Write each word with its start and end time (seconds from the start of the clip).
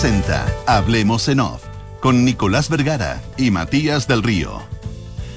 presenta 0.00 0.46
Hablemos 0.66 1.28
en 1.28 1.40
Off 1.40 1.62
con 2.00 2.24
Nicolás 2.24 2.70
Vergara 2.70 3.20
y 3.36 3.50
Matías 3.50 4.08
del 4.08 4.22
Río. 4.22 4.62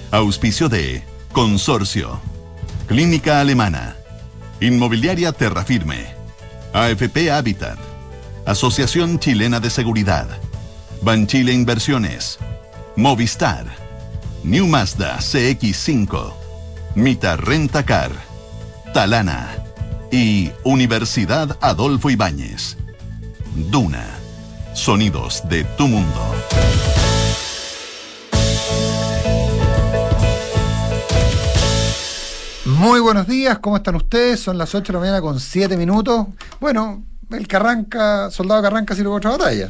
Auspicio 0.10 0.70
de 0.70 1.04
Consorcio, 1.34 2.22
Clínica 2.88 3.42
Alemana, 3.42 3.98
Inmobiliaria 4.62 5.34
Terrafirme, 5.34 6.16
AFP 6.72 7.30
Habitat, 7.30 7.78
Asociación 8.46 9.20
Chilena 9.20 9.60
de 9.60 9.70
Seguridad, 9.70 10.28
Banchile 11.02 11.52
Inversiones, 11.52 12.40
Movistar, 12.96 13.66
New 14.46 14.66
Mazda 14.68 15.18
CX5, 15.18 16.34
Mita 16.96 17.36
Renta 17.36 17.84
Car, 17.84 18.14
Talana 18.94 19.58
y 20.10 20.52
Universidad 20.64 21.58
Adolfo 21.60 22.10
Ibáñez. 22.10 22.78
Duna. 23.70 24.23
Sonidos 24.74 25.48
de 25.50 25.64
tu 25.78 25.88
mundo. 25.88 26.20
Muy 32.66 33.00
buenos 33.00 33.28
días, 33.28 33.60
¿cómo 33.60 33.78
están 33.78 33.96
ustedes? 33.96 34.40
Son 34.40 34.58
las 34.58 34.74
8 34.74 34.92
de 34.92 34.94
la 34.94 35.00
mañana 35.00 35.22
con 35.22 35.40
7 35.40 35.78
minutos. 35.78 36.26
Bueno, 36.60 37.06
el 37.32 37.48
que 37.48 37.56
arranca, 37.56 38.32
soldado 38.32 38.62
que 38.62 38.68
arranca 38.68 38.96
sirve 38.96 39.12
otra 39.12 39.32
batalla. 39.32 39.70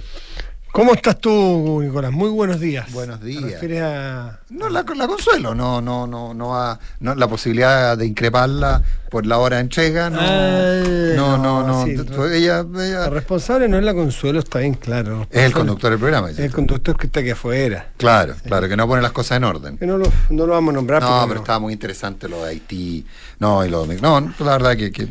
¿Cómo 0.73 0.95
estás 0.95 1.19
tú, 1.19 1.81
Nicolás? 1.83 2.11
Muy 2.11 2.31
buenos 2.31 2.59
días. 2.59 2.91
Buenos 2.91 3.21
días. 3.21 3.43
¿Te 3.43 3.49
refieres 3.51 3.83
a... 3.83 4.39
No, 4.49 4.69
la, 4.69 4.83
la 4.95 5.07
consuelo, 5.07 5.53
no, 5.53 5.79
no, 5.81 6.07
no, 6.07 6.33
no, 6.33 6.55
a, 6.55 6.79
no 6.99 7.13
la 7.13 7.27
posibilidad 7.27 7.95
de 7.95 8.07
increparla 8.07 8.81
por 9.11 9.27
la 9.27 9.37
hora 9.37 9.57
de 9.57 9.61
entrega, 9.61 10.09
no, 10.09 10.17
Ah, 10.19 10.81
no, 11.15 11.37
no, 11.37 11.67
no, 11.67 11.85
sí, 11.85 11.95
ella, 12.33 12.63
La 12.63 13.11
responsable 13.11 13.67
no 13.67 13.77
es 13.77 13.83
la 13.83 13.93
Consuelo, 13.93 14.39
está 14.39 14.57
bien 14.57 14.73
claro. 14.73 15.27
es 15.29 15.43
el 15.43 15.53
conductor 15.53 15.91
del 15.91 15.99
programa. 15.99 16.31
Es 16.31 16.39
el 16.39 16.51
conductor 16.51 16.97
que 16.97 17.05
está 17.05 17.19
aquí 17.19 17.29
afuera. 17.29 17.89
Claro, 17.97 18.33
claro, 18.43 18.67
que 18.67 18.75
no 18.75 18.87
pone 18.87 19.03
las 19.03 19.11
cosas 19.11 19.37
en 19.37 19.43
orden. 19.43 19.77
Que 19.77 19.85
no 19.85 19.99
lo, 19.99 20.07
no 20.31 20.47
lo 20.47 20.53
vamos 20.53 20.71
a 20.71 20.75
nombrar 20.77 21.03
No, 21.03 21.25
pero 21.27 21.41
estaba 21.41 21.59
muy 21.59 21.73
interesante 21.73 22.27
lo 22.27 22.43
de 22.43 22.49
Haití. 22.49 23.05
No, 23.37 23.63
y 23.63 23.69
lo 23.69 23.85
de- 23.85 24.01
No, 24.01 24.19
la 24.39 24.51
verdad 24.53 24.75
que, 24.75 24.91
que 24.91 25.07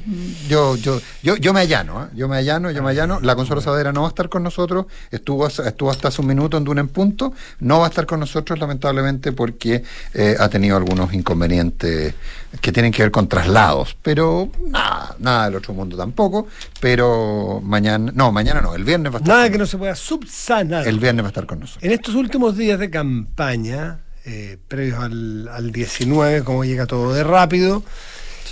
yo, 0.48 0.75
yo, 0.75 1.01
yo, 1.23 1.36
yo 1.36 1.53
me 1.53 1.61
allano, 1.61 2.03
¿eh? 2.05 2.08
yo 2.17 2.27
me 2.27 2.39
allano, 2.39 2.73
yo 2.73 2.83
me 2.83 2.91
allano. 2.91 3.20
La 3.20 3.36
Consuelo 3.36 3.61
Saavedra 3.62 3.92
no 3.92 4.01
va 4.03 4.08
a 4.08 4.11
estar 4.11 4.29
con 4.29 4.42
nosotros, 4.42 4.86
estuvo, 5.12 5.47
estuvo 5.61 5.91
hasta 5.91 6.08
hace 6.08 6.20
un 6.20 6.27
minuto 6.28 6.56
en 6.56 6.64
Duna 6.64 6.81
en 6.81 6.89
punto, 6.89 7.33
no 7.61 7.78
va 7.81 7.86
a 7.86 7.89
estar 7.89 8.06
con 8.06 8.20
nosotros 8.20 8.58
lamentablemente 8.58 9.33
porque 9.33 9.83
eh, 10.14 10.36
ha 10.39 10.48
tenido 10.48 10.77
algunos 10.77 11.12
inconvenientes 11.12 12.14
que 12.61 12.72
tienen 12.72 12.92
que 12.92 13.03
ver 13.03 13.11
con 13.11 13.28
traslados, 13.28 13.97
pero 14.03 14.50
nada, 14.69 15.17
nada 15.19 15.45
del 15.47 15.56
otro 15.56 15.73
mundo 15.75 15.97
tampoco, 15.97 16.47
pero 16.80 17.61
mañana, 17.64 18.12
no, 18.14 18.30
mañana 18.33 18.61
no, 18.61 18.75
el 18.75 18.84
viernes 18.84 19.12
va 19.12 19.17
a 19.17 19.20
estar, 19.20 19.34
Nada 19.34 19.45
con 19.47 19.53
que 19.53 19.58
no 19.58 19.67
se 19.67 19.78
pueda 19.78 19.95
subsanar. 19.97 20.86
el 20.86 20.98
viernes 20.98 21.23
va 21.25 21.28
a 21.28 21.30
estar 21.30 21.47
con 21.47 21.61
nosotros. 21.61 21.83
En 21.84 21.92
estos 21.92 22.14
últimos 22.14 22.56
días 22.56 22.78
de 22.78 22.91
campaña, 22.91 24.00
eh, 24.25 24.58
previos 24.69 24.98
al, 25.03 25.48
al 25.48 25.73
19, 25.73 26.45
como 26.45 26.64
llega 26.64 26.86
todo 26.86 27.12
de 27.14 27.25
rápido, 27.25 27.83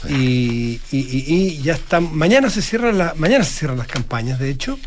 y, 0.08 0.80
y- 0.90 0.98
y- 0.98 1.24
y 1.28 1.62
ya 1.62 1.74
está. 1.74 2.00
Mañana 2.00 2.48
se 2.48 2.62
cierran 2.62 2.96
la, 2.96 3.12
mañana 3.18 3.44
se 3.44 3.52
cierran 3.58 3.76
las 3.78 3.86
campañas, 3.86 4.38
de 4.38 4.48
hecho. 4.48 4.78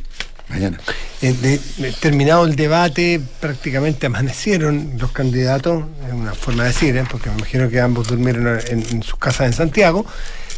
Mañana. 0.54 0.78
Eh, 1.22 1.34
de- 1.34 1.60
de- 1.78 1.92
terminado 1.94 2.46
el 2.46 2.56
debate, 2.56 3.22
prácticamente 3.40 4.08
amanecieron 4.08 4.94
los 4.98 5.12
candidatos, 5.12 5.84
es 6.08 6.14
una 6.14 6.34
forma 6.34 6.64
de 6.64 6.70
decir, 6.70 6.96
¿eh? 6.98 7.04
porque 7.10 7.30
me 7.30 7.38
imagino 7.38 7.70
que 7.70 7.80
ambos 7.80 8.08
durmieron 8.08 8.60
en, 8.68 8.84
en 8.90 9.04
sus 9.04 9.16
casas 9.18 9.48
en 9.48 9.54
Santiago, 9.54 10.06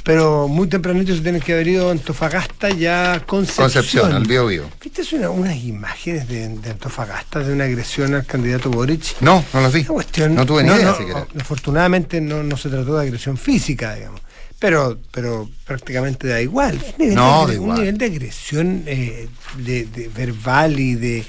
pero 0.04 0.48
muy 0.48 0.68
tempranito 0.68 1.16
se 1.16 1.22
tienen 1.22 1.42
que 1.42 1.54
haber 1.54 1.68
ido 1.68 1.90
a 1.90 1.92
Antofagasta 1.92 2.70
ya 2.70 3.23
Concepción. 3.26 3.66
Concepción, 3.66 4.14
al 4.14 4.23
Bío 4.26 4.46
Bío. 4.48 4.64
¿Viste 4.84 5.16
una- 5.16 5.30
unas 5.32 5.56
imágenes 5.56 6.28
de, 6.28 6.48
de 6.50 6.70
Antofagasta 6.72 7.40
de 7.40 7.54
una 7.54 7.64
agresión 7.64 8.14
al 8.14 8.26
candidato 8.26 8.70
Boric? 8.70 9.20
No, 9.22 9.44
no 9.54 9.61
los 9.61 9.73
vi. 9.73 9.84
Cuestión- 9.84 10.36
no 10.36 10.45
tuve 10.45 10.61
ni 10.64 10.70
no, 10.70 10.76
idea 10.76 10.86
no, 10.92 10.98
siquiera. 10.98 11.28
Afortunadamente 11.39 12.22
no, 12.22 12.44
no 12.44 12.55
se 12.58 12.70
trató 12.70 12.98
de 12.98 13.04
agresión 13.04 13.38
física, 13.38 13.95
digamos. 13.95 14.22
Pero, 14.65 14.98
pero 15.11 15.48
prácticamente 15.67 16.27
da 16.27 16.42
igual. 16.42 16.73
Un 16.76 16.93
nivel, 16.98 17.15
No, 17.15 17.45
de, 17.45 17.53
da 17.53 17.59
un 17.59 17.64
igual. 17.64 17.80
nivel 17.80 17.98
de 17.99 18.05
agresión 18.05 18.83
eh, 18.87 19.27
de, 19.59 19.86
de 19.86 20.08
verbal 20.08 20.80
y 20.80 20.95
de 20.95 21.23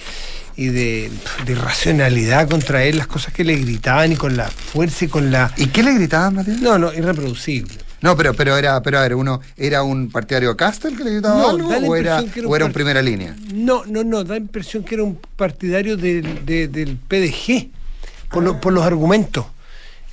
y 0.58 0.68
de, 0.68 1.10
de 1.44 1.52
irracionalidad 1.52 2.48
contra 2.48 2.82
él, 2.84 2.96
las 2.96 3.06
cosas 3.06 3.34
que 3.34 3.44
le 3.44 3.56
gritaban 3.56 4.12
y 4.12 4.16
con 4.16 4.38
la 4.38 4.48
fuerza 4.48 5.04
y 5.04 5.08
con 5.08 5.30
la... 5.30 5.52
¿Y 5.58 5.66
qué 5.66 5.82
le 5.82 5.92
gritaban, 5.92 6.34
Matías? 6.34 6.62
No, 6.62 6.78
no, 6.78 6.94
irreproducible. 6.94 7.74
No, 8.00 8.16
pero, 8.16 8.32
pero 8.32 8.56
era, 8.56 8.80
pero 8.82 8.98
a 8.98 9.02
ver, 9.02 9.16
uno, 9.16 9.42
¿era 9.58 9.82
un 9.82 10.10
partidario 10.10 10.48
de 10.48 10.56
Castel 10.56 10.96
que 10.96 11.04
le 11.04 11.10
gritaba 11.12 11.36
No, 11.38 11.48
algo 11.50 11.90
o 11.90 11.94
era, 11.94 12.20
era 12.20 12.46
o 12.46 12.48
un 12.48 12.56
era 12.56 12.64
un 12.64 12.72
primera 12.72 13.02
línea? 13.02 13.36
No, 13.52 13.84
no, 13.84 14.02
no, 14.02 14.24
da 14.24 14.30
la 14.36 14.40
impresión 14.40 14.82
que 14.82 14.94
era 14.94 15.04
un 15.04 15.18
partidario 15.36 15.98
del, 15.98 16.46
de- 16.46 16.68
del 16.68 16.96
PDG 16.96 17.68
por, 18.30 18.42
lo- 18.42 18.58
por 18.58 18.72
los 18.72 18.82
argumentos. 18.84 19.44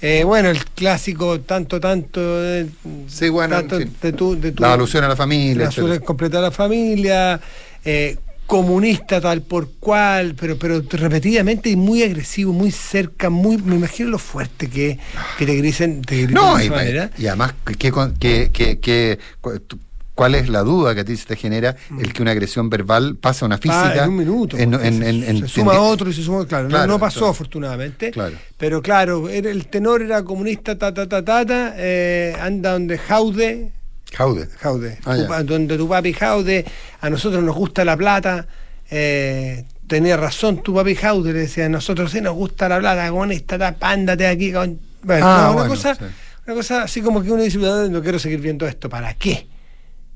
Eh, 0.05 0.25
bueno, 0.25 0.49
el 0.49 0.61
clásico 0.65 1.39
tanto, 1.39 1.79
tanto, 1.79 2.19
eh, 2.21 2.67
Sí, 3.07 3.29
bueno, 3.29 3.55
tanto 3.55 3.79
de 3.79 4.11
tu, 4.11 4.37
de 4.37 4.51
tu- 4.51 4.61
La 4.61 4.73
alusión 4.73 5.01
a 5.05 5.07
la 5.07 5.15
familia. 5.15 5.55
la 5.55 5.63
alusión 5.69 5.99
completa 5.99 6.39
a 6.39 6.41
la 6.41 6.51
familia, 6.51 7.39
eh, 7.85 8.17
comunista 8.45 9.21
tal 9.21 9.43
por 9.43 9.69
cual, 9.79 10.35
pero, 10.37 10.57
pero 10.59 10.81
repetidamente 10.91 11.69
y 11.69 11.77
muy 11.77 12.03
agresivo, 12.03 12.51
muy 12.51 12.69
cerca, 12.71 13.29
muy, 13.29 13.57
me 13.59 13.75
imagino 13.77 14.09
lo 14.09 14.19
fuerte 14.19 14.69
que, 14.69 14.99
que 15.37 15.45
te 15.45 15.55
griten, 15.55 16.01
te 16.01 16.15
griten 16.17 16.33
No, 16.35 16.57
de 16.57 16.63
y, 16.63 16.67
esa 16.67 16.75
manera. 16.75 17.09
y 17.17 17.27
además, 17.27 17.53
¿qué, 17.79 17.89
con- 17.89 18.13
qué- 18.15 18.49
qué- 18.51 18.79
qué- 18.79 19.17
cu- 19.39 19.57
tu- 19.61 19.79
¿cuál 20.15 20.35
es 20.35 20.47
la 20.49 20.61
duda 20.61 20.93
que 20.93 21.01
a 21.01 21.05
ti 21.05 21.15
se 21.17 21.25
te 21.25 21.35
genera 21.35 21.75
el 21.99 22.13
que 22.13 22.21
una 22.21 22.31
agresión 22.31 22.69
verbal 22.69 23.15
pasa 23.15 23.45
a 23.45 23.47
una 23.47 23.55
Ah, 23.55 23.59
física? 23.59 24.03
en 24.03 24.09
un 24.09 24.15
minuto. 24.17 24.57
en- 24.57 24.73
en- 24.73 25.03
en- 25.03 25.39
se 25.41 25.47
suma 25.47 25.79
otro 25.79 26.09
y 26.09 26.13
se 26.13 26.21
suma 26.23 26.45
claro. 26.45 26.65
no- 26.65 26.69
Claro, 26.69 26.87
no, 26.87 26.99
pasó 26.99 27.19
claro. 27.19 27.31
afortunadamente. 27.31 28.11
Claro. 28.11 28.35
Pero 28.57 28.81
claro, 28.81 29.27
el 29.29 29.67
tenor 29.67 30.01
era 30.01 30.23
comunista, 30.23 30.77
ta, 30.77 30.93
ta, 30.93 31.07
ta, 31.07 31.23
ta, 31.23 31.45
ta, 31.45 31.73
eh, 31.77 32.35
anda 32.39 32.73
donde 32.73 32.97
Jaude, 32.97 33.71
Jaude. 34.13 34.47
Jaude, 34.59 34.99
Ah, 35.05 35.15
tu 35.39 35.53
donde 35.53 35.77
tu 35.77 35.87
papi 35.89 36.13
Jaude, 36.13 36.65
a 37.01 37.09
nosotros 37.09 37.43
nos 37.43 37.55
gusta 37.55 37.83
la 37.83 37.97
plata. 37.97 38.47
eh, 38.95 39.65
tenía 39.87 40.15
razón 40.17 40.61
tu 40.61 40.73
papi 40.75 40.93
Jaude, 40.95 41.33
le 41.33 41.39
decía, 41.39 41.65
a 41.65 41.69
nosotros 41.69 42.11
sí 42.11 42.21
nos 42.21 42.35
gusta 42.35 42.69
la 42.69 42.77
plata, 42.79 43.09
comunista, 43.09 43.57
ta, 43.57 43.73
pándate 43.75 44.27
aquí. 44.27 44.51
Con... 44.53 44.79
Bueno, 45.01 45.25
Ah, 45.27 45.47
no, 45.51 45.59
una, 45.59 45.67
cosa, 45.67 45.95
sí. 45.95 46.03
una 46.45 46.55
cosa 46.55 46.83
así 46.83 47.01
como 47.01 47.23
que 47.23 47.31
uno 47.31 47.41
dice, 47.41 47.57
"Ah, 47.65 47.87
no 47.89 48.01
quiero 48.03 48.19
seguir 48.19 48.39
viendo 48.39 48.67
esto, 48.67 48.87
¿para 48.89 49.13
qué? 49.15 49.47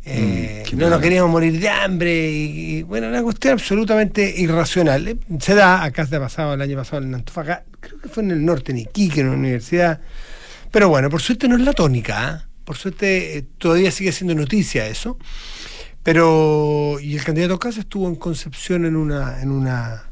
Eh, 0.10 0.64
Mm, 0.64 0.70
qué 0.70 0.76
no 0.78 0.90
nos 0.90 1.02
queríamos 1.02 1.30
morir 1.30 1.60
de 1.60 1.68
hambre 1.68 2.32
y, 2.32 2.78
y, 2.78 2.84
bueno, 2.84 3.10
una 3.10 3.22
cuestión 3.22 3.54
absolutamente 3.54 4.34
irracional. 4.38 5.08
Eh, 5.08 5.18
Se 5.40 5.54
da, 5.54 5.84
acá 5.84 6.06
se 6.06 6.16
ha 6.16 6.20
pasado 6.20 6.54
el 6.54 6.62
año 6.62 6.78
pasado 6.78 7.04
en 7.04 7.14
Antofagasta, 7.14 7.66
creo 7.82 8.00
que 8.00 8.08
fue 8.08 8.24
en 8.24 8.32
el 8.32 8.46
norte, 8.46 8.72
en 8.72 8.80
Iquique, 8.80 9.20
en 9.20 9.28
una 9.28 9.38
universidad. 9.38 10.00
Pero 10.72 10.88
bueno, 10.88 11.10
por 11.10 11.22
suerte 11.22 11.48
no 11.50 11.56
es 11.56 11.62
la 11.62 11.74
tónica, 11.74 12.28
¿ah? 12.28 12.48
por 12.64 12.78
suerte 12.78 13.38
eh, 13.38 13.46
todavía 13.58 13.92
sigue 13.92 14.12
siendo 14.14 14.34
noticia 14.34 14.88
eso. 14.88 15.18
Pero, 16.04 16.98
y 17.02 17.16
el 17.18 17.24
candidato 17.24 17.60
Casa 17.60 17.82
estuvo 17.82 18.08
en 18.08 18.16
Concepción 18.16 18.86
en 18.86 18.96
una, 18.96 19.42
en 19.42 19.52
una 19.52 20.04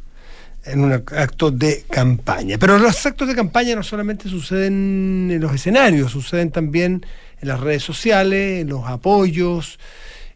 en 0.66 0.84
un 0.84 0.92
acto 0.92 1.52
de 1.52 1.86
campaña. 1.90 2.58
Pero 2.58 2.80
los 2.80 3.06
actos 3.06 3.28
de 3.28 3.36
campaña 3.36 3.76
no 3.76 3.84
solamente 3.84 4.28
suceden 4.28 5.30
en 5.32 5.40
los 5.40 5.54
escenarios, 5.54 6.12
suceden 6.12 6.52
también 6.52 7.06
en 7.42 7.48
las 7.48 7.60
redes 7.60 7.84
sociales, 7.84 8.62
en 8.62 8.70
los 8.70 8.86
apoyos. 8.88 9.80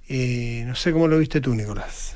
eh, 0.08 0.64
no 0.68 0.76
sé 0.76 0.92
cómo 0.92 1.08
lo 1.08 1.18
viste 1.20 1.40
tú, 1.42 1.54
Nicolás. 1.56 2.16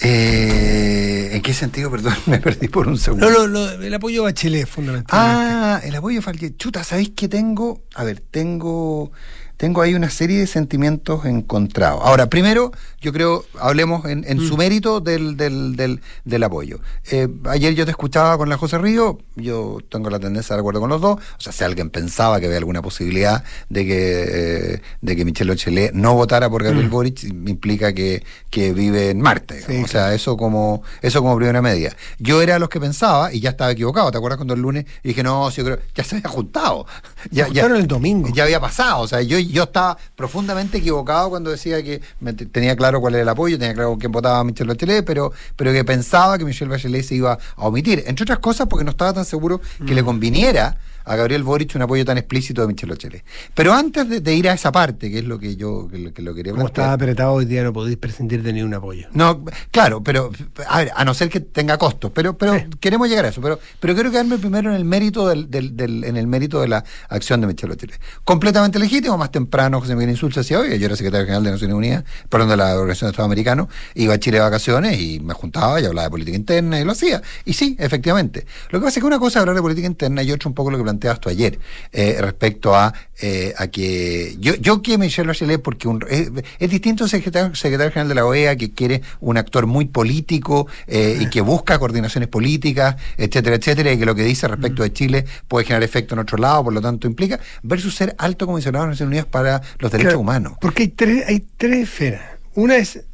Eh, 0.00 1.30
¿En 1.32 1.42
qué 1.42 1.52
sentido? 1.54 1.90
Perdón, 1.90 2.14
me 2.26 2.38
perdí 2.38 2.68
por 2.68 2.86
un 2.88 2.98
segundo. 2.98 3.28
No, 3.30 3.46
lo- 3.46 3.70
el 3.72 3.92
apoyo 3.94 4.22
Bachelet, 4.22 4.66
fundamentalmente. 4.66 5.44
Ah, 5.52 5.80
el 5.84 5.94
apoyo 5.96 6.22
Falque. 6.22 6.56
Chuta, 6.56 6.84
¿sabéis 6.84 7.12
qué 7.16 7.28
tengo? 7.28 7.82
A 7.94 8.04
ver, 8.04 8.20
tengo, 8.20 9.10
tengo 9.58 9.82
ahí 9.82 9.94
una 9.94 10.08
serie 10.08 10.38
de 10.38 10.46
sentimientos 10.46 11.26
encontrados. 11.26 12.00
Ahora, 12.04 12.30
primero, 12.30 12.70
yo 13.00 13.12
creo, 13.12 13.44
hablemos 13.58 14.06
en, 14.06 14.24
en 14.26 14.40
su 14.40 14.56
mérito 14.56 15.00
del, 15.00 15.36
del, 15.36 15.74
del, 15.76 16.00
del 16.24 16.42
apoyo. 16.44 16.78
Eh, 17.10 17.28
ayer 17.44 17.74
yo 17.74 17.84
te 17.84 17.90
escuchaba 17.90 18.38
con 18.38 18.48
la 18.48 18.56
José 18.56 18.78
Río, 18.78 19.18
yo 19.34 19.78
tengo 19.90 20.10
la 20.10 20.20
tendencia 20.20 20.54
de 20.54 20.60
acuerdo 20.60 20.80
con 20.80 20.90
los 20.90 21.00
dos. 21.00 21.18
O 21.18 21.40
sea, 21.40 21.52
si 21.52 21.64
alguien 21.64 21.90
pensaba 21.90 22.38
que 22.38 22.46
había 22.46 22.58
alguna 22.58 22.82
posibilidad 22.82 23.42
de 23.68 23.84
que, 23.84 24.24
eh, 24.28 24.82
de 25.00 25.16
que 25.16 25.24
Michelle 25.24 25.50
Bachelet 25.50 25.92
no 25.92 26.14
votara 26.14 26.48
por 26.48 26.62
Gabriel 26.62 26.88
Boric, 26.88 27.24
implica 27.24 27.92
que, 27.92 28.22
que 28.50 28.72
vive 28.72 29.10
en 29.10 29.20
Marte. 29.20 29.60
Sí, 29.60 29.82
o 29.82 29.88
sea, 29.88 30.14
eso 30.14 30.36
como, 30.36 30.82
eso 31.02 31.20
como 31.20 31.36
primera 31.36 31.60
medida. 31.60 31.90
Yo 32.20 32.42
era 32.42 32.60
los 32.60 32.68
que 32.68 32.78
pensaba, 32.78 33.32
y 33.34 33.40
ya 33.40 33.50
estaba 33.50 33.72
equivocado, 33.72 34.12
¿te 34.12 34.18
acuerdas 34.18 34.36
cuando 34.36 34.54
el 34.54 34.60
lunes 34.60 34.86
dije, 35.02 35.24
no, 35.24 35.50
sí, 35.50 35.58
yo 35.58 35.64
creo, 35.64 35.78
ya 35.96 36.04
se 36.04 36.16
había 36.16 36.28
juntado. 36.28 36.86
Ya, 37.30 37.46
juntaron 37.46 37.76
el 37.76 37.86
domingo. 37.86 38.28
Ya 38.32 38.44
había 38.44 38.60
pasado. 38.60 39.02
O 39.02 39.08
sea, 39.08 39.20
yo, 39.20 39.38
yo 39.50 39.64
estaba 39.64 39.96
profundamente 40.16 40.78
equivocado 40.78 41.30
cuando 41.30 41.50
decía 41.50 41.82
que 41.82 42.00
me- 42.20 42.32
tenía 42.32 42.76
claro 42.76 43.00
cuál 43.00 43.14
era 43.14 43.22
el 43.22 43.28
apoyo, 43.28 43.58
tenía 43.58 43.74
claro 43.74 43.96
quién 43.98 44.12
votaba 44.12 44.40
a 44.40 44.44
Michelle 44.44 44.68
Bachelet, 44.68 45.04
pero, 45.04 45.32
pero 45.56 45.72
que 45.72 45.84
pensaba 45.84 46.38
que 46.38 46.44
Michelle 46.44 46.70
Bachelet 46.70 47.02
se 47.04 47.14
iba 47.16 47.38
a 47.56 47.66
omitir. 47.66 48.04
Entre 48.06 48.22
otras 48.24 48.38
cosas, 48.38 48.66
porque 48.68 48.84
no 48.84 48.90
estaba 48.90 49.12
tan 49.12 49.24
seguro 49.24 49.60
que 49.86 49.94
le 49.94 50.02
conviniera 50.04 50.76
a 51.08 51.16
Gabriel 51.16 51.42
Boric 51.42 51.74
un 51.74 51.82
apoyo 51.82 52.04
tan 52.04 52.18
explícito 52.18 52.62
de 52.62 52.68
Michelle 52.68 52.92
Bachelet. 52.92 53.24
Pero 53.54 53.72
antes 53.72 54.22
de, 54.22 54.34
ir 54.34 54.48
a 54.48 54.52
esa 54.52 54.70
parte, 54.70 55.10
que 55.10 55.18
es 55.18 55.24
lo 55.24 55.38
que 55.38 55.56
yo 55.56 55.88
que, 55.88 56.22
lo 56.22 56.34
quería 56.34 56.52
Como 56.52 56.66
está 56.66 56.92
apretado 56.92 57.32
hoy 57.32 57.44
día 57.44 57.62
no 57.64 57.72
podéis 57.72 57.96
prescindir 57.96 58.42
de 58.42 58.52
ni 58.52 58.62
un 58.62 58.74
apoyo. 58.74 59.08
No, 59.12 59.44
claro, 59.70 60.02
pero 60.02 60.30
a 60.66 60.78
ver, 60.78 60.92
a 60.94 61.04
no 61.04 61.14
ser 61.14 61.28
que 61.28 61.40
tenga 61.40 61.78
costos, 61.78 62.12
pero 62.14 62.36
pero 62.36 62.54
queremos 62.80 63.08
llegar 63.08 63.24
a 63.24 63.28
eso, 63.28 63.40
pero 63.40 63.58
pero 63.80 63.94
quiero 63.94 64.10
quedarme 64.10 64.38
primero 64.38 64.70
en 64.70 64.76
el 64.76 64.84
mérito 64.84 65.28
del, 65.28 65.50
del, 65.50 66.04
en 66.04 66.16
el 66.16 66.26
mérito 66.26 66.60
de 66.60 66.68
la 66.68 66.84
acción 67.08 67.40
de 67.40 67.46
Michelle 67.46 67.74
Bachelet. 67.74 68.00
Completamente 68.24 68.78
legítimo, 68.78 69.16
más 69.16 69.30
temprano 69.30 69.80
José 69.80 69.94
Miguel 69.94 70.10
Insulza 70.10 70.40
decía, 70.40 70.60
oye, 70.60 70.78
yo 70.78 70.86
era 70.86 70.96
secretario 70.96 71.26
general 71.26 71.44
de 71.44 71.50
Naciones 71.52 71.76
Unidas, 71.76 72.04
perdón, 72.28 72.50
de 72.50 72.56
la 72.56 72.74
Organización 72.74 73.08
de 73.08 73.12
Estados 73.12 73.28
Americanos, 73.28 73.68
iba 73.94 74.14
a 74.14 74.18
Chile 74.18 74.38
de 74.38 74.42
vacaciones 74.42 75.00
y 75.00 75.20
me 75.20 75.34
juntaba 75.34 75.80
y 75.80 75.84
hablaba 75.84 76.06
de 76.06 76.10
política 76.10 76.36
interna 76.36 76.80
y 76.80 76.84
lo 76.84 76.92
hacía. 76.92 77.22
Y 77.44 77.52
sí, 77.54 77.76
efectivamente. 77.78 78.46
Lo 78.70 78.80
que 78.80 78.84
pasa 78.84 78.98
es 78.98 79.02
que 79.02 79.06
una 79.06 79.18
cosa 79.18 79.38
es 79.38 79.40
hablar 79.40 79.56
de 79.56 79.62
política 79.62 79.86
interna 79.86 80.22
y 80.22 80.32
otra 80.32 80.48
un 80.48 80.54
poco 80.54 80.70
lo 80.70 80.78
que 80.78 80.84
planteabas 80.98 81.20
tú 81.20 81.28
ayer, 81.28 81.58
eh, 81.92 82.16
respecto 82.20 82.74
a, 82.74 82.92
eh, 83.20 83.54
a 83.56 83.68
que 83.68 84.36
yo, 84.38 84.54
yo 84.56 84.82
quiero 84.82 85.00
Michelle 85.00 85.28
Bachelet 85.28 85.62
porque 85.62 85.88
un, 85.88 86.04
es 86.08 86.70
distinto 86.70 87.04
el 87.04 87.10
secretario, 87.10 87.54
secretario, 87.54 87.92
general 87.92 88.08
de 88.08 88.14
la 88.14 88.26
OEA 88.26 88.56
que 88.56 88.72
quiere 88.72 89.02
un 89.20 89.36
actor 89.36 89.66
muy 89.66 89.86
político 89.86 90.66
eh, 90.86 91.18
y 91.20 91.30
que 91.30 91.40
busca 91.40 91.78
coordinaciones 91.78 92.28
políticas, 92.28 92.96
etcétera, 93.16 93.56
etcétera, 93.56 93.92
y 93.92 93.98
que 93.98 94.06
lo 94.06 94.14
que 94.14 94.24
dice 94.24 94.48
respecto 94.48 94.82
de 94.82 94.92
Chile 94.92 95.24
puede 95.46 95.64
generar 95.64 95.84
efecto 95.84 96.14
en 96.14 96.20
otro 96.20 96.38
lado, 96.38 96.64
por 96.64 96.72
lo 96.72 96.80
tanto 96.80 97.06
implica, 97.06 97.38
versus 97.62 97.94
ser 97.94 98.14
alto 98.18 98.46
comisionado 98.46 98.84
de 98.84 98.90
Naciones 98.90 99.10
Unidas 99.10 99.26
para 99.26 99.62
los 99.78 99.90
derechos 99.92 100.14
humanos. 100.14 100.54
Porque 100.60 100.82
hay 100.82 100.88
tres, 100.88 101.24
hay 101.28 101.44
tres 101.56 101.84
esferas. 101.84 102.22
Una 102.54 102.76
es 102.76 103.04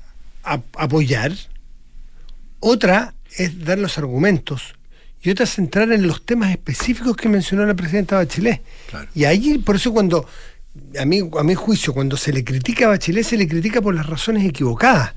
apoyar, 0.43 1.33
otra 2.61 3.15
es 3.37 3.65
dar 3.65 3.79
los 3.79 3.99
argumentos 3.99 4.75
y 5.25 5.31
otra 5.31 5.47
centrar 5.47 5.91
en 5.91 6.07
los 6.07 6.25
temas 6.25 6.51
específicos 6.51 7.17
que 7.17 7.31
mencionó 7.31 7.65
la 7.65 7.75
presidenta 7.75 8.17
Bachelet. 8.17 8.63
Y 9.15 9.25
ahí, 9.25 9.57
por 9.57 9.77
eso 9.77 9.91
cuando, 9.91 10.29
a 11.01 11.05
mi, 11.07 11.21
a 11.21 11.43
mi 11.43 11.55
juicio, 11.55 11.95
cuando 11.95 12.19
se 12.19 12.31
le 12.31 12.45
critica 12.45 12.85
a 12.85 12.89
Bachelet, 12.91 13.25
se 13.25 13.39
le 13.39 13.49
critica 13.49 13.81
por 13.81 13.95
las 13.95 14.07
razones 14.07 14.45
equivocadas. 14.45 15.15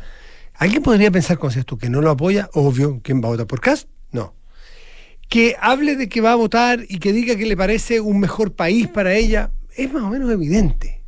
¿Alguien 0.53 0.81
podría 0.81 1.11
pensar, 1.11 1.37
con 1.37 1.51
esto, 1.51 1.77
que 1.77 1.89
no 1.89 2.01
lo 2.01 2.09
apoya? 2.09 2.49
Obvio, 2.53 3.01
¿quién 3.03 3.21
va 3.21 3.27
a 3.27 3.31
votar 3.31 3.47
por 3.47 3.59
Cast? 3.59 3.89
No. 4.11 4.33
Que 5.27 5.57
hable 5.59 5.97
de 5.97 6.07
que 6.07 6.21
va 6.21 6.31
a 6.31 6.35
votar 6.35 6.85
y 6.87 6.99
que 6.99 7.11
diga 7.11 7.35
que 7.35 7.45
le 7.45 7.57
parece 7.57 7.99
un 7.99 8.21
mejor 8.21 8.53
país 8.53 8.87
para 8.87 9.13
ella, 9.13 9.51
es 9.75 9.91
más 9.91 10.03
o 10.03 10.09
menos 10.09 10.31
evidente. 10.31 11.01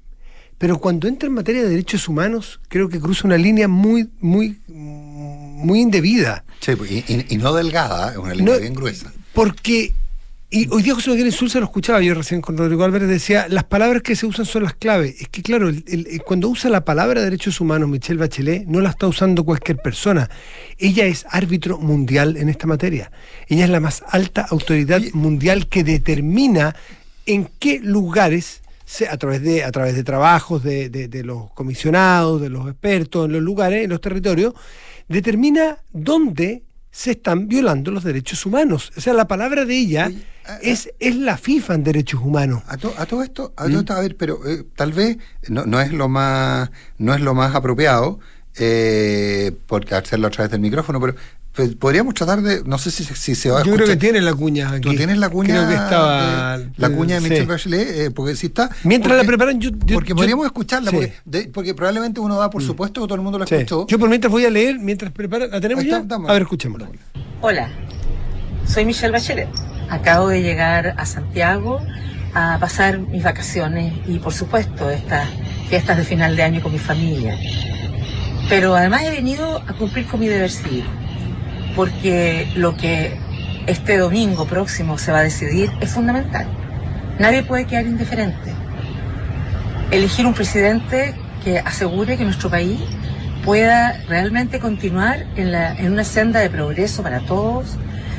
Pero 0.57 0.77
cuando 0.77 1.07
entra 1.07 1.27
en 1.27 1.35
materia 1.35 1.63
de 1.63 1.69
derechos 1.69 2.09
humanos, 2.09 2.59
creo 2.67 2.89
que 2.89 2.99
cruza 2.99 3.25
una 3.25 3.37
línea 3.37 3.69
muy, 3.69 4.09
muy, 4.19 4.59
muy 5.59 5.81
indebida. 5.81 6.43
Sí, 6.59 6.73
y, 7.29 7.37
no 7.37 7.53
delgada, 7.53 8.11
es 8.11 8.17
una 8.17 8.33
línea 8.33 8.57
bien 8.57 8.73
gruesa. 8.73 9.11
Porque, 9.33 9.93
y 10.49 10.67
hoy 10.69 10.83
día 10.83 10.95
José 10.95 11.11
Miguel 11.11 11.27
Insulza 11.27 11.59
lo 11.59 11.65
escuchaba 11.65 12.01
yo 12.01 12.13
recién 12.13 12.41
con 12.41 12.57
Rodrigo 12.57 12.83
Álvarez, 12.83 13.07
decía, 13.07 13.47
las 13.49 13.63
palabras 13.63 14.01
que 14.01 14.15
se 14.15 14.25
usan 14.25 14.45
son 14.45 14.63
las 14.63 14.73
claves. 14.73 15.21
Es 15.21 15.29
que 15.29 15.41
claro, 15.41 15.69
cuando 16.25 16.49
usa 16.49 16.69
la 16.69 16.83
palabra 16.83 17.21
derechos 17.21 17.61
humanos 17.61 17.89
Michelle 17.89 18.19
Bachelet, 18.19 18.65
no 18.65 18.81
la 18.81 18.89
está 18.89 19.07
usando 19.07 19.43
cualquier 19.43 19.77
persona. 19.77 20.29
Ella 20.77 21.05
es 21.05 21.25
árbitro 21.29 21.77
mundial 21.77 22.37
en 22.37 22.49
esta 22.49 22.67
materia. 22.67 23.11
Ella 23.47 23.65
es 23.65 23.69
la 23.69 23.79
más 23.79 24.03
alta 24.07 24.47
autoridad 24.49 25.01
mundial 25.13 25.67
que 25.67 25.83
determina 25.83 26.75
en 27.25 27.49
qué 27.59 27.79
lugares 27.79 28.61
a 29.09 29.17
través 29.17 29.41
de, 29.43 29.63
a 29.63 29.71
través 29.71 29.95
de 29.95 30.03
trabajos 30.03 30.63
de, 30.63 30.89
de, 30.89 31.23
los 31.23 31.51
comisionados, 31.51 32.41
de 32.41 32.49
los 32.49 32.67
expertos 32.67 33.25
en 33.25 33.33
los 33.33 33.41
lugares, 33.41 33.83
en 33.83 33.91
los 33.91 34.01
territorios, 34.01 34.53
determina 35.09 35.79
dónde 35.91 36.63
se 36.91 37.11
están 37.11 37.47
violando 37.47 37.91
los 37.91 38.03
derechos 38.03 38.45
humanos. 38.45 38.91
O 38.97 39.01
sea, 39.01 39.13
la 39.13 39.27
palabra 39.27 39.65
de 39.65 39.77
ella 39.77 40.11
es, 40.61 40.91
es 40.99 41.15
la 41.15 41.37
FIFA 41.37 41.75
en 41.75 41.83
derechos 41.83 42.21
humanos. 42.21 42.63
A, 42.67 42.77
todo 42.77 42.93
esto, 43.21 43.53
a, 43.55 43.65
todo 43.67 43.83
¿Mm? 43.83 43.91
a 43.91 43.99
ver, 43.99 44.17
pero 44.17 44.47
eh, 44.47 44.63
tal 44.75 44.93
vez 44.93 45.17
no, 45.49 45.65
no, 45.65 45.81
es 45.81 45.91
lo 45.91 46.07
más, 46.07 46.71
no 46.97 47.13
es 47.13 47.21
lo 47.21 47.33
más 47.33 47.53
apropiado, 47.53 48.19
eh, 48.57 49.51
porque 49.67 49.95
hacerlo 49.95 50.27
a 50.27 50.31
través 50.31 50.51
del 50.51 50.61
micrófono, 50.61 50.99
pero 50.99 51.15
podríamos 51.79 52.13
tratar 52.13 52.41
de, 52.41 52.63
no 52.63 52.77
sé 52.77 52.91
si, 52.91 53.03
si 53.03 53.35
se 53.35 53.49
va 53.49 53.61
a 53.61 53.63
Yo 53.63 53.73
creo 53.73 53.87
que 53.87 53.97
tiene 53.97 54.21
la 54.21 54.33
cuña 54.33 54.69
aquí. 54.69 54.81
¿Tú 54.81 54.95
tienes 54.95 55.17
la 55.17 55.29
cuña? 55.29 55.55
Creo 55.55 55.67
que 55.67 55.73
estaba... 55.75 56.59
la 56.77 56.89
cuña 56.89 57.15
de 57.15 57.21
Michelle 57.21 57.45
Bachelet, 57.45 57.89
eh, 57.89 58.11
porque 58.11 58.35
si 58.35 58.47
está... 58.47 58.69
Mientras 58.83 59.17
la 59.17 59.23
preparan, 59.23 59.59
yo... 59.59 59.71
porque 59.93 60.15
podríamos 60.15 60.45
escucharla, 60.45 60.91
porque, 61.53 61.73
probablemente 61.73 62.19
uno 62.19 62.37
da 62.37 62.49
por 62.49 62.61
mm. 62.63 62.65
supuesto 62.65 63.01
que 63.01 63.07
todo 63.07 63.15
el 63.15 63.21
mundo 63.21 63.39
la 63.39 63.45
escuchó. 63.45 63.87
Yo 63.87 63.99
por 63.99 64.09
mientras 64.09 64.31
voy 64.31 64.45
a 64.45 64.49
leer, 64.49 64.79
mientras 64.79 65.11
preparan, 65.11 65.49
¿la 65.51 65.59
tenemos 65.59 65.83
ya? 65.83 65.97
a 65.97 66.33
ver, 66.33 66.43
escuchémosla. 66.43 66.89
Hola, 67.41 67.69
soy 68.65 68.85
Michelle 68.85 69.11
Bachelet. 69.11 69.49
Acabo 69.89 70.29
de 70.29 70.41
llegar 70.41 70.93
a 70.97 71.05
Santiago 71.05 71.81
a 72.33 72.57
pasar 72.59 72.99
mis 72.99 73.23
vacaciones 73.23 73.93
y 74.07 74.19
por 74.19 74.33
supuesto 74.33 74.89
estas 74.89 75.27
fiestas 75.67 75.97
de 75.97 76.03
final 76.03 76.35
de 76.35 76.43
año 76.43 76.61
con 76.61 76.71
mi 76.71 76.79
familia. 76.79 77.35
Pero 78.49 78.75
además 78.75 79.03
he 79.03 79.11
venido 79.11 79.63
a 79.67 79.73
cumplir 79.73 80.05
con 80.05 80.19
mi 80.19 80.27
deber 80.27 80.51
civil 80.51 80.85
porque 81.79 82.51
lo 82.57 82.75
que 82.75 83.17
este 83.65 83.97
domingo 83.97 84.45
próximo 84.45 84.97
se 84.97 85.13
va 85.13 85.19
a 85.19 85.21
decidir 85.21 85.71
es 85.79 85.89
fundamental. 85.89 86.45
Nadie 87.19 87.41
puede 87.41 87.67
quedar 87.67 87.85
indiferente. 87.85 88.51
Elegir 89.89 90.25
un 90.25 90.33
presidente 90.33 91.15
que 91.41 91.57
asegure 91.59 92.17
que 92.17 92.25
nuestro 92.25 92.49
país 92.49 92.81
pueda 93.45 93.97
realmente 94.09 94.59
continuar 94.59 95.25
en, 95.37 95.93
una 95.93 96.03
senda 96.03 96.41
de 96.41 96.49
progreso 96.49 97.01
para 97.01 97.21
todos, 97.21 97.77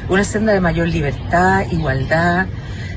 una 0.08 0.24
senda 0.24 0.54
de 0.54 0.60
mayor 0.60 0.88
libertad, 0.88 1.66
igualdad, 1.70 2.46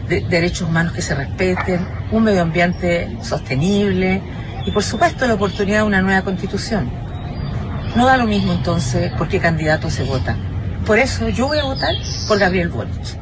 de, 0.07 0.21
derechos 0.21 0.69
humanos 0.69 0.93
que 0.93 1.01
se 1.01 1.13
respeten, 1.13 1.85
un 2.09 2.23
medio 2.23 2.41
ambiente 2.41 3.17
sostenible 3.21 4.21
y 4.65 4.71
por 4.71 4.83
supuesto 4.83 5.27
la 5.27 5.33
oportunidad 5.33 5.79
de 5.79 5.87
una 5.87 6.01
nueva 6.01 6.21
constitución. 6.21 6.89
No 7.97 8.05
da 8.05 8.15
lo 8.15 8.27
mismo 8.27 8.53
entonces 8.53 9.11
por 9.17 9.27
qué 9.27 9.39
candidato 9.39 9.89
se 9.89 10.05
vota. 10.05 10.37
Por 10.85 10.99
eso 10.99 11.29
yo 11.29 11.47
voy 11.47 11.59
a 11.59 11.63
votar 11.63 11.95
por 12.27 12.37
Gabriel 12.39 12.67
Boric. 12.67 13.17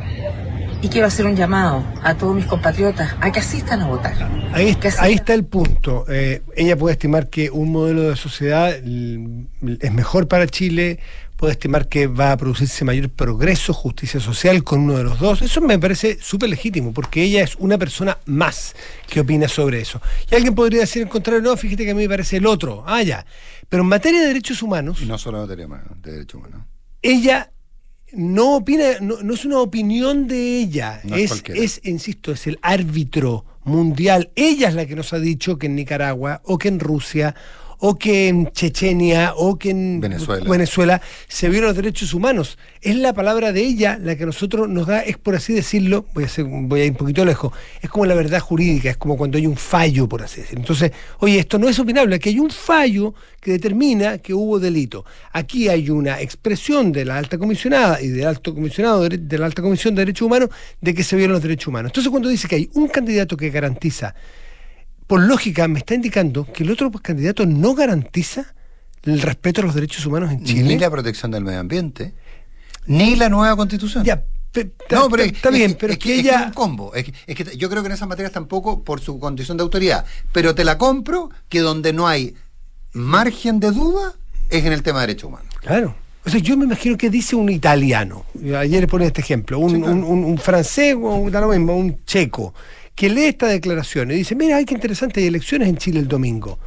Y 0.81 0.90
quiero 0.90 1.06
hacer 1.06 1.28
un 1.28 1.36
llamado 1.36 1.86
a 2.02 2.16
todos 2.16 2.36
mis 2.36 2.48
compatriotas 2.48 3.13
a 3.22 3.31
que 3.31 3.40
asistan 3.40 3.81
a 3.81 3.88
votar. 3.88 4.16
Ahí, 4.52 4.75
está, 5.13 5.36
el 5.36 5.46
punto. 5.46 6.06
Eh, 6.10 6.42
ella 6.56 6.75
puede 6.75 6.94
estimar 6.94 7.30
que 7.30 7.52
un 7.52 7.72
modelo 7.72 8.10
de 8.10 8.16
sociedad 8.16 8.72
es 8.72 9.92
mejor 9.92 10.28
para 10.28 10.48
Chile, 10.48 10.98
puede 11.38 11.54
estimar 11.54 11.88
que 11.88 12.08
va 12.08 12.31
a 12.31 12.38
producirse 12.38 12.84
mayor 12.84 13.10
progreso, 13.10 13.74
justicia 13.74 14.19
social 14.19 14.63
con 14.63 14.80
uno 14.80 14.98
de 14.98 15.04
los 15.04 15.19
dos. 15.19 15.44
Eso 15.44 15.62
me 15.62 15.78
parece 15.78 16.18
súper 16.19 16.50
legítimo, 16.50 16.92
porque 16.94 17.22
ella 17.22 17.44
es 17.44 17.56
una 17.58 17.78
persona 17.78 18.18
más 18.25 18.75
que 19.08 19.19
opina 19.19 19.48
sobre 19.48 19.81
eso. 19.81 20.02
Y 20.31 20.36
alguien 20.36 20.56
podría 20.56 20.80
decir 20.80 21.04
el 21.04 21.10
contrario, 21.10 21.44
no, 21.44 21.56
fíjate 21.56 21.86
que 21.86 21.92
a 21.92 21.96
mí 21.96 22.02
me 22.02 22.10
parece 22.10 22.38
el 22.38 22.48
otro. 22.48 22.84
Ah, 22.88 23.04
ya. 23.04 23.24
Pero 23.69 23.84
en 23.84 23.90
materia 23.90 24.22
de 24.22 24.28
derechos 24.30 24.63
humanos... 24.63 25.00
Y 25.00 25.06
no 25.06 25.20
solo 25.20 25.44
en 25.44 25.70
materia 25.70 25.91
de 26.01 26.12
derechos 26.12 26.39
humanos 26.39 26.71
ella 27.01 27.51
no 28.13 28.58
opina, 28.58 29.00
no, 29.00 29.34
es 29.34 29.46
una 29.46 29.60
opinión 29.60 30.27
de 30.27 30.60
ella, 30.60 31.01
es, 31.15 31.43
es, 31.48 31.81
insisto, 31.84 32.31
es 32.31 32.48
el 32.48 32.60
árbitro 32.62 33.46
mundial. 33.63 34.31
Ella 34.36 34.70
es 34.70 34.75
la 34.75 34.86
que 34.86 34.96
nos 34.96 35.13
ha 35.13 35.20
dicho 35.20 35.58
que 35.58 35.67
en 35.67 35.75
Nicaragua 35.75 36.41
o 36.43 36.58
que 36.58 36.67
en 36.67 36.79
Rusia 36.79 37.36
o 37.83 37.97
que 37.97 38.27
en 38.27 38.51
Chechenia 38.51 39.33
o 39.35 39.57
que 39.57 39.71
en 39.71 40.00
Venezuela. 40.01 41.01
se 41.27 41.50
violan 41.50 41.69
los 41.69 41.75
derechos 41.75 42.13
humanos. 42.13 42.59
Es 42.79 42.95
la 42.95 43.11
palabra 43.13 43.51
de 43.51 43.61
ella 43.61 43.97
la 44.00 44.15
que 44.15 44.23
a 44.23 44.27
nosotros 44.27 44.69
nos 44.69 44.85
da, 44.85 45.01
es 45.01 45.17
por 45.17 45.35
así 45.35 45.53
decirlo, 45.53 46.05
voy 46.13 46.25
a, 46.25 46.27
voy 46.43 46.81
a 46.81 46.85
ir 46.85 46.91
un 46.91 46.97
poquito 46.97 47.25
lejos, 47.25 47.53
es 47.81 47.89
como 47.89 48.05
la 48.05 48.13
verdad 48.13 48.39
jurídica, 48.39 48.91
es 48.91 48.97
como 48.97 49.17
cuando 49.17 49.39
hay 49.39 49.47
un 49.47 49.57
fallo, 49.57 50.07
por 50.07 50.21
así 50.21 50.41
decirlo. 50.41 50.61
Entonces, 50.61 50.91
oye, 51.19 51.39
esto 51.39 51.57
no 51.57 51.67
es 51.67 51.79
opinable, 51.79 52.15
aquí 52.15 52.29
hay 52.29 52.39
un 52.39 52.51
fallo 52.51 53.15
que 53.39 53.51
determina 53.51 54.19
que 54.19 54.35
hubo 54.35 54.59
delito. 54.59 55.03
Aquí 55.31 55.67
hay 55.67 55.89
una 55.89 56.21
expresión 56.21 56.91
de 56.91 57.03
la 57.03 57.17
alta 57.17 57.39
comisionada 57.39 58.00
y 58.00 58.09
del 58.09 58.27
alto 58.27 58.53
comisionado 58.53 59.09
de 59.09 59.38
la 59.39 59.47
alta 59.47 59.63
comisión 59.63 59.95
de 59.95 60.01
derechos 60.03 60.27
humanos 60.27 60.50
de 60.79 60.93
que 60.93 61.03
se 61.03 61.15
violan 61.15 61.33
los 61.33 61.41
derechos 61.41 61.67
humanos. 61.67 61.89
Entonces, 61.89 62.11
cuando 62.11 62.29
dice 62.29 62.47
que 62.47 62.57
hay 62.57 62.69
un 62.75 62.88
candidato 62.89 63.35
que 63.35 63.50
garantiza 63.50 64.13
por 65.12 65.20
lógica, 65.20 65.68
me 65.68 65.80
está 65.80 65.94
indicando 65.94 66.46
que 66.46 66.63
el 66.63 66.72
otro 66.72 66.89
candidato 66.89 67.46
no 67.46 67.75
garantiza 67.75 68.56
el 69.03 69.22
respeto 69.22 69.60
a 69.60 69.65
los 69.65 69.75
derechos 69.75 70.06
humanos 70.06 70.32
en 70.32 70.41
Chile. 70.41 70.63
Ni 70.63 70.80
la 70.80 70.89
protección 70.89 71.32
del 71.32 71.44
medio 71.44 71.60
ambiente, 71.60 72.13
ni 72.86 73.18
la 73.18 73.27
nueva 73.27 73.58
constitución. 73.58 74.06
Ya, 74.06 74.24
no, 74.89 75.10
pero 75.10 75.24
está 75.24 75.50
bien, 75.50 75.75
pero 75.77 75.91
es 75.91 76.00
que, 76.00 76.18
ella... 76.18 76.39
es 76.39 76.46
un 76.46 76.53
combo. 76.53 76.94
Es 76.96 77.03
que, 77.03 77.58
yo 77.58 77.70
creo 77.70 77.84
que 77.84 77.88
en 77.88 77.91
esas 77.91 78.08
materias 78.08 78.32
tampoco 78.32 78.86
por 78.86 79.01
su 79.01 79.20
condición 79.20 79.58
de 79.58 79.63
autoridad. 79.63 80.06
Pero 80.32 80.56
te 80.56 80.63
la 80.63 80.77
compro 80.77 81.30
que 81.50 81.60
donde 81.60 81.91
no 81.91 82.08
hay 82.08 82.34
margen 82.94 83.60
de 83.60 83.72
duda 83.72 84.13
es 84.50 84.63
en 84.63 84.72
el 84.72 84.82
tema 84.82 85.01
de 85.01 85.08
derechos 85.08 85.27
humanos. 85.27 85.53
Claro. 85.60 85.94
O 86.25 86.30
sea, 86.30 86.39
yo 86.39 86.56
me 86.56 86.63
imagino 86.63 86.96
que 86.96 87.10
dice 87.10 87.36
un 87.36 87.50
italiano, 87.50 88.24
ayer 88.58 88.80
le 88.80 88.88
pone 88.88 89.08
este 89.08 89.20
ejemplo, 89.20 89.60
un, 89.60 89.84
un, 89.84 90.38
francés 90.38 90.96
o 90.96 91.15
un 91.15 92.06
checo, 92.06 92.53
que 93.01 93.10
lee 93.10 93.24
esta 93.24 93.48
declaración 93.48 94.12
y 94.12 94.13
dice, 94.13 94.36
mira, 94.36 94.58
ay, 94.58 94.65
qué 94.65 94.75
interesante, 94.75 95.22
hay 95.22 95.25
elecciones 95.25 95.67
en 95.67 95.75
Chile 95.77 96.00
el 96.00 96.08
domingo. 96.08 96.60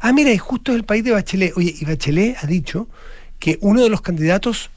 Ah, 0.00 0.10
mira, 0.14 0.32
y 0.32 0.38
justo 0.38 0.72
es 0.72 0.78
el 0.78 0.84
país 0.84 1.04
de 1.04 1.10
Bachelet. 1.10 1.52
Oye, 1.54 1.74
y 1.78 1.84
Bachelet 1.84 2.34
ha 2.40 2.46
dicho 2.46 2.88
que 3.38 3.58
uno 3.60 3.82
de 3.82 3.90
los 3.90 4.00
candidatos 4.00 4.70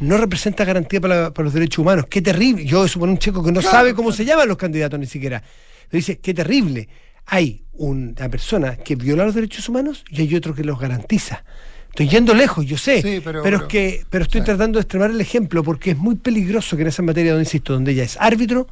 no 0.00 0.18
representa 0.18 0.64
garantía 0.64 1.00
para, 1.00 1.30
los 1.32 1.52
derechos 1.54 1.78
humanos. 1.78 2.06
Qué 2.10 2.20
terrible. 2.20 2.64
Yo 2.64 2.88
supongo 2.88 3.12
un 3.12 3.18
checo 3.18 3.44
que 3.44 3.52
no 3.52 3.62
sabe 3.62 3.94
cómo 3.94 4.10
se 4.10 4.24
llaman 4.24 4.48
los 4.48 4.56
candidatos 4.56 4.98
ni 4.98 5.06
siquiera. 5.06 5.40
Pero 5.40 5.98
dice, 5.98 6.18
qué 6.18 6.34
terrible. 6.34 6.88
Hay 7.26 7.62
una 7.74 8.28
persona 8.28 8.74
que 8.74 8.96
viola 8.96 9.24
los 9.24 9.36
derechos 9.36 9.68
humanos 9.68 10.04
y 10.10 10.22
hay 10.22 10.34
otro 10.34 10.52
que 10.52 10.64
los 10.64 10.80
garantiza. 10.80 11.44
Estoy 11.90 12.08
yendo 12.08 12.34
lejos, 12.34 12.66
yo 12.66 12.76
sé, 12.76 13.22
pero, 13.22 13.56
es 13.58 13.62
que, 13.68 14.04
pero 14.10 14.24
estoy 14.24 14.42
tratando 14.42 14.80
de 14.80 14.82
extremar 14.82 15.12
el 15.12 15.20
ejemplo 15.20 15.62
porque 15.62 15.92
es 15.92 15.96
muy 15.96 16.16
peligroso 16.16 16.74
que 16.74 16.82
en 16.82 16.88
esa 16.88 17.02
materia, 17.02 17.30
donde 17.30 17.44
insisto, 17.44 17.72
donde 17.72 17.92
ella 17.92 18.02
es 18.02 18.16
árbitro, 18.20 18.66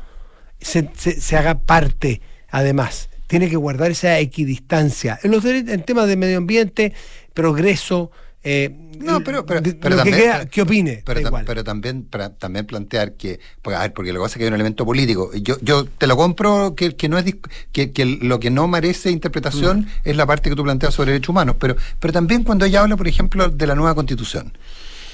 se, 0.65 0.89
se, 0.97 1.37
haga 1.37 1.61
parte, 1.61 2.21
además. 2.51 3.09
Tiene 3.27 3.49
que 3.49 3.57
guardar 3.57 3.91
esa 3.91 4.19
equidistancia. 4.19 5.19
En, 5.23 5.31
los 5.31 5.45
en 5.45 5.83
temas 5.85 6.09
de 6.09 6.17
medio 6.17 6.39
ambiente, 6.39 6.93
progreso, 7.33 8.11
eh, 8.47 8.71
no, 9.01 9.25
pero, 9.25 9.47
pero, 9.47 9.63
también, 9.63 10.49
que, 10.51 10.61
opine. 10.61 11.03
Pero, 11.07 11.65
también, 11.65 12.07
también 12.39 12.67
plantear 12.67 13.15
que, 13.15 13.41
pues, 13.63 13.75
a 13.75 13.81
ver, 13.81 13.95
porque 13.95 14.13
lo 14.13 14.21
que 14.21 14.25
pasa 14.25 14.35
es 14.35 14.37
que 14.37 14.45
hay 14.45 14.49
un 14.49 14.55
elemento 14.55 14.85
político. 14.85 15.31
Yo, 15.35 15.57
yo 15.63 15.87
te 15.87 16.07
lo 16.07 16.15
compro 16.19 16.75
que, 16.75 16.95
que 16.95 17.09
no 17.09 17.17
es 17.17 17.25
que, 17.73 17.93
que, 17.93 18.05
lo 18.05 18.39
que 18.39 18.51
no 18.51 18.69
merece 18.69 19.11
interpretación 19.11 19.81
mm. 19.81 19.87
es 20.05 20.17
la 20.17 20.27
parte 20.27 20.51
que 20.51 20.57
tú 20.57 20.63
planteas 20.63 20.93
sobre 20.93 21.13
derechos 21.13 21.31
humanos. 21.31 21.57
Pero, 21.59 21.75
pero 21.99 22.13
también 22.13 22.45
cuando 22.45 22.67
ella 22.67 22.83
habla, 22.83 22.99
por 22.99 23.09
ejemplo, 23.09 23.49
de 23.49 23.67
la 23.67 23.75
nueva 23.75 23.95
constitución. 23.95 24.53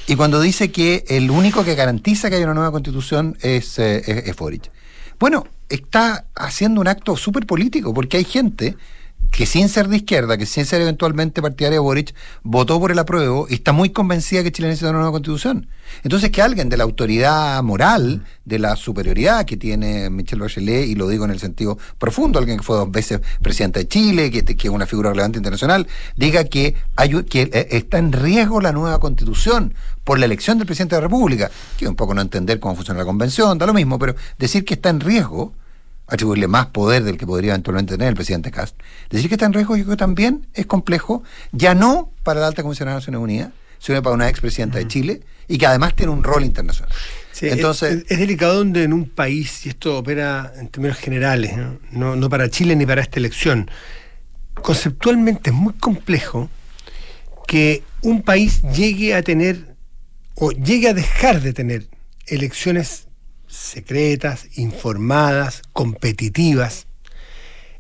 Y 0.08 0.16
cuando 0.16 0.40
dice 0.40 0.72
que 0.72 1.04
el 1.06 1.30
único 1.30 1.64
que 1.64 1.76
garantiza 1.76 2.30
que 2.30 2.36
haya 2.36 2.46
una 2.46 2.54
nueva 2.54 2.72
constitución 2.72 3.38
es, 3.42 3.78
eh, 3.78 4.02
es, 4.06 4.26
es 4.26 4.36
Boric. 4.36 4.72
Bueno, 5.20 5.46
está 5.68 6.24
haciendo 6.34 6.80
un 6.80 6.88
acto 6.88 7.14
súper 7.14 7.44
político, 7.44 7.92
porque 7.92 8.16
hay 8.16 8.24
gente 8.24 8.76
que 9.30 9.46
sin 9.46 9.68
ser 9.68 9.88
de 9.88 9.96
izquierda, 9.96 10.36
que 10.36 10.46
sin 10.46 10.66
ser 10.66 10.80
eventualmente 10.82 11.40
partidaria 11.40 11.76
de 11.76 11.80
Boric, 11.80 12.14
votó 12.42 12.78
por 12.80 12.90
el 12.90 12.98
apruebo 12.98 13.46
y 13.48 13.54
está 13.54 13.72
muy 13.72 13.90
convencida 13.90 14.42
que 14.42 14.52
Chile 14.52 14.68
necesita 14.68 14.90
una 14.90 14.98
nueva 14.98 15.12
constitución. 15.12 15.68
Entonces, 16.02 16.30
que 16.30 16.42
alguien 16.42 16.68
de 16.68 16.76
la 16.76 16.84
autoridad 16.84 17.62
moral, 17.62 18.24
de 18.44 18.58
la 18.58 18.76
superioridad 18.76 19.44
que 19.44 19.56
tiene 19.56 20.10
Michelle 20.10 20.42
Bachelet, 20.42 20.86
y 20.86 20.94
lo 20.94 21.08
digo 21.08 21.24
en 21.24 21.30
el 21.30 21.38
sentido 21.38 21.78
profundo, 21.98 22.38
alguien 22.38 22.58
que 22.58 22.64
fue 22.64 22.76
dos 22.76 22.90
veces 22.90 23.20
presidente 23.42 23.80
de 23.80 23.88
Chile, 23.88 24.30
que, 24.30 24.44
que 24.44 24.68
es 24.68 24.72
una 24.72 24.86
figura 24.86 25.10
relevante 25.10 25.38
internacional, 25.38 25.86
diga 26.16 26.44
que, 26.44 26.74
hay, 26.96 27.10
que 27.24 27.42
eh, 27.52 27.68
está 27.70 27.98
en 27.98 28.12
riesgo 28.12 28.60
la 28.60 28.72
nueva 28.72 28.98
constitución 28.98 29.74
por 30.04 30.18
la 30.18 30.26
elección 30.26 30.58
del 30.58 30.66
presidente 30.66 30.96
de 30.96 31.02
la 31.02 31.08
República, 31.08 31.50
que 31.76 31.86
un 31.86 31.96
poco 31.96 32.14
no 32.14 32.20
entender 32.20 32.58
cómo 32.58 32.74
funciona 32.74 33.00
la 33.00 33.06
convención, 33.06 33.58
da 33.58 33.66
lo 33.66 33.74
mismo, 33.74 33.98
pero 33.98 34.14
decir 34.38 34.64
que 34.64 34.74
está 34.74 34.90
en 34.90 35.00
riesgo 35.00 35.54
atribuirle 36.10 36.48
más 36.48 36.66
poder 36.66 37.04
del 37.04 37.16
que 37.16 37.26
podría 37.26 37.52
eventualmente 37.52 37.94
tener 37.94 38.08
el 38.08 38.14
presidente 38.14 38.50
Cast. 38.50 38.76
Decir 39.08 39.28
que 39.28 39.34
está 39.34 39.46
en 39.46 39.52
riesgo 39.52 39.76
yo 39.76 39.84
creo 39.84 39.96
que 39.96 40.00
también 40.00 40.46
es 40.54 40.66
complejo, 40.66 41.22
ya 41.52 41.74
no 41.74 42.12
para 42.22 42.40
la 42.40 42.48
alta 42.48 42.62
comisionada 42.62 42.96
de 42.96 43.00
Naciones 43.00 43.20
Unidas, 43.20 43.50
sino 43.78 44.02
para 44.02 44.14
una 44.14 44.28
expresidenta 44.28 44.78
de 44.78 44.88
Chile 44.88 45.20
y 45.48 45.58
que 45.58 45.66
además 45.66 45.94
tiene 45.94 46.12
un 46.12 46.22
rol 46.22 46.44
internacional. 46.44 46.92
Entonces, 47.40 48.04
es, 48.08 48.18
delicado 48.18 48.58
donde 48.58 48.82
en 48.82 48.92
un 48.92 49.08
país, 49.08 49.64
y 49.64 49.70
esto 49.70 49.98
opera 49.98 50.52
en 50.58 50.68
términos 50.68 50.98
generales, 50.98 51.52
¿no? 51.90 52.14
no 52.14 52.28
para 52.28 52.50
Chile 52.50 52.76
ni 52.76 52.84
para 52.84 53.00
esta 53.00 53.18
elección, 53.18 53.70
conceptualmente 54.54 55.50
es 55.50 55.56
muy 55.56 55.72
complejo 55.74 56.50
que 57.46 57.82
un 58.02 58.22
país 58.22 58.62
llegue 58.74 59.14
a 59.14 59.22
tener 59.22 59.74
o 60.34 60.50
llegue 60.52 60.88
a 60.88 60.94
dejar 60.94 61.40
de 61.40 61.52
tener 61.52 61.86
elecciones 62.26 63.08
secretas, 63.50 64.46
informadas, 64.56 65.62
competitivas. 65.72 66.86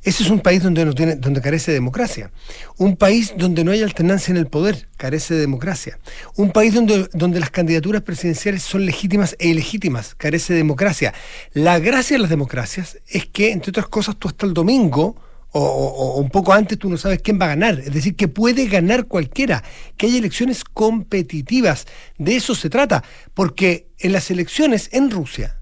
Ese 0.02 0.22
es 0.22 0.30
un 0.30 0.40
país 0.40 0.62
donde, 0.62 0.86
no 0.86 0.94
tiene, 0.94 1.16
donde 1.16 1.42
carece 1.42 1.72
de 1.72 1.74
democracia. 1.74 2.30
Un 2.78 2.96
país 2.96 3.34
donde 3.36 3.64
no 3.64 3.70
hay 3.70 3.82
alternancia 3.82 4.32
en 4.32 4.38
el 4.38 4.46
poder, 4.46 4.88
carece 4.96 5.34
de 5.34 5.40
democracia. 5.40 5.98
Un 6.36 6.52
país 6.52 6.72
donde, 6.72 7.06
donde 7.12 7.38
las 7.38 7.50
candidaturas 7.50 8.00
presidenciales 8.00 8.62
son 8.62 8.86
legítimas 8.86 9.36
e 9.38 9.48
ilegítimas, 9.48 10.14
carece 10.14 10.54
de 10.54 10.58
democracia. 10.58 11.12
La 11.52 11.78
gracia 11.78 12.16
de 12.16 12.22
las 12.22 12.30
democracias 12.30 12.98
es 13.08 13.26
que, 13.26 13.52
entre 13.52 13.70
otras 13.70 13.88
cosas, 13.88 14.16
tú 14.16 14.28
hasta 14.28 14.46
el 14.46 14.54
domingo, 14.54 15.16
o, 15.52 15.60
o, 15.60 16.20
un 16.20 16.30
poco 16.30 16.54
antes 16.54 16.78
tú 16.78 16.88
no 16.88 16.96
sabes 16.96 17.20
quién 17.20 17.38
va 17.38 17.44
a 17.44 17.48
ganar. 17.48 17.78
Es 17.80 17.92
decir, 17.92 18.16
que 18.16 18.28
puede 18.28 18.68
ganar 18.68 19.04
cualquiera, 19.04 19.62
que 19.98 20.06
hay 20.06 20.16
elecciones 20.16 20.64
competitivas. 20.64 21.86
De 22.16 22.36
eso 22.36 22.54
se 22.54 22.70
trata, 22.70 23.04
porque 23.34 23.88
en 23.98 24.12
las 24.12 24.30
elecciones 24.30 24.88
en 24.92 25.10
Rusia, 25.10 25.59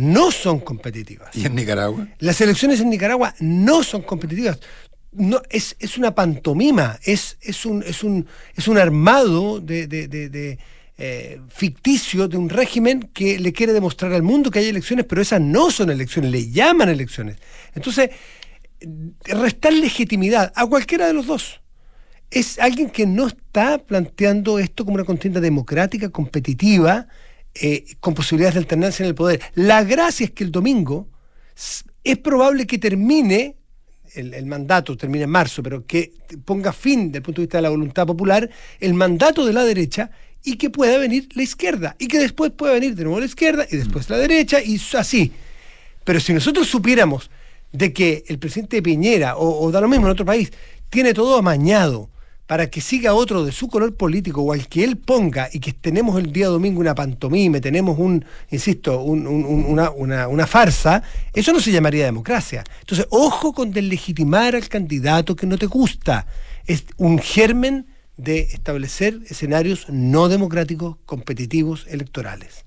no 0.00 0.30
son 0.30 0.60
competitivas. 0.60 1.34
¿Y 1.36 1.46
en 1.46 1.54
Nicaragua? 1.54 2.08
Las 2.18 2.40
elecciones 2.40 2.80
en 2.80 2.90
Nicaragua 2.90 3.34
no 3.38 3.82
son 3.82 4.02
competitivas. 4.02 4.58
No, 5.12 5.42
es, 5.50 5.76
es 5.78 5.98
una 5.98 6.14
pantomima, 6.14 6.98
es, 7.04 7.36
es, 7.42 7.66
un, 7.66 7.82
es, 7.82 8.02
un, 8.02 8.26
es 8.54 8.68
un 8.68 8.78
armado 8.78 9.60
de, 9.60 9.86
de, 9.86 10.58
eh, 10.96 11.40
ficticio 11.48 12.28
de 12.28 12.36
un 12.36 12.48
régimen 12.48 13.10
que 13.12 13.38
le 13.38 13.52
quiere 13.52 13.72
demostrar 13.72 14.12
al 14.12 14.22
mundo 14.22 14.50
que 14.50 14.60
hay 14.60 14.68
elecciones, 14.68 15.04
pero 15.06 15.20
esas 15.20 15.40
no 15.40 15.70
son 15.70 15.90
elecciones, 15.90 16.30
le 16.30 16.50
llaman 16.50 16.88
elecciones. 16.88 17.36
Entonces, 17.74 18.10
restar 19.24 19.72
legitimidad 19.72 20.52
a 20.54 20.66
cualquiera 20.66 21.06
de 21.06 21.12
los 21.12 21.26
dos. 21.26 21.60
Es 22.30 22.58
alguien 22.58 22.88
que 22.88 23.06
no 23.06 23.26
está 23.26 23.78
planteando 23.78 24.58
esto 24.58 24.84
como 24.84 24.94
una 24.94 25.04
contienda 25.04 25.40
democrática, 25.40 26.08
competitiva, 26.10 27.08
eh, 27.54 27.84
con 28.00 28.14
posibilidades 28.14 28.54
de 28.54 28.60
alternancia 28.60 29.02
en 29.02 29.08
el 29.08 29.14
poder. 29.14 29.40
La 29.54 29.82
gracia 29.84 30.24
es 30.24 30.30
que 30.30 30.44
el 30.44 30.52
domingo 30.52 31.08
es 32.04 32.18
probable 32.18 32.66
que 32.66 32.78
termine 32.78 33.56
el, 34.14 34.46
mandato, 34.46 34.96
termine 34.96 35.24
en 35.24 35.30
marzo, 35.30 35.62
pero 35.62 35.86
que 35.86 36.12
ponga 36.44 36.72
fin, 36.72 37.06
desde 37.08 37.18
el 37.18 37.22
punto 37.22 37.40
de 37.40 37.46
vista 37.46 37.58
de 37.58 37.62
la 37.62 37.70
voluntad 37.70 38.06
popular, 38.06 38.48
el 38.80 38.94
mandato 38.94 39.46
de 39.46 39.52
la 39.52 39.64
derecha 39.64 40.10
y 40.42 40.56
que 40.56 40.70
pueda 40.70 40.96
venir 40.98 41.28
la 41.34 41.42
izquierda, 41.42 41.96
y 41.98 42.08
que 42.08 42.18
después 42.18 42.50
pueda 42.50 42.72
venir 42.72 42.94
de 42.94 43.04
nuevo 43.04 43.20
la 43.20 43.26
izquierda 43.26 43.66
y 43.70 43.76
después 43.76 44.08
la 44.08 44.16
derecha, 44.16 44.60
y 44.62 44.80
así. 44.96 45.32
Pero 46.04 46.18
si 46.18 46.32
nosotros 46.32 46.66
supiéramos 46.66 47.30
de 47.72 47.92
que 47.92 48.24
el 48.26 48.38
presidente 48.38 48.82
Piñera, 48.82 49.36
o, 49.36 49.64
o 49.64 49.70
da 49.70 49.80
lo 49.80 49.88
mismo 49.88 50.06
en 50.06 50.12
otro 50.12 50.24
país, 50.24 50.50
tiene 50.88 51.12
todo 51.12 51.36
amañado, 51.36 52.08
para 52.50 52.68
que 52.68 52.80
siga 52.80 53.14
otro 53.14 53.44
de 53.44 53.52
su 53.52 53.68
color 53.68 53.94
político 53.94 54.42
o 54.42 54.52
al 54.52 54.66
que 54.66 54.82
él 54.82 54.96
ponga 54.96 55.48
y 55.52 55.60
que 55.60 55.72
tenemos 55.72 56.18
el 56.18 56.32
día 56.32 56.48
domingo 56.48 56.80
una 56.80 56.96
pantomime, 56.96 57.60
tenemos 57.60 57.96
un, 57.96 58.24
insisto, 58.50 59.00
una, 59.02 60.46
farsa, 60.48 61.00
eso 61.32 61.52
no 61.52 61.60
se 61.60 61.70
llamaría 61.70 62.04
democracia. 62.06 62.64
Entonces, 62.80 63.06
ojo 63.10 63.52
con 63.52 63.70
deslegitimar 63.70 64.56
al 64.56 64.68
candidato 64.68 65.36
que 65.36 65.46
no 65.46 65.58
te 65.58 65.66
gusta. 65.66 66.26
Es 66.66 66.86
un 66.96 67.20
germen 67.20 67.86
de 68.16 68.40
establecer 68.40 69.20
escenarios 69.28 69.88
no 69.88 70.28
democráticos, 70.28 70.96
competitivos, 71.06 71.86
electorales. 71.86 72.64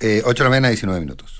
8 0.00 0.04
eh, 0.04 0.22
de 0.24 0.42
la 0.42 0.50
mañana, 0.50 0.68
19 0.70 0.98
minutos. 0.98 1.38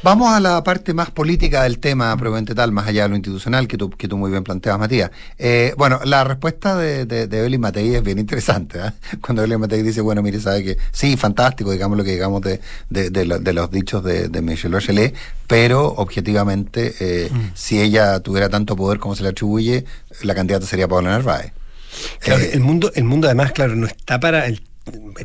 Vamos 0.00 0.32
a 0.32 0.38
la 0.38 0.62
parte 0.62 0.94
más 0.94 1.10
política 1.10 1.64
del 1.64 1.80
tema, 1.80 2.16
probablemente 2.16 2.54
tal, 2.54 2.70
más 2.70 2.86
allá 2.86 3.02
de 3.02 3.08
lo 3.08 3.16
institucional 3.16 3.66
que 3.66 3.76
tú, 3.76 3.90
que 3.90 4.06
tú 4.06 4.16
muy 4.16 4.30
bien 4.30 4.44
planteas, 4.44 4.78
Matías. 4.78 5.10
Eh, 5.38 5.74
bueno, 5.76 5.98
la 6.04 6.22
respuesta 6.22 6.76
de, 6.76 7.04
de, 7.04 7.26
de 7.26 7.38
Evelyn 7.40 7.60
Matei 7.60 7.96
es 7.96 8.02
bien 8.04 8.18
interesante. 8.18 8.78
¿eh? 8.78 8.92
Cuando 9.20 9.42
Evelyn 9.42 9.60
Matei 9.60 9.82
dice, 9.82 10.00
bueno, 10.00 10.22
mire, 10.22 10.38
sabe 10.40 10.62
que 10.62 10.78
sí, 10.92 11.16
fantástico, 11.16 11.72
digamos 11.72 11.98
lo 11.98 12.04
que 12.04 12.12
digamos 12.12 12.42
de, 12.42 12.60
de, 12.90 13.52
los 13.52 13.70
dichos 13.72 14.04
de, 14.04 14.40
Michelle 14.40 14.72
Bachelet, 14.72 15.16
pero 15.48 15.86
objetivamente, 15.88 16.94
eh, 17.00 17.28
mm. 17.32 17.50
si 17.54 17.80
ella 17.80 18.20
tuviera 18.20 18.48
tanto 18.48 18.76
poder 18.76 19.00
como 19.00 19.16
se 19.16 19.24
le 19.24 19.30
atribuye, 19.30 19.84
la 20.22 20.34
candidata 20.36 20.64
sería 20.64 20.86
Paula 20.86 21.10
Narváez. 21.10 21.52
Claro, 22.20 22.44
el 22.44 22.60
mundo, 22.60 22.92
el 22.94 23.02
mundo 23.02 23.26
además, 23.26 23.50
claro, 23.50 23.74
no 23.74 23.88
está 23.88 24.20
para 24.20 24.46
el 24.46 24.62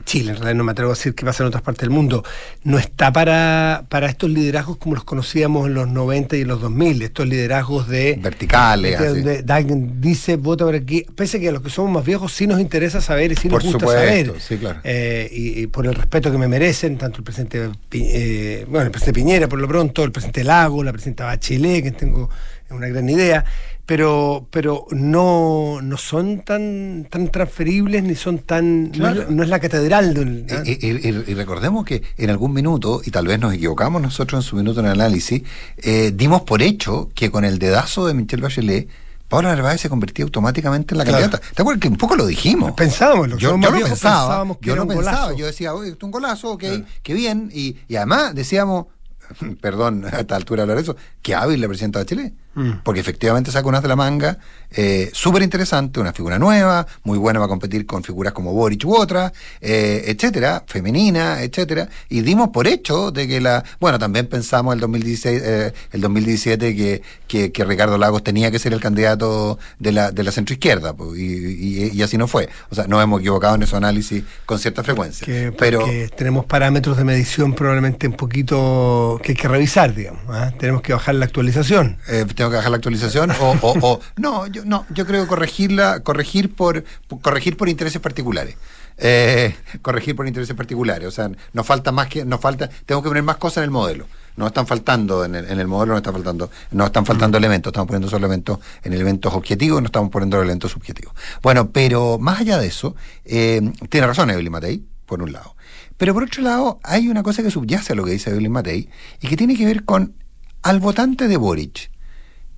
Chile, 0.06 0.32
en 0.32 0.38
realidad 0.38 0.56
no 0.56 0.64
me 0.64 0.72
atrevo 0.72 0.92
a 0.92 0.96
decir 0.96 1.16
qué 1.16 1.26
pasa 1.26 1.44
en 1.44 1.48
otras 1.48 1.64
partes 1.64 1.82
del 1.82 1.90
mundo, 1.90 2.24
no 2.64 2.78
está 2.78 3.12
para, 3.12 3.86
para 3.90 4.08
estos 4.08 4.30
liderazgos 4.30 4.78
como 4.78 4.96
los 4.96 5.04
conocíamos 5.04 5.68
en 5.68 5.74
los 5.74 5.88
90 5.88 6.38
y 6.38 6.42
en 6.42 6.48
los 6.48 6.62
2000, 6.62 7.02
estos 7.02 7.28
liderazgos 7.28 7.88
de... 7.88 8.18
Verticales. 8.22 9.00
De, 9.24 9.54
alguien 9.54 10.02
dice, 10.02 10.36
vota 10.36 10.66
por 10.66 10.76
aquí, 10.76 11.06
pese 11.16 11.38
a 11.38 11.40
que 11.40 11.50
a 11.50 11.52
los 11.52 11.62
que 11.62 11.70
somos 11.70 11.92
más 11.92 12.06
viejos 12.06 12.34
sí 12.34 12.48
nos 12.48 12.60
interesa 12.60 13.02
saber 13.02 13.32
y 13.32 13.36
sí 13.36 13.50
nos 13.50 13.64
gusta 13.64 13.88
saber. 13.88 14.34
Sí, 14.40 14.58
claro. 14.58 14.80
Eh, 14.84 15.30
y, 15.32 15.68
por 15.68 15.86
el 15.86 15.96
respeto 15.96 16.32
que 16.32 16.38
me 16.38 16.48
merecen, 16.48 16.98
tanto 16.98 17.20
el 17.20 17.24
presidente, 17.24 17.72
eh, 17.92 18.66
bueno, 18.68 18.86
el 18.86 18.92
presidente 18.92 19.20
Piñera 19.20 19.48
por 19.48 19.60
lo 19.60 19.68
pronto, 19.68 20.04
el 20.04 20.12
presidente 20.12 20.44
Lago, 20.44 20.84
la 20.84 20.92
presidenta 20.92 21.26
Bachelet, 21.26 21.84
que 21.84 21.92
tengo 21.92 22.30
una 22.74 22.88
gran 22.88 23.10
idea, 23.10 23.46
pero, 23.86 24.48
pero 24.50 24.88
no, 24.92 25.80
no 25.82 25.98
son 25.98 26.42
tan, 26.42 27.08
tan 27.10 27.30
transferibles 27.30 28.04
ni 28.04 28.16
son 28.16 28.40
tan. 28.40 28.92
No, 28.92 29.44
es, 29.44 29.50
la 29.50 29.60
catedral 29.60 30.14
de 30.14 30.46
¿ah? 30.52 30.64
y, 30.66 31.34
recordemos 31.34 31.86
que 31.86 32.02
en 32.18 32.30
algún 32.30 32.54
minuto, 32.54 33.02
y 33.04 33.12
tal 33.12 33.28
vez 33.28 33.40
nos 33.40 33.54
equivocamos 33.54 34.02
nosotros 34.02 34.44
en 34.44 34.50
su 34.50 34.56
minuto 34.56 34.80
en 34.80 34.86
el 34.86 34.94
análisis, 34.94 35.44
eh, 35.78 36.12
dimos 36.16 36.44
por 36.44 36.62
hecho 36.62 37.10
que 37.14 37.30
con 37.30 37.44
el 37.44 37.60
dedazo 37.60 38.08
de 38.08 38.14
Michelle 38.14 38.44
Bachelet. 38.44 38.88
Paula 39.28 39.50
Narváez 39.50 39.82
se 39.82 39.90
convertía 39.90 40.26
automáticamente 40.26 40.94
en 40.94 41.00
la 41.00 41.06
candidata. 41.06 41.40
¿Te 41.40 41.62
acuerdas 41.64 41.82
que 41.82 41.88
un 41.88 41.98
poco 41.98 42.16
lo 42.16 42.28
dijimos? 42.28 42.74
Pensábamos, 42.74 43.30
lo 43.30 43.38
yo, 43.38 43.58
yo 43.60 43.72
lo 43.72 43.80
pensaba. 43.80 44.46
Yo 44.62 44.76
no 44.76 44.88
pensaba. 44.88 45.34
Yo 45.34 45.48
decía, 45.48 45.74
oye, 45.74 45.90
es 45.92 46.04
un 46.04 46.12
golazo, 46.12 46.52
ok, 46.52 46.64
qué 47.02 47.14
bien. 47.16 47.50
Y, 47.52 47.78
y 47.88 47.96
además 47.96 48.36
decíamos, 48.36 48.86
perdón, 49.62 50.06
a 50.06 50.20
esta 50.20 50.36
altura 50.36 50.64
hablar 50.64 50.78
de 50.78 50.84
eso, 50.84 50.96
que 51.24 51.34
hábil 51.34 51.60
la 51.62 51.68
presidenta. 51.68 52.04
Mm. 52.04 52.43
Porque 52.84 53.00
efectivamente 53.00 53.52
saca 53.52 53.68
unas 53.68 53.82
de 53.82 53.88
la 53.88 53.96
manga, 53.96 54.38
eh, 54.70 55.10
súper 55.14 55.42
interesante, 55.42 56.00
una 56.00 56.14
figura 56.14 56.38
nueva, 56.38 56.86
muy 57.04 57.18
buena 57.18 57.40
para 57.40 57.48
competir 57.48 57.86
con 57.86 58.04
figuras 58.04 58.34
como 58.34 58.54
Boric 58.54 58.86
u 58.86 58.96
otras, 58.96 59.32
eh, 59.62 60.04
etcétera, 60.08 60.64
femenina, 60.68 61.42
etcétera. 61.42 61.90
Y 62.10 62.22
dimos 62.22 62.50
por 62.50 62.68
hecho 62.68 63.12
de 63.12 63.28
que 63.28 63.42
la. 63.42 63.64
Bueno, 63.80 64.00
también 64.00 64.28
pensamos 64.28 64.74
el 64.74 64.80
2016, 64.80 65.42
eh, 65.44 65.74
el 65.92 66.02
2017 66.02 66.76
que, 66.76 67.02
que, 67.28 67.52
que 67.52 67.66
Ricardo 67.66 67.98
Lagos 67.98 68.24
tenía 68.24 68.52
que 68.52 68.60
ser 68.60 68.74
el 68.74 68.80
candidato 68.80 69.58
de 69.80 69.92
la, 69.92 70.12
de 70.12 70.24
la 70.24 70.32
centroizquierda, 70.32 70.94
pues, 70.94 71.20
y, 71.20 71.24
y, 71.24 71.92
y 71.94 72.02
así 72.02 72.18
no 72.18 72.28
fue. 72.28 72.50
O 72.70 72.76
sea, 72.76 72.88
nos 72.88 73.04
hemos 73.04 73.20
equivocado 73.20 73.56
en 73.56 73.64
ese 73.64 73.76
análisis 73.76 74.24
con 74.46 74.60
cierta 74.60 74.84
frecuencia. 74.84 75.26
Que, 75.26 75.52
pero 75.58 75.80
porque 75.80 76.10
tenemos 76.16 76.46
parámetros 76.46 76.98
de 76.98 77.04
medición 77.04 77.54
probablemente 77.54 78.08
un 78.08 78.14
poquito 78.14 79.20
que 79.24 79.34
hay 79.34 79.36
que 79.36 79.48
revisar, 79.48 79.94
digamos. 79.94 80.22
¿ah? 80.30 80.52
Tenemos 80.58 80.82
que 80.82 80.94
bajar 80.94 81.16
la 81.16 81.26
actualización. 81.26 81.98
Tengo 82.44 82.52
que 82.52 82.58
bajar 82.58 82.72
la 82.72 82.78
actualización 82.78 83.32
o, 83.32 83.52
o- 83.62 83.78
o- 83.82 84.00
no 84.18 84.48
yo 84.48 84.64
no 84.66 84.86
yo 84.94 85.06
creo 85.06 85.28
corregirla 85.28 86.02
corregir 86.02 86.54
por, 86.54 86.84
por- 87.08 87.22
corregir 87.22 87.58
por 87.58 87.70
intereses 87.70 88.02
particulares. 88.02 88.56
Eh, 88.98 89.56
corregir 89.82 90.16
por 90.16 90.28
intereses 90.28 90.56
particulares 90.56 91.08
o 91.08 91.12
sea 91.12 91.28
nos 91.54 91.66
falta 91.66 91.92
más 91.92 92.08
que 92.08 92.24
nos 92.26 92.40
falta 92.40 92.70
tengo 92.86 93.02
que 93.02 93.10
poner 93.10 93.24
más 93.24 93.38
cosas 93.38 93.58
en 93.58 93.64
el 93.66 93.72
modelo. 93.72 94.08
No 94.36 94.48
están 94.48 94.66
faltando 94.68 95.26
en 95.26 95.36
el, 95.36 95.46
en 95.50 95.60
el 95.60 95.68
modelo 95.68 95.94
no 95.94 95.98
están 95.98 96.14
faltando 96.14 96.50
no 96.72 96.86
están 96.86 97.06
faltando 97.06 97.38
elementos 97.38 97.72
estamos 97.72 97.88
poniendo 97.88 98.08
solo 98.10 98.26
elementos 98.26 98.60
en 98.84 98.94
elementos 98.94 99.34
objetivos 99.34 99.82
no 99.82 99.88
estamos 99.88 100.10
poniendo 100.12 100.38
elementos 100.40 100.72
subjetivos. 100.72 101.14
Bueno 101.42 101.70
pero 101.72 102.18
más 102.20 102.42
allá 102.42 102.58
de 102.60 102.68
eso 102.68 102.96
eh, 103.26 103.62
tiene 103.90 104.06
razón 104.08 104.30
Evelyn 104.30 104.52
Matei 104.52 104.84
por 105.06 105.22
un 105.24 105.32
lado. 105.32 105.56
Pero 105.98 106.14
por 106.14 106.24
otro 106.24 106.44
lado 106.44 106.80
hay 106.84 107.08
una 107.10 107.24
cosa 107.24 107.42
que 107.44 107.50
subyace 107.52 107.94
a 107.94 107.96
lo 107.96 108.04
que 108.06 108.12
dice 108.12 108.30
Evelyn 108.32 108.52
Matei 108.52 108.90
y 109.22 109.28
que 109.28 109.38
tiene 109.38 109.56
que 109.56 109.66
ver 109.66 109.86
con 109.86 110.14
al 110.62 110.80
votante 110.80 111.28
de 111.28 111.38
Boric 111.38 111.90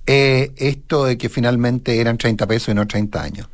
eh, 0.06 0.52
esto 0.56 1.04
de 1.04 1.18
que 1.18 1.28
finalmente 1.28 2.00
eran 2.00 2.18
30 2.18 2.46
pesos 2.46 2.68
y 2.70 2.74
no 2.74 2.86
30 2.86 3.22
años. 3.22 3.48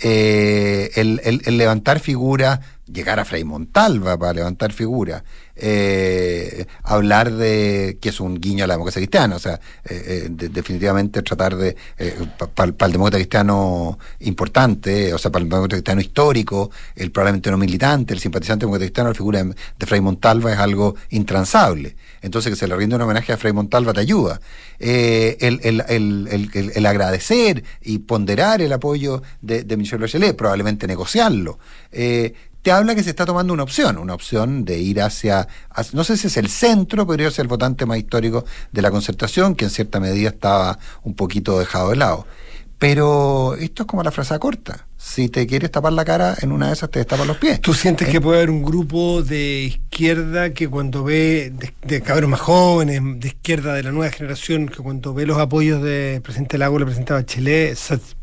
Eh, 0.00 0.90
el, 0.94 1.20
el- 1.24 1.42
el 1.44 1.56
levantar 1.56 1.98
figuras, 2.00 2.60
llegar 2.86 3.18
a 3.18 3.24
Frei 3.24 3.44
Montalva 3.44 4.16
para 4.16 4.32
levantar 4.32 4.72
figuras, 4.72 5.22
eh, 5.60 6.66
hablar 6.82 7.32
de 7.32 7.98
que 8.00 8.08
es 8.10 8.20
un 8.20 8.40
guiño 8.40 8.64
a 8.64 8.66
la 8.66 8.74
democracia 8.74 9.00
cristiana, 9.00 9.36
o 9.36 9.38
sea, 9.38 9.54
eh, 9.84 10.02
eh, 10.06 10.26
de- 10.30 10.48
definitivamente 10.48 11.22
tratar 11.22 11.56
de, 11.56 11.76
para 12.54 12.86
el 12.86 12.92
demócrata 12.92 13.16
cristiano 13.18 13.98
importante, 14.20 15.12
o 15.12 15.18
sea, 15.18 15.30
para 15.30 15.42
el 15.42 15.48
demócrata 15.48 15.76
cristiano 15.76 16.00
histórico, 16.00 16.70
el 16.96 17.10
probablemente 17.10 17.50
no 17.50 17.58
militante, 17.58 18.14
el 18.14 18.20
simpatizante 18.20 18.64
demócrata 18.66 18.84
cristiano, 18.86 19.10
la 19.10 19.14
figura 19.14 19.42
de, 19.44 19.54
de 19.78 19.86
Frei 19.86 20.00
Montalva 20.00 20.52
es 20.52 20.58
algo 20.58 20.94
intransable. 21.10 21.96
Entonces, 22.20 22.50
que 22.52 22.56
se 22.56 22.66
le 22.66 22.74
rinde 22.76 22.96
un 22.96 23.02
homenaje 23.02 23.32
a 23.32 23.36
Frei 23.36 23.52
Montalva 23.52 23.92
te 23.92 24.00
ayuda. 24.00 24.40
Eh, 24.80 25.36
el- 25.40 25.60
el- 25.62 25.84
el- 25.88 26.72
el 26.74 26.86
agradecer 26.86 27.62
y 27.82 27.98
ponderar 28.00 28.60
el 28.60 28.72
apoyo 28.72 29.22
de, 29.40 29.62
de 29.62 29.76
Michelle 29.76 30.00
Bachelet, 30.02 30.36
probablemente 30.36 30.86
negociarlo. 30.86 31.58
Eh, 31.92 32.34
te 32.62 32.72
habla 32.72 32.94
que 32.94 33.02
se 33.02 33.10
está 33.10 33.24
tomando 33.24 33.52
una 33.52 33.62
opción, 33.62 33.98
una 33.98 34.14
opción 34.14 34.64
de 34.64 34.78
ir 34.78 35.00
hacia, 35.00 35.46
no 35.92 36.04
sé 36.04 36.16
si 36.16 36.26
es 36.26 36.36
el 36.36 36.48
centro, 36.48 37.06
pero 37.06 37.28
hacia 37.28 37.42
el 37.42 37.48
votante 37.48 37.86
más 37.86 37.98
histórico 37.98 38.44
de 38.72 38.82
la 38.82 38.90
concertación, 38.90 39.54
que 39.54 39.64
en 39.66 39.70
cierta 39.70 40.00
medida 40.00 40.30
estaba 40.30 40.78
un 41.02 41.14
poquito 41.14 41.58
dejado 41.58 41.90
de 41.90 41.96
lado. 41.96 42.26
Pero 42.78 43.54
esto 43.54 43.84
es 43.84 43.86
como 43.86 44.02
la 44.02 44.10
frase 44.10 44.38
corta. 44.38 44.87
Si 45.00 45.28
te 45.28 45.46
quieres 45.46 45.70
tapar 45.70 45.92
la 45.92 46.04
cara, 46.04 46.34
en 46.42 46.50
una 46.50 46.66
de 46.66 46.72
esas 46.72 46.90
te 46.90 46.98
destapan 46.98 47.28
los 47.28 47.36
pies. 47.36 47.60
¿Tú 47.60 47.72
sientes 47.72 48.08
Eh, 48.08 48.10
que 48.12 48.20
puede 48.20 48.38
haber 48.38 48.50
un 48.50 48.64
grupo 48.64 49.22
de 49.22 49.62
izquierda 49.62 50.50
que 50.50 50.68
cuando 50.68 51.04
ve, 51.04 51.52
de, 51.56 51.72
de 51.84 52.00
cabros 52.02 52.28
más 52.28 52.40
jóvenes, 52.40 53.00
de 53.20 53.28
izquierda 53.28 53.74
de 53.74 53.84
la 53.84 53.92
nueva 53.92 54.10
generación, 54.12 54.68
que 54.68 54.82
cuando 54.82 55.14
ve 55.14 55.24
los 55.24 55.38
apoyos 55.38 55.82
de 55.84 56.20
presidente 56.24 56.58
Lago, 56.58 56.80
le 56.80 56.84
presentaba 56.84 57.24
Chile, 57.24 57.74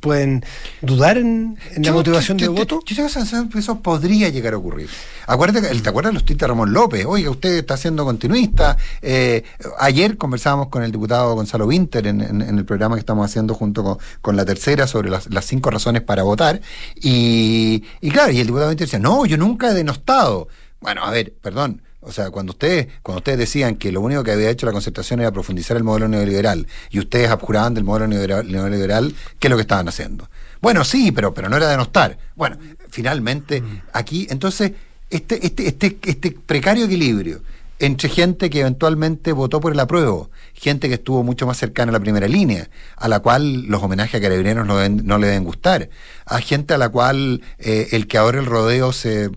pueden 0.01 0.43
dudar 0.81 1.17
en, 1.17 1.57
en 1.75 1.83
la 1.83 1.93
motivación 1.93 2.37
yo- 2.37 2.47
de 2.47 2.53
yo- 2.53 2.59
voto? 2.59 2.79
Yo 2.85 2.95
tengo 2.95 3.07
sensación 3.09 3.49
que 3.49 3.59
eso 3.59 3.79
podría 3.79 4.27
llegar 4.27 4.53
a 4.53 4.57
ocurrir. 4.57 4.89
Acuérdate, 5.27 5.67
¿te 5.79 5.89
acuerdas 5.89 6.11
de 6.11 6.15
los 6.15 6.25
tuits 6.25 6.39
de 6.41 6.47
Ramón 6.47 6.73
López? 6.73 7.05
Oiga, 7.05 7.29
usted 7.29 7.55
está 7.57 7.77
siendo 7.77 8.03
continuista. 8.03 8.75
Eh, 9.01 9.43
ayer 9.79 10.17
conversábamos 10.17 10.67
con 10.67 10.83
el 10.83 10.91
diputado 10.91 11.33
Gonzalo 11.35 11.67
Winter 11.67 12.05
en, 12.07 12.19
en- 12.21 12.41
en 12.41 12.57
el 12.57 12.65
programa 12.65 12.95
que 12.95 12.99
estamos 12.99 13.25
haciendo 13.25 13.53
junto 13.53 13.81
con, 13.83 13.97
con 14.21 14.35
la 14.35 14.43
tercera 14.45 14.87
sobre 14.87 15.09
las, 15.09 15.31
las 15.33 15.45
cinco 15.45 15.71
razones 15.71 16.01
para 16.01 16.23
votar. 16.23 16.61
Y, 16.95 17.83
y 18.01 18.09
claro, 18.09 18.31
y 18.31 18.39
el 18.39 18.47
diputado 18.47 18.69
Winter 18.69 18.87
decía, 18.87 18.99
no, 18.99 19.25
yo 19.25 19.37
nunca 19.37 19.71
he 19.71 19.73
denostado. 19.73 20.47
Bueno, 20.79 21.03
a 21.03 21.11
ver, 21.11 21.33
perdón. 21.41 21.81
O 22.01 22.11
sea, 22.11 22.29
cuando 22.29 22.51
ustedes, 22.51 22.87
cuando 23.01 23.17
ustedes 23.17 23.39
decían 23.39 23.77
que 23.77 23.91
lo 23.91 23.99
único 23.99 24.23
que 24.23 24.31
había 24.31 24.51
hecho 24.51 24.67
la 24.67 24.71
concertación 24.71 25.21
era 25.21 25.31
profundizar 25.31 25.75
el 25.75 25.83
modelo 25.83 26.07
neoliberal 26.07 26.67
y 26.91 26.99
ustedes 26.99 27.31
abjuraban 27.31 27.73
del 27.73 27.83
modelo 27.83 28.07
neoliberal, 28.07 28.51
neoliberal, 28.51 29.15
¿qué 29.39 29.47
es 29.47 29.49
lo 29.49 29.57
que 29.57 29.61
estaban 29.61 29.87
haciendo? 29.87 30.29
Bueno, 30.61 30.83
sí, 30.83 31.11
pero, 31.11 31.33
pero 31.33 31.49
no 31.49 31.57
era 31.57 31.67
denostar. 31.67 32.15
Bueno, 32.35 32.57
finalmente, 32.89 33.63
aquí, 33.91 34.27
entonces, 34.29 34.73
este, 35.09 35.43
este, 35.45 35.67
este, 35.67 35.97
este 36.03 36.31
precario 36.31 36.85
equilibrio 36.85 37.41
entre 37.79 38.09
gente 38.09 38.49
que 38.49 38.61
eventualmente 38.61 39.33
votó 39.33 39.59
por 39.59 39.73
el 39.73 39.79
apruebo, 39.79 40.29
gente 40.53 40.87
que 40.87 40.95
estuvo 40.95 41.23
mucho 41.23 41.45
más 41.45 41.57
cercana 41.57 41.89
a 41.89 41.93
la 41.93 41.99
primera 41.99 42.27
línea, 42.27 42.69
a 42.95 43.07
la 43.07 43.19
cual 43.19 43.63
los 43.63 43.83
homenajes 43.83 44.15
a 44.15 44.21
carabineros 44.21 44.65
no, 44.65 45.17
le 45.17 45.27
deben 45.27 45.43
gustar, 45.43 45.89
a 46.25 46.39
gente 46.39 46.73
a 46.73 46.77
la 46.77 46.89
cual 46.89 47.41
eh, 47.59 47.89
el 47.91 48.07
que 48.07 48.17
ahora 48.17 48.39
el 48.39 48.45
rodeo 48.45 48.93
se, 48.93 49.29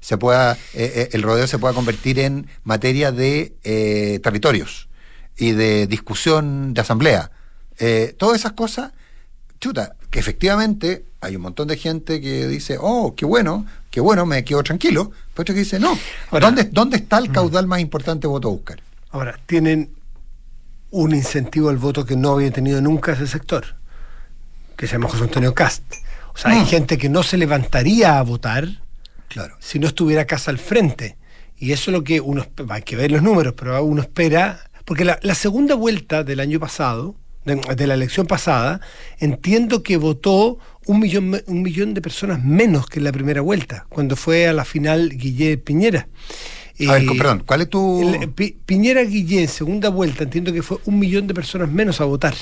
se 0.00 0.18
pueda, 0.18 0.54
eh, 0.74 0.92
eh, 0.94 1.08
el 1.12 1.22
rodeo 1.22 1.46
se 1.46 1.58
pueda 1.58 1.74
convertir 1.74 2.18
en 2.18 2.46
materia 2.64 3.12
de 3.12 3.54
eh, 3.64 4.18
territorios 4.22 4.88
y 5.36 5.52
de 5.52 5.86
discusión 5.86 6.72
de 6.74 6.80
asamblea. 6.80 7.30
Eh, 7.78 8.14
todas 8.16 8.38
esas 8.38 8.52
cosas 8.52 8.92
chuta, 9.60 9.96
que 10.12 10.20
efectivamente 10.20 11.06
hay 11.22 11.36
un 11.36 11.42
montón 11.42 11.66
de 11.68 11.76
gente 11.76 12.20
que 12.20 12.46
dice, 12.46 12.76
oh, 12.78 13.14
qué 13.16 13.24
bueno, 13.24 13.66
qué 13.90 14.00
bueno, 14.00 14.26
me 14.26 14.44
quedo 14.44 14.62
tranquilo, 14.62 15.10
pero 15.34 15.42
otro 15.42 15.54
que 15.54 15.60
dice, 15.60 15.80
no, 15.80 15.98
Ahora- 16.30 16.46
¿dónde, 16.46 16.64
¿dónde 16.64 16.96
está 16.98 17.16
el 17.18 17.32
caudal 17.32 17.66
más 17.66 17.80
importante 17.80 18.26
voto 18.26 18.48
a 18.48 18.50
buscar? 18.52 18.80
Ahora, 19.10 19.38
tienen 19.46 19.90
un 20.90 21.14
incentivo 21.14 21.70
al 21.70 21.78
voto 21.78 22.04
que 22.04 22.14
no 22.16 22.32
había 22.32 22.50
tenido 22.50 22.80
nunca 22.82 23.12
ese 23.12 23.26
sector, 23.26 23.64
que 24.76 24.86
se 24.86 24.92
llama 24.92 25.08
José 25.08 25.24
Antonio 25.24 25.54
Cast. 25.54 25.82
O 26.34 26.36
sea, 26.38 26.50
hay 26.50 26.60
Mm. 26.60 26.66
gente 26.66 26.98
que 26.98 27.08
no 27.08 27.22
se 27.22 27.38
levantaría 27.38 28.18
a 28.18 28.22
votar 28.22 28.68
Claro. 29.28 29.56
si 29.60 29.78
no 29.78 29.86
estuviera 29.86 30.26
casa 30.26 30.50
al 30.50 30.58
frente. 30.58 31.16
Y 31.58 31.72
eso 31.72 31.90
es 31.90 31.92
lo 31.96 32.04
que 32.04 32.20
uno, 32.20 32.44
hay 32.68 32.82
que 32.82 32.96
ver 32.96 33.10
los 33.12 33.22
números, 33.22 33.54
pero 33.56 33.82
uno 33.82 34.02
espera, 34.02 34.60
porque 34.84 35.04
la, 35.06 35.18
la 35.22 35.34
segunda 35.34 35.74
vuelta 35.74 36.22
del 36.24 36.40
año 36.40 36.58
pasado, 36.60 37.14
de, 37.44 37.56
de 37.76 37.86
la 37.86 37.94
elección 37.94 38.26
pasada, 38.26 38.80
entiendo 39.18 39.82
que 39.82 39.96
votó 39.96 40.58
un 40.86 41.00
millón, 41.00 41.40
un 41.46 41.62
millón 41.62 41.94
de 41.94 42.00
personas 42.00 42.42
menos 42.44 42.86
que 42.86 42.98
en 43.00 43.04
la 43.04 43.12
primera 43.12 43.40
vuelta, 43.40 43.86
cuando 43.88 44.16
fue 44.16 44.46
a 44.48 44.52
la 44.52 44.64
final 44.64 45.10
Guillet 45.10 45.58
Piñera. 45.62 46.08
A 46.88 46.92
ver, 46.94 47.02
Eh, 47.02 47.06
perdón, 47.18 47.42
¿cuál 47.46 47.60
es 47.62 47.68
tu...? 47.70 48.14
el- 48.14 48.30
Pi- 48.30 48.56
Piñera 48.64 49.02
Guillén, 49.02 49.46
segunda 49.48 49.88
vuelta, 49.90 50.24
entiendo 50.24 50.52
que 50.52 50.62
fue 50.62 50.78
un 50.86 50.98
millón 50.98 51.26
de 51.26 51.34
personas 51.34 51.68
menos 51.70 52.00
a 52.00 52.04
votar. 52.04 52.34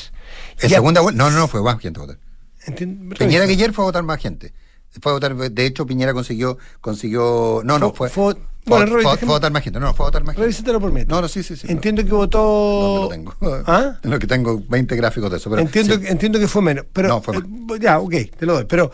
¿En 0.61 0.71
segunda 0.71 1.01
vuelta? 1.01 1.23
No, 1.23 1.31
no, 1.31 1.39
no, 1.41 1.49
fue 1.49 1.63
más 1.63 1.79
gente 1.81 1.99
a 2.01 2.03
votar. 2.03 2.19
Entiendo- 2.67 3.15
Piñera. 3.17 3.47
Guiller 3.47 3.73
fue 3.73 3.85
a 3.85 3.87
votar 3.87 4.03
más 4.03 4.21
gente. 4.21 4.53
Fue 5.00 5.12
a 5.12 5.14
votar, 5.14 5.37
de 5.37 5.66
hecho, 5.66 5.87
Piñera 5.87 6.12
consiguió, 6.12 6.59
consiguió, 6.81 7.62
no, 7.64 7.79
no, 7.79 7.92
Fue- 7.92 8.09
fue, 8.11 8.35
bueno, 8.66 8.98
fue- 9.00 9.12
a 9.12 9.24
votar 9.24 9.53
más 9.53 9.62
gente, 9.62 9.79
no, 9.79 9.87
no, 9.87 9.94
fue 9.94 10.05
a 10.05 10.09
votar 10.09 10.22
más 10.24 10.35
gente. 10.35 10.42
Revísatelo 10.42 10.81
por 10.81 10.92
mí. 10.92 11.03
No, 11.07 11.20
no, 11.20 11.29
sí, 11.29 11.42
sí, 11.42 11.57
sí. 11.57 11.66
Entiendo 11.70 12.05
que 12.05 12.11
votó. 12.11 12.38
¿Dónde 12.40 13.00
lo 13.00 13.09
tengo? 13.40 13.64
¿Ah? 13.66 13.98
En 14.03 14.11
lo 14.11 14.18
que 14.18 14.26
tengo 14.26 14.62
20 14.68 14.96
gráficos 14.96 15.31
de 15.31 15.37
eso. 15.37 15.48
Pero 15.50 15.62
entiendo, 15.62 15.96
sí. 15.98 16.07
entiendo 16.09 16.38
que 16.38 16.48
fue 16.48 16.61
menos. 16.62 16.85
Pero, 16.92 17.09
No, 17.09 17.22
fue 17.22 17.37
eh, 17.38 17.40
ya, 17.81 17.98
ok, 18.00 18.14
te 18.37 18.46
lo 18.46 18.55
doy. 18.55 18.64
Pero 18.64 18.90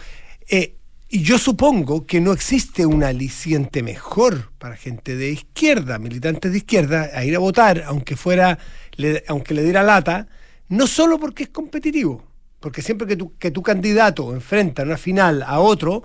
eh, 0.48 0.76
y 1.08 1.22
yo 1.22 1.38
supongo 1.38 2.04
que 2.04 2.20
no 2.20 2.32
existe 2.32 2.84
un 2.84 3.02
aliciente 3.04 3.82
mejor 3.82 4.50
para 4.58 4.76
gente 4.76 5.16
de 5.16 5.30
izquierda, 5.30 5.98
militantes 5.98 6.50
de 6.52 6.58
izquierda, 6.58 7.10
a 7.14 7.24
ir 7.24 7.34
a 7.36 7.38
votar, 7.38 7.84
aunque 7.86 8.16
fuera, 8.16 8.58
le- 8.96 9.24
aunque 9.28 9.54
le 9.54 9.62
diera 9.62 9.82
lata, 9.82 10.28
no 10.68 10.86
solo 10.86 11.18
porque 11.18 11.44
es 11.44 11.48
competitivo, 11.50 12.24
porque 12.60 12.82
siempre 12.82 13.06
que 13.06 13.16
tu, 13.16 13.36
que 13.38 13.50
tu 13.50 13.62
candidato 13.62 14.32
enfrenta 14.34 14.82
en 14.82 14.88
una 14.88 14.96
final 14.98 15.42
a 15.42 15.60
otro, 15.60 16.02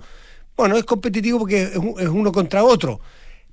bueno, 0.56 0.76
es 0.76 0.84
competitivo 0.84 1.38
porque 1.40 1.62
es, 1.62 1.76
un- 1.76 1.94
es 1.98 2.08
uno 2.08 2.30
contra 2.32 2.64
otro. 2.64 3.00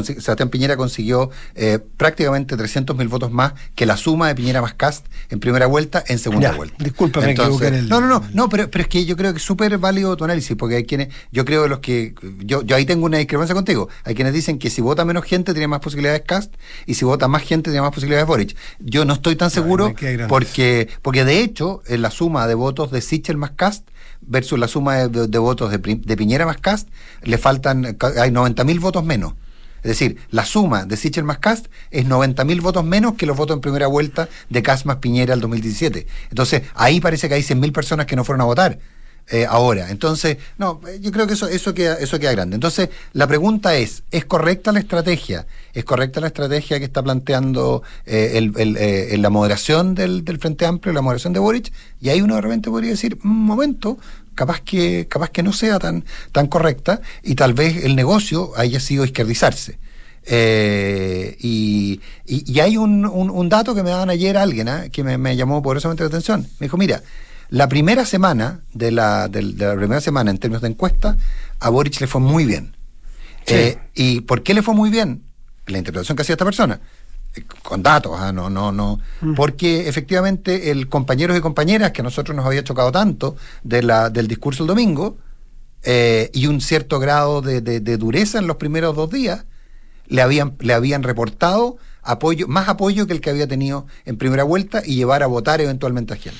Sebastián 0.02 0.48
Piñera 0.48 0.76
consiguió 0.76 1.30
eh, 1.54 1.78
prácticamente 1.96 2.56
300 2.56 2.96
mil 2.96 3.08
votos 3.08 3.30
más 3.30 3.52
que 3.74 3.84
la 3.84 3.96
suma 3.96 4.28
de 4.28 4.34
Piñera 4.34 4.62
más 4.62 4.74
Cast 4.74 5.06
en 5.28 5.40
primera 5.40 5.66
vuelta, 5.66 6.02
en 6.06 6.18
segunda 6.18 6.52
vuelta. 6.52 6.82
Discúlpame, 6.82 7.30
Entonces, 7.30 7.72
el... 7.72 7.88
No, 7.88 8.00
no, 8.00 8.06
no, 8.06 8.24
no 8.32 8.48
pero, 8.48 8.70
pero 8.70 8.82
es 8.82 8.88
que 8.88 9.04
yo 9.04 9.16
creo 9.16 9.32
que 9.32 9.38
es 9.38 9.44
súper 9.44 9.76
válido 9.76 10.16
tu 10.16 10.24
análisis, 10.24 10.56
porque 10.56 10.76
hay 10.76 10.84
quienes, 10.84 11.08
yo 11.30 11.44
creo 11.44 11.64
que 11.64 11.68
los 11.68 11.80
que, 11.80 12.14
yo, 12.38 12.62
yo 12.62 12.74
ahí 12.74 12.86
tengo 12.86 13.04
una 13.04 13.18
discrepancia 13.18 13.54
contigo. 13.54 13.88
Hay 14.04 14.14
quienes 14.14 14.32
dicen 14.32 14.58
que 14.58 14.70
si 14.70 14.80
vota 14.80 15.04
menos 15.04 15.24
gente 15.24 15.52
tiene 15.52 15.68
más 15.68 15.80
posibilidades 15.80 16.22
Cast 16.22 16.54
y 16.86 16.94
si 16.94 17.04
vota 17.04 17.28
más 17.28 17.42
gente 17.42 17.70
tiene 17.70 17.82
más 17.82 17.92
posibilidades 17.92 18.26
Boric. 18.26 18.56
Yo 18.78 19.04
no 19.04 19.14
estoy 19.14 19.36
tan 19.36 19.50
seguro 19.50 19.94
porque, 20.28 20.88
porque 21.02 21.24
de 21.24 21.40
hecho, 21.40 21.82
en 21.86 22.00
la 22.00 22.10
suma 22.10 22.46
de 22.46 22.54
votos 22.54 22.90
de 22.90 23.02
Sichel 23.02 23.36
más 23.36 23.47
Cast 23.50 23.88
versus 24.20 24.58
la 24.58 24.68
suma 24.68 25.08
de, 25.08 25.38
votos 25.38 25.70
de, 25.70 26.16
Piñera 26.16 26.46
más 26.46 26.58
Cast, 26.58 26.88
le 27.22 27.38
faltan, 27.38 27.84
hay 27.84 28.30
90.000 28.30 28.80
votos 28.80 29.04
menos. 29.04 29.34
Es 29.78 29.90
decir, 29.90 30.18
la 30.30 30.44
suma 30.44 30.84
de 30.84 30.96
Sichel 30.96 31.24
más 31.24 31.38
Cast 31.38 31.66
es 31.90 32.06
90.000 32.06 32.60
votos 32.60 32.84
menos 32.84 33.14
que 33.14 33.26
los 33.26 33.36
votos 33.36 33.54
en 33.56 33.60
primera 33.60 33.86
vuelta 33.86 34.28
de 34.50 34.62
Cast 34.62 34.86
más 34.86 34.96
Piñera 34.96 35.34
el 35.34 35.40
2017. 35.40 36.06
Entonces, 36.30 36.62
ahí 36.74 37.00
parece 37.00 37.28
que 37.28 37.34
hay 37.34 37.42
100.000 37.42 37.72
personas 37.72 38.06
que 38.06 38.16
no 38.16 38.24
fueron 38.24 38.40
a 38.40 38.44
votar. 38.44 38.78
Eh, 39.30 39.44
ahora. 39.46 39.90
Entonces, 39.90 40.38
no, 40.56 40.80
yo 41.00 41.12
creo 41.12 41.26
que 41.26 41.34
eso, 41.34 41.48
eso, 41.48 41.74
queda, 41.74 41.96
eso 41.96 42.18
queda 42.18 42.32
grande. 42.32 42.54
Entonces, 42.54 42.88
la 43.12 43.26
pregunta 43.26 43.76
es, 43.76 44.02
¿es 44.10 44.24
correcta 44.24 44.72
la 44.72 44.78
estrategia? 44.78 45.46
¿Es 45.74 45.84
correcta 45.84 46.22
la 46.22 46.28
estrategia 46.28 46.78
que 46.78 46.86
está 46.86 47.02
planteando 47.02 47.82
eh, 48.06 48.32
el, 48.36 48.54
eh, 48.56 49.14
la 49.18 49.28
moderación 49.28 49.94
del, 49.94 50.24
del, 50.24 50.38
Frente 50.38 50.64
Amplio, 50.64 50.94
la 50.94 51.02
moderación 51.02 51.34
de 51.34 51.40
Boric? 51.40 51.70
Y 52.00 52.08
ahí 52.08 52.22
uno 52.22 52.36
de 52.36 52.40
repente 52.40 52.70
podría 52.70 52.88
decir, 52.90 53.18
un 53.22 53.44
momento, 53.44 53.98
capaz 54.34 54.62
que, 54.62 55.06
capaz 55.08 55.28
que 55.28 55.42
no 55.42 55.52
sea 55.52 55.78
tan, 55.78 56.06
tan 56.32 56.46
correcta 56.46 57.02
y 57.22 57.34
tal 57.34 57.52
vez 57.52 57.84
el 57.84 57.96
negocio 57.96 58.52
haya 58.56 58.80
sido 58.80 59.04
izquierdizarse. 59.04 59.78
y, 60.26 62.00
y, 62.24 62.60
hay 62.60 62.78
un, 62.78 63.04
un, 63.04 63.48
dato 63.50 63.74
que 63.74 63.82
me 63.82 63.90
daban 63.90 64.08
ayer 64.08 64.38
alguien 64.38 64.90
que 64.90 65.04
me, 65.04 65.18
me 65.18 65.36
llamó 65.36 65.62
poderosamente 65.62 66.02
la 66.02 66.08
atención. 66.08 66.46
Me 66.60 66.64
dijo, 66.66 66.78
mira, 66.78 67.02
la 67.50 67.68
primera 67.68 68.04
semana, 68.04 68.60
de 68.74 68.90
la, 68.90 69.28
de, 69.28 69.42
la 69.42 69.74
primera 69.76 70.00
semana 70.00 70.30
en 70.30 70.38
términos 70.38 70.62
de 70.62 70.68
encuesta, 70.68 71.16
a 71.60 71.70
Boric 71.70 72.00
le 72.00 72.06
fue 72.06 72.20
muy 72.20 72.44
bien. 72.44 72.76
Eh, 73.46 73.78
¿Y 73.94 74.20
por 74.22 74.42
qué 74.42 74.52
le 74.52 74.62
fue 74.62 74.74
muy 74.74 74.90
bien? 74.90 75.22
La 75.66 75.78
interpretación 75.78 76.16
que 76.16 76.22
hacía 76.22 76.34
esta 76.34 76.44
persona 76.44 76.80
eh, 77.34 77.44
con 77.62 77.82
datos, 77.82 78.12
¿ah? 78.18 78.32
no, 78.32 78.50
no, 78.50 78.72
no, 78.72 79.00
mm. 79.22 79.34
porque 79.34 79.88
efectivamente 79.88 80.70
el 80.70 80.88
compañeros 80.88 81.36
y 81.38 81.40
compañeras 81.40 81.92
que 81.92 82.02
a 82.02 82.04
nosotros 82.04 82.36
nos 82.36 82.44
había 82.44 82.62
chocado 82.62 82.92
tanto 82.92 83.36
de 83.62 83.82
la, 83.82 84.10
del 84.10 84.28
discurso 84.28 84.64
el 84.64 84.66
domingo 84.66 85.16
eh, 85.82 86.30
y 86.34 86.46
un 86.46 86.60
cierto 86.60 86.98
grado 86.98 87.40
de, 87.40 87.62
de, 87.62 87.96
dureza 87.96 88.38
en 88.38 88.46
los 88.46 88.56
primeros 88.56 88.94
dos 88.94 89.10
días, 89.10 89.44
le 90.08 90.20
habían, 90.20 90.56
le 90.60 90.74
habían 90.74 91.02
reportado 91.02 91.78
apoyo, 92.02 92.48
más 92.48 92.68
apoyo 92.68 93.06
que 93.06 93.12
el 93.12 93.20
que 93.20 93.30
había 93.30 93.46
tenido 93.46 93.86
en 94.04 94.16
primera 94.16 94.44
vuelta 94.44 94.82
y 94.84 94.96
llevar 94.96 95.22
a 95.22 95.26
votar 95.26 95.60
eventualmente 95.60 96.14
a 96.14 96.16
gente. 96.16 96.38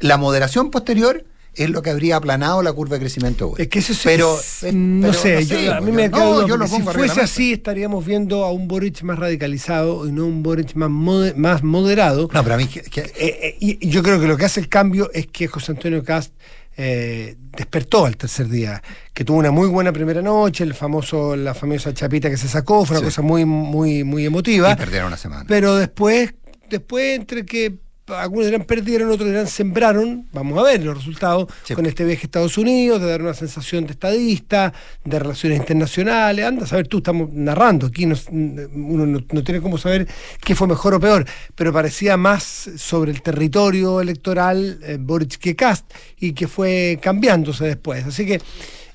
La 0.00 0.16
moderación 0.16 0.70
posterior 0.70 1.24
es 1.58 1.70
lo 1.70 1.82
que 1.82 1.90
habría 1.90 2.16
aplanado 2.16 2.62
la 2.62 2.72
curva 2.72 2.96
de 2.96 3.00
crecimiento 3.00 3.54
Es 3.58 3.68
que 3.68 3.80
eso 3.80 3.92
pero, 4.04 4.38
no, 4.72 5.12
sé, 5.12 5.38
a 5.72 5.80
mí 5.80 5.90
me 5.90 6.08
no, 6.08 6.46
yo 6.46 6.56
si 6.66 6.82
fuese 6.82 7.20
así 7.20 7.52
estaríamos 7.52 8.06
viendo 8.06 8.44
a 8.44 8.52
un 8.52 8.68
Boric 8.68 9.02
más 9.02 9.18
radicalizado 9.18 10.06
y 10.06 10.12
no 10.12 10.24
un 10.24 10.42
Boric 10.42 10.74
más, 10.74 11.36
más 11.36 11.62
moderado. 11.64 12.28
No, 12.32 12.42
pero 12.42 12.54
a 12.54 12.58
mí... 12.58 12.68
Eh, 12.74 13.12
eh, 13.16 13.56
y 13.58 13.88
yo 13.88 14.02
creo 14.02 14.20
que 14.20 14.28
lo 14.28 14.36
que 14.36 14.44
hace 14.44 14.60
el 14.60 14.68
cambio 14.68 15.10
es 15.12 15.26
que 15.26 15.48
José 15.48 15.72
Antonio 15.72 16.04
Cast 16.04 16.32
eh, 16.80 17.34
despertó 17.56 18.06
al 18.06 18.16
tercer 18.16 18.48
día, 18.48 18.80
que 19.12 19.24
tuvo 19.24 19.38
una 19.38 19.50
muy 19.50 19.66
buena 19.66 19.92
primera 19.92 20.22
noche, 20.22 20.62
el 20.62 20.74
famoso, 20.74 21.34
la 21.34 21.52
famosa 21.52 21.92
chapita 21.92 22.30
que 22.30 22.36
se 22.36 22.46
sacó, 22.46 22.84
fue 22.84 22.98
una 22.98 23.04
cosa 23.04 23.20
muy, 23.20 23.44
muy, 23.44 24.04
muy 24.04 24.24
emotiva. 24.24 24.72
Y 24.72 24.76
perdieron 24.76 25.08
una 25.08 25.16
semana. 25.16 25.44
Pero 25.48 25.74
después, 25.74 26.34
después 26.70 27.18
entre 27.18 27.44
que 27.44 27.78
algunos 28.08 28.46
dirán 28.46 28.64
perdieron, 28.64 29.10
otros 29.10 29.28
dirán 29.28 29.46
sembraron, 29.46 30.26
vamos 30.32 30.58
a 30.58 30.62
ver 30.62 30.82
los 30.84 30.96
resultados 30.96 31.48
con 31.74 31.86
este 31.86 32.04
viaje 32.04 32.22
a 32.22 32.24
Estados 32.24 32.58
Unidos, 32.58 33.00
de 33.00 33.08
dar 33.08 33.22
una 33.22 33.34
sensación 33.34 33.86
de 33.86 33.92
estadista, 33.92 34.72
de 35.04 35.18
relaciones 35.18 35.58
internacionales, 35.58 36.44
anda 36.44 36.64
a 36.64 36.66
saber 36.66 36.88
tú, 36.88 36.98
estamos 36.98 37.32
narrando, 37.32 37.86
aquí 37.86 38.04
uno 38.04 39.06
no, 39.06 39.44
tiene 39.44 39.60
cómo 39.60 39.78
saber 39.78 40.06
qué 40.44 40.54
fue 40.54 40.66
mejor 40.66 40.94
o 40.94 41.00
peor, 41.00 41.26
pero 41.54 41.72
parecía 41.72 42.16
más 42.16 42.70
sobre 42.76 43.10
el 43.10 43.22
territorio 43.22 44.00
electoral 44.00 44.78
eh, 44.82 44.98
Boric 45.00 45.38
que 45.38 45.56
Cast 45.56 45.92
y 46.18 46.32
que 46.32 46.48
fue 46.48 46.98
cambiándose 47.02 47.64
después. 47.64 48.06
Así 48.06 48.26
que... 48.26 48.40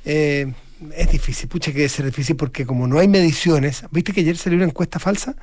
Eh, 0.05 0.51
es 0.95 1.11
difícil, 1.11 1.49
pucha 1.49 1.71
que 1.71 1.79
debe 1.79 1.89
ser 1.89 2.05
difícil 2.05 2.35
porque 2.35 2.65
como 2.65 2.87
no 2.87 2.99
hay 2.99 3.07
mediciones, 3.07 3.83
¿viste 3.91 4.13
que 4.13 4.21
ayer 4.21 4.37
salió 4.37 4.57
una 4.57 4.65
encuesta 4.65 4.99
falsa? 4.99 5.35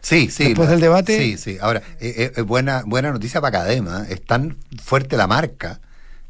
Sí, 0.00 0.30
sí. 0.30 0.44
Después 0.44 0.68
del 0.68 0.80
debate. 0.80 1.18
Sí, 1.18 1.36
sí. 1.36 1.58
Ahora, 1.60 1.82
eh, 2.00 2.32
eh 2.36 2.40
buena, 2.42 2.82
buena 2.86 3.10
noticia 3.10 3.40
para 3.40 3.58
Cadema. 3.58 4.06
Es 4.08 4.24
tan 4.24 4.56
fuerte 4.82 5.16
la 5.16 5.26
marca. 5.26 5.80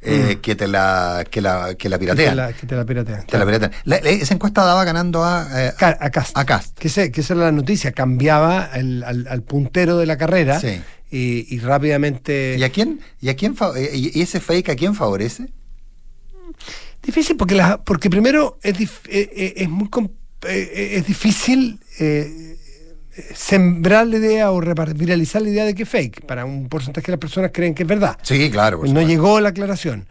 Eh, 0.03 0.37
mm. 0.37 0.41
que 0.41 0.55
te 0.55 0.69
la 0.69 1.25
que 1.29 1.41
la 1.41 1.75
que 1.75 1.89
la 1.89 1.99
piratean. 1.99 2.55
Que 2.55 2.67
te 2.67 2.77
la, 2.77 2.85
piratean. 2.85 3.27
Te 3.27 3.39
la 3.39 3.45
piratean. 3.45 3.73
esa 4.05 4.35
encuesta 4.35 4.65
daba 4.65 4.85
ganando 4.85 5.25
a 5.25 5.49
eh, 5.53 5.73
a, 5.79 6.11
Cast. 6.11 6.37
A 6.39 6.45
Cast. 6.45 6.79
Que, 6.79 7.11
que 7.11 7.21
esa 7.21 7.35
era 7.35 7.45
la 7.45 7.53
noticia, 7.53 7.93
cambiaba 7.93 8.71
el, 8.75 9.03
al, 9.03 9.43
puntero 9.43 9.97
de 9.97 10.07
la 10.07 10.17
carrera 10.17 10.61
sí. 10.61 10.81
y, 11.11 11.53
y, 11.53 11.59
rápidamente 11.59 12.57
¿Y 12.59 12.63
a 12.63 12.69
quién 12.71 13.01
y 13.21 13.31
a 13.31 13.37
quién 13.37 13.57
y 13.95 14.21
ese 14.21 14.39
fake 14.39 14.69
a 14.69 14.77
quién 14.77 14.95
favorece? 14.95 15.49
Difícil 17.07 17.37
porque 17.37 17.55
la, 17.55 17.83
porque 17.83 18.11
primero 18.11 18.59
es, 18.63 18.77
es 19.09 19.69
muy 19.69 19.89
es 20.43 21.07
difícil 21.07 21.79
sembrar 23.35 24.07
la 24.07 24.17
idea 24.17 24.51
o 24.51 24.61
viralizar 24.61 25.41
la 25.41 25.49
idea 25.49 25.65
de 25.65 25.75
que 25.75 25.85
es 25.85 25.89
fake, 25.89 26.27
para 26.27 26.45
un 26.45 26.69
porcentaje 26.69 27.07
de 27.07 27.13
las 27.13 27.21
personas 27.21 27.51
creen 27.55 27.75
que 27.75 27.85
es 27.85 27.89
verdad. 27.89 28.19
Sí, 28.23 28.51
claro. 28.51 28.83
no 28.85 29.03
llegó 29.03 29.41
la 29.41 29.51
aclaración. 29.51 30.07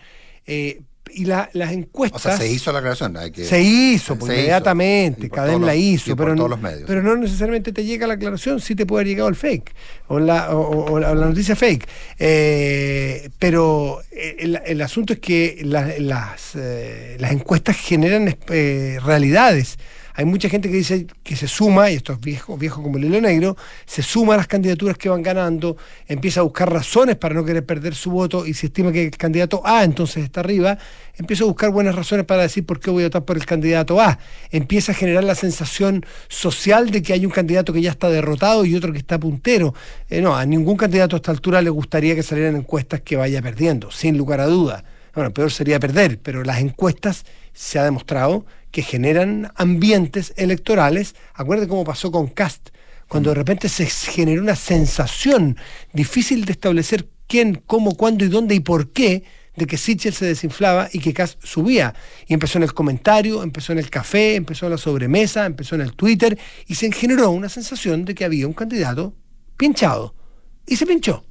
Eh, 1.10 1.13
y 1.15 1.26
las 1.26 1.72
encuestas. 1.72 2.26
O 2.26 2.30
sea, 2.30 2.38
se 2.38 2.52
hizo 2.52 2.72
la 2.72 2.80
aclaración. 2.80 3.18
se 3.34 3.62
hizo, 3.62 4.18
pues, 4.18 4.34
inmediatamente, 4.34 5.30
Cadem 5.30 5.63
la 5.63 5.76
hizo, 5.76 6.15
pero, 6.15 6.36
todos 6.36 6.50
los 6.50 6.62
medios. 6.62 6.84
pero 6.88 7.02
no 7.02 7.15
necesariamente 7.15 7.72
te 7.72 7.84
llega 7.84 8.08
la 8.08 8.15
aclaración, 8.15 8.60
sí 8.60 8.76
te 8.76 8.86
puede 8.86 9.02
haber 9.02 9.08
llegado 9.08 9.30
el 9.30 9.36
fake 9.36 9.74
o 10.08 10.20
la, 10.20 10.56
o, 10.56 11.00
la, 11.00 11.13
noticia 11.13 11.56
fake. 11.56 11.88
Eh, 12.20 13.30
pero 13.39 14.02
eh, 14.12 14.62
el, 14.65 14.82
asunto 14.82 15.13
es 15.13 15.20
que 15.20 15.62
las, 15.63 16.56
las 16.56 17.32
encuestas 17.32 17.78
generan 17.78 18.36
realidades 18.48 19.78
hay 20.17 20.23
mucha 20.23 20.47
gente 20.47 20.69
que 20.69 20.78
dice 20.78 21.08
que 21.23 21.36
se 21.36 21.47
suma, 21.47 21.91
y 21.91 21.95
estos 21.95 22.21
viejos, 22.21 22.58
viejos 22.58 22.82
como 22.82 22.97
el 22.97 23.04
hilo 23.04 23.19
negro, 23.19 23.58
se 23.86 24.01
suma 24.01 24.36
a 24.36 24.38
las 24.38 24.47
candidaturas 24.47 24.97
que 24.97 25.10
van 25.10 25.21
ganando, 25.21 25.75
empieza 26.08 26.39
a 26.39 26.43
buscar 26.43 26.71
razones 26.71 27.17
para 27.17 27.36
no 27.36 27.43
querer 27.43 27.65
perder 27.65 27.95
su 27.95 28.12
voto 28.12 28.45
y 28.45 28.54
si 28.54 28.67
estima 28.67 28.93
que 28.93 29.04
el 29.04 29.12
candidato 29.12 29.62
A 29.65 29.84
entonces 29.84 30.23
está 30.23 30.39
arriba, 30.39 30.78
empieza 31.17 31.43
a 31.43 31.47
buscar 31.47 31.69
buenas 31.69 31.95
razones 31.95 32.25
para 32.25 32.43
decir 32.43 32.65
por 32.65 32.80
qué 32.80 32.91
voy 32.91 33.04
a 33.04 33.08
votar 33.08 33.25
por 33.25 33.36
el 33.36 33.45
candidato 33.45 33.99
A. 33.99 34.17
Empieza 34.51 34.93
a 34.93 34.95
generar 34.95 35.25
la 35.25 35.36
sensación 35.36 36.06
social 36.30 36.91
de 36.91 37.01
que 37.01 37.12
hay 37.12 37.25
un 37.25 37.32
candidato 37.32 37.73
que 37.73 37.82
ya 37.82 37.91
está 37.91 38.10
derrotado 38.10 38.63
y 38.63 38.73
otro 38.73 38.93
que 38.93 38.99
está 38.99 39.19
puntero. 39.19 39.73
Eh, 40.10 40.21
no, 40.21 40.36
a 40.36 40.45
ningún 40.45 40.78
candidato 40.78 41.15
a 41.15 41.17
esta 41.17 41.32
altura 41.32 41.62
le 41.62 41.69
gustaría 41.69 42.15
que 42.15 42.23
salieran 42.23 42.56
encuestas 42.56 43.01
que 43.01 43.17
vaya 43.17 43.41
perdiendo, 43.41 43.91
sin 43.91 44.17
lugar 44.17 44.39
a 44.39 44.45
duda. 44.45 44.86
Bueno, 45.13 45.32
peor 45.32 45.51
sería 45.51 45.80
perder, 45.80 46.19
pero 46.19 46.43
las 46.43 46.60
encuestas 46.60 47.25
se 47.54 47.80
ha 47.80 47.84
demostrado 47.84 48.45
que 48.76 48.82
generan 48.82 49.54
ambientes 49.56 50.34
electorales. 50.36 51.16
Acuérdate 51.34 51.70
cómo 51.70 51.86
pasó 51.86 52.12
con 52.12 52.28
Cast, 52.28 52.72
cuando 53.08 53.30
de 53.30 53.36
repente 53.36 53.70
se 53.70 53.86
generó 53.86 54.42
una 54.42 54.58
sensación 54.58 55.56
difícil 55.94 56.44
de 56.44 56.52
establecer 56.52 57.08
quién, 57.26 57.64
cómo, 57.66 57.96
cuándo 57.96 58.26
y 58.26 58.28
dónde 58.28 58.54
y 58.54 58.60
por 58.60 58.92
qué 58.92 59.24
de 59.56 59.66
que 59.66 59.78
Sichel 59.78 60.12
se 60.12 60.26
desinflaba 60.26 60.90
y 60.92 61.00
que 61.00 61.14
Cast 61.14 61.42
subía. 61.42 61.96
Y 62.28 62.34
empezó 62.34 62.58
en 62.58 62.64
el 62.64 62.74
comentario, 62.74 63.44
empezó 63.44 63.72
en 63.72 63.80
el 63.80 63.90
café, 63.90 64.36
empezó 64.36 64.66
en 64.66 64.74
la 64.74 64.78
sobremesa, 64.78 65.46
empezó 65.46 65.76
en 65.76 65.82
el 65.82 65.94
Twitter 65.94 66.38
y 66.68 66.76
se 66.76 66.92
generó 66.92 67.32
una 67.32 67.48
sensación 67.48 68.04
de 68.04 68.14
que 68.14 68.26
había 68.26 68.46
un 68.46 68.52
candidato 68.52 69.16
pinchado. 69.56 70.16
Y 70.68 70.76
se 70.76 70.86
pinchó. 70.86 71.24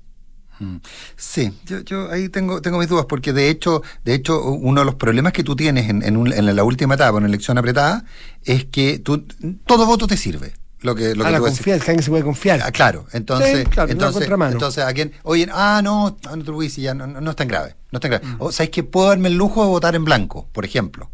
Mm. 0.58 0.76
Sí, 1.16 1.52
yo, 1.66 1.80
yo 1.80 2.10
ahí 2.10 2.28
tengo, 2.28 2.62
tengo 2.62 2.78
mis 2.78 2.88
dudas, 2.88 3.06
porque 3.08 3.32
de 3.32 3.48
hecho, 3.48 3.82
de 4.04 4.14
hecho, 4.14 4.42
uno 4.42 4.80
de 4.80 4.84
los 4.84 4.94
problemas 4.94 5.32
que 5.32 5.42
tú 5.44 5.56
tienes 5.56 5.88
en, 5.90 6.02
en, 6.02 6.32
en 6.32 6.56
la 6.56 6.64
última 6.64 6.94
etapa, 6.94 7.10
en 7.10 7.24
una 7.24 7.26
elección 7.26 7.58
apretada, 7.58 8.04
es 8.44 8.64
que 8.66 8.98
tú, 8.98 9.26
todo 9.66 9.86
voto 9.86 10.06
te 10.06 10.16
sirve. 10.16 10.52
Lo 10.80 10.94
que, 10.94 11.14
lo 11.14 11.24
ah, 11.24 11.28
que 11.28 11.32
la 11.32 11.40
confianza, 11.40 11.86
alguien 11.86 12.02
se 12.02 12.10
puede 12.10 12.22
confiar. 12.24 12.60
Ah, 12.62 12.70
claro, 12.70 13.06
entonces, 13.12 13.60
Sí, 13.60 13.64
claro, 13.64 13.86
una 13.86 13.92
entonces, 13.92 14.28
entonces 14.52 14.84
a 14.84 14.92
quién, 14.92 15.12
oye, 15.22 15.48
ah, 15.50 15.80
no, 15.82 16.18
no 16.22 16.44
te 16.44 16.50
lo 16.50 16.62
ya 16.62 16.92
no, 16.92 17.06
no, 17.06 17.22
no 17.22 17.30
es 17.30 17.36
tan 17.36 17.48
grave, 17.48 17.74
no 17.90 17.96
es 17.96 18.00
tan 18.02 18.10
Mm. 18.10 18.14
grave. 18.14 18.36
O 18.38 18.52
sabes 18.52 18.68
que 18.68 18.84
puedo 18.84 19.08
darme 19.08 19.28
el 19.28 19.34
lujo 19.34 19.62
de 19.62 19.68
votar 19.70 19.94
en 19.94 20.04
blanco, 20.04 20.46
por 20.52 20.66
ejemplo. 20.66 21.10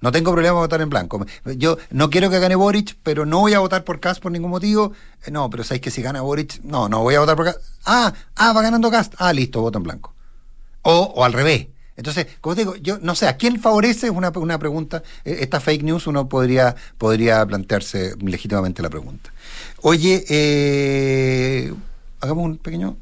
No 0.00 0.10
tengo 0.12 0.32
problema 0.32 0.58
votar 0.58 0.80
en 0.80 0.88
blanco. 0.90 1.24
Yo 1.56 1.76
no 1.90 2.08
quiero 2.10 2.30
que 2.30 2.38
gane 2.38 2.54
Boric, 2.54 2.96
pero 3.02 3.26
no 3.26 3.40
voy 3.40 3.52
a 3.54 3.58
votar 3.60 3.84
por 3.84 4.00
Cast 4.00 4.22
por 4.22 4.32
ningún 4.32 4.50
motivo. 4.50 4.92
Eh, 5.26 5.30
No, 5.30 5.50
pero 5.50 5.62
sabéis 5.64 5.82
que 5.82 5.90
si 5.90 6.02
gana 6.02 6.22
Boric, 6.22 6.60
no, 6.62 6.88
no 6.88 7.00
voy 7.00 7.14
a 7.16 7.20
votar 7.20 7.36
por 7.36 7.44
Cast. 7.46 7.60
Ah, 7.84 8.12
ah, 8.36 8.52
va 8.52 8.62
ganando 8.62 8.90
Cast. 8.90 9.14
Ah, 9.18 9.32
listo, 9.32 9.60
voto 9.60 9.78
en 9.78 9.84
blanco. 9.84 10.14
O, 10.82 11.12
o 11.16 11.24
al 11.24 11.32
revés. 11.32 11.68
Entonces, 11.96 12.26
como 12.40 12.54
te 12.54 12.62
digo, 12.62 12.76
yo 12.76 12.98
no 13.02 13.14
sé, 13.14 13.28
¿a 13.28 13.36
quién 13.36 13.60
favorece? 13.60 14.06
Es 14.06 14.12
una, 14.12 14.30
una 14.30 14.58
pregunta. 14.58 15.02
Eh, 15.24 15.38
Esta 15.40 15.60
fake 15.60 15.82
news 15.82 16.06
uno 16.06 16.28
podría, 16.30 16.74
podría 16.96 17.44
plantearse 17.44 18.14
legítimamente 18.22 18.80
la 18.82 18.88
pregunta. 18.88 19.30
Oye, 19.82 20.24
eh, 20.30 21.74
hagamos 22.20 22.44
un 22.46 22.56
pequeño. 22.58 22.96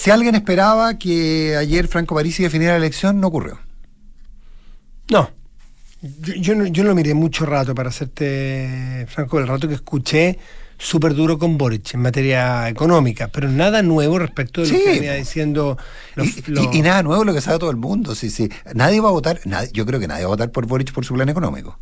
Si 0.00 0.10
alguien 0.12 0.36
esperaba 0.36 0.96
que 0.96 1.56
ayer 1.56 1.88
Franco 1.88 2.14
Parisi 2.14 2.44
definiera 2.44 2.74
la 2.74 2.78
elección, 2.78 3.20
no 3.20 3.26
ocurrió. 3.26 3.58
No. 5.10 5.30
Yo, 6.20 6.34
yo 6.34 6.54
no. 6.54 6.66
yo 6.66 6.84
no 6.84 6.90
lo 6.90 6.94
miré 6.94 7.14
mucho 7.14 7.44
rato, 7.46 7.74
para 7.74 7.88
hacerte 7.88 9.06
franco, 9.08 9.40
el 9.40 9.48
rato 9.48 9.66
que 9.66 9.74
escuché 9.74 10.38
súper 10.78 11.14
duro 11.14 11.36
con 11.36 11.58
Boric 11.58 11.94
en 11.94 12.02
materia 12.02 12.68
económica, 12.68 13.26
pero 13.26 13.48
nada 13.48 13.82
nuevo 13.82 14.20
respecto 14.20 14.60
de 14.62 14.68
lo 14.68 14.74
Sí. 14.78 14.84
que 14.84 14.90
venía 14.92 15.14
diciendo 15.14 15.76
los- 16.14 16.28
y, 16.38 16.42
los- 16.52 16.72
y- 16.72 16.78
y 16.78 16.82
nada 16.82 17.02
nuevo 17.02 17.24
lo 17.24 17.34
que 17.34 17.40
sabe 17.40 17.58
todo 17.58 17.70
el 17.72 17.76
mundo. 17.76 18.14
Sí, 18.14 18.30
sí. 18.30 18.48
Nadie 18.74 19.00
va 19.00 19.08
a 19.08 19.12
votar, 19.12 19.40
nadie- 19.46 19.72
yo 19.72 19.84
creo 19.84 19.98
que 19.98 20.06
nadie 20.06 20.22
va 20.22 20.26
a 20.28 20.36
votar 20.36 20.52
por 20.52 20.66
Boric 20.66 20.92
por 20.92 21.04
su 21.04 21.14
plan 21.14 21.28
económico. 21.28 21.76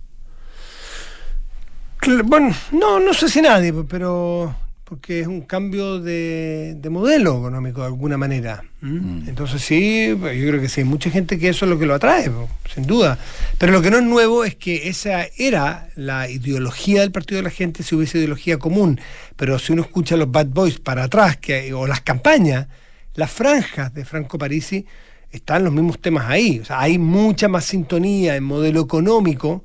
Bueno, 2.24 2.55
no, 2.72 2.98
no 3.00 3.12
sé 3.12 3.29
si 3.29 3.42
nadie, 3.42 3.74
pero 3.87 4.55
porque 4.88 5.18
es 5.18 5.27
un 5.27 5.40
cambio 5.40 5.99
de, 5.99 6.77
de 6.77 6.90
modelo 6.90 7.38
económico 7.38 7.81
de 7.81 7.88
alguna 7.88 8.16
manera. 8.16 8.62
¿m? 8.81 9.25
Entonces 9.27 9.61
sí, 9.61 10.11
yo 10.11 10.16
creo 10.18 10.61
que 10.61 10.68
sí, 10.68 10.83
hay 10.83 10.87
mucha 10.87 11.11
gente 11.11 11.40
que 11.40 11.49
eso 11.49 11.64
es 11.64 11.70
lo 11.70 11.77
que 11.77 11.87
lo 11.87 11.94
atrae, 11.94 12.31
sin 12.72 12.87
duda. 12.87 13.18
Pero 13.59 13.72
lo 13.72 13.83
que 13.83 13.90
no 13.90 13.96
es 13.96 14.05
nuevo 14.05 14.44
es 14.44 14.55
que 14.55 14.88
esa 14.88 15.27
era 15.37 15.88
la 15.96 16.31
ideología 16.31 17.01
del 17.01 17.11
Partido 17.11 17.38
de 17.38 17.42
la 17.42 17.51
Gente 17.51 17.83
si 17.83 17.96
hubiese 17.96 18.18
ideología 18.18 18.59
común. 18.59 19.01
Pero 19.35 19.59
si 19.59 19.72
uno 19.72 19.83
escucha 19.83 20.14
a 20.14 20.18
los 20.18 20.31
Bad 20.31 20.46
Boys 20.46 20.79
para 20.79 21.03
atrás, 21.03 21.37
que, 21.37 21.75
o 21.75 21.88
las 21.88 22.03
campañas, 22.03 22.68
las 23.14 23.33
franjas 23.33 23.92
de 23.92 24.05
Franco 24.05 24.38
Parisi, 24.38 24.87
están 25.33 25.64
los 25.64 25.72
mismos 25.72 26.01
temas 26.01 26.27
ahí. 26.29 26.61
O 26.61 26.64
sea, 26.64 26.81
hay 26.81 26.96
mucha 26.96 27.49
más 27.49 27.64
sintonía 27.64 28.37
en 28.37 28.44
modelo 28.44 28.83
económico. 28.83 29.64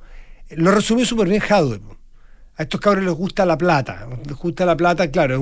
Lo 0.50 0.72
resumió 0.72 1.06
súper 1.06 1.28
bien 1.28 1.40
Jadwe. 1.40 1.78
A 2.62 2.64
estos 2.64 2.80
cabros 2.80 3.04
les 3.04 3.12
gusta 3.12 3.44
la 3.44 3.58
plata. 3.58 4.06
Les 4.24 4.36
gusta 4.36 4.64
la 4.64 4.76
plata, 4.76 5.10
claro, 5.10 5.34
es 5.34 5.40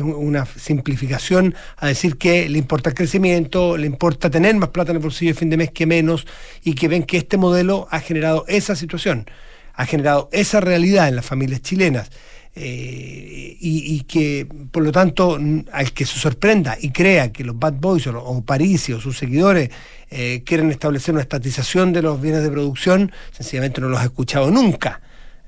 una, 0.00 0.46
simplificación 0.46 1.54
a 1.76 1.88
decir 1.88 2.16
que 2.16 2.48
le 2.48 2.56
importa 2.56 2.88
el 2.88 2.94
crecimiento, 2.96 3.76
le 3.76 3.86
importa 3.86 4.30
tener 4.30 4.54
más 4.56 4.70
plata 4.70 4.90
en 4.92 4.96
el 4.96 5.02
bolsillo 5.02 5.32
de 5.32 5.38
fin 5.38 5.50
de 5.50 5.58
mes 5.58 5.70
que 5.70 5.84
menos, 5.84 6.26
y 6.64 6.72
que 6.72 6.88
ven 6.88 7.02
que 7.02 7.18
este 7.18 7.36
modelo 7.36 7.88
ha 7.90 8.00
generado 8.00 8.46
esa 8.48 8.74
situación, 8.74 9.26
ha 9.74 9.84
generado 9.84 10.30
esa 10.32 10.60
realidad 10.60 11.08
en 11.08 11.16
las 11.16 11.26
familias 11.26 11.60
chilenas. 11.60 12.10
eh, 12.54 13.56
y, 13.60 13.94
y 13.94 14.00
que, 14.04 14.46
por 14.72 14.82
lo 14.82 14.92
tanto, 14.92 15.38
al 15.72 15.92
que 15.92 16.06
se 16.06 16.18
sorprenda 16.18 16.78
y 16.80 16.90
crea 16.90 17.30
que 17.32 17.44
los 17.44 17.58
Bad 17.58 17.74
Boys 17.74 18.06
o, 18.06 18.18
o 18.18 18.42
Parisi 18.42 18.94
o 18.94 19.00
sus 19.00 19.18
seguidores 19.18 19.68
eh, 20.10 20.42
quieren 20.44 20.70
establecer 20.70 21.12
una 21.12 21.22
estatización 21.22 21.92
de 21.92 22.00
los 22.00 22.18
bienes 22.18 22.42
de 22.42 22.50
producción, 22.50 23.12
sencillamente 23.30 23.82
no 23.82 23.90
los 23.90 24.00
ha 24.00 24.04
escuchado 24.04 24.50
nunca. 24.50 25.02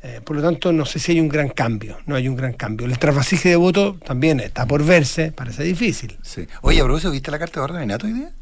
Eh, 0.05 0.21
por 0.25 0.35
lo 0.35 0.43
tanto, 0.43 0.73
no 0.73 0.85
sé 0.85 0.99
si 0.99 1.13
hay 1.13 1.21
un 1.21 1.29
gran 1.29 1.49
cambio, 1.49 1.99
no 2.07 2.17
hay 2.17 2.27
un 2.27 2.35
gran 2.35 2.55
cambio. 2.55 2.87
El 2.87 2.99
trasvasije 2.99 3.51
de 3.51 3.57
voto 3.57 3.99
también 4.05 4.41
está 4.41 4.67
por 4.67 4.85
verse, 4.85 5.31
parece 5.31 5.63
difícil. 5.63 6.19
Sí. 6.23 6.47
Oye, 6.63 6.81
a 6.81 6.85
propósito, 6.85 7.13
¿viste 7.13 7.31
la 7.31 7.39
carta 7.39 7.61
de 7.61 7.65
orden 7.65 7.81
de 7.81 7.87
Nato 7.87 8.07
hoy 8.07 8.15
día? 8.15 8.33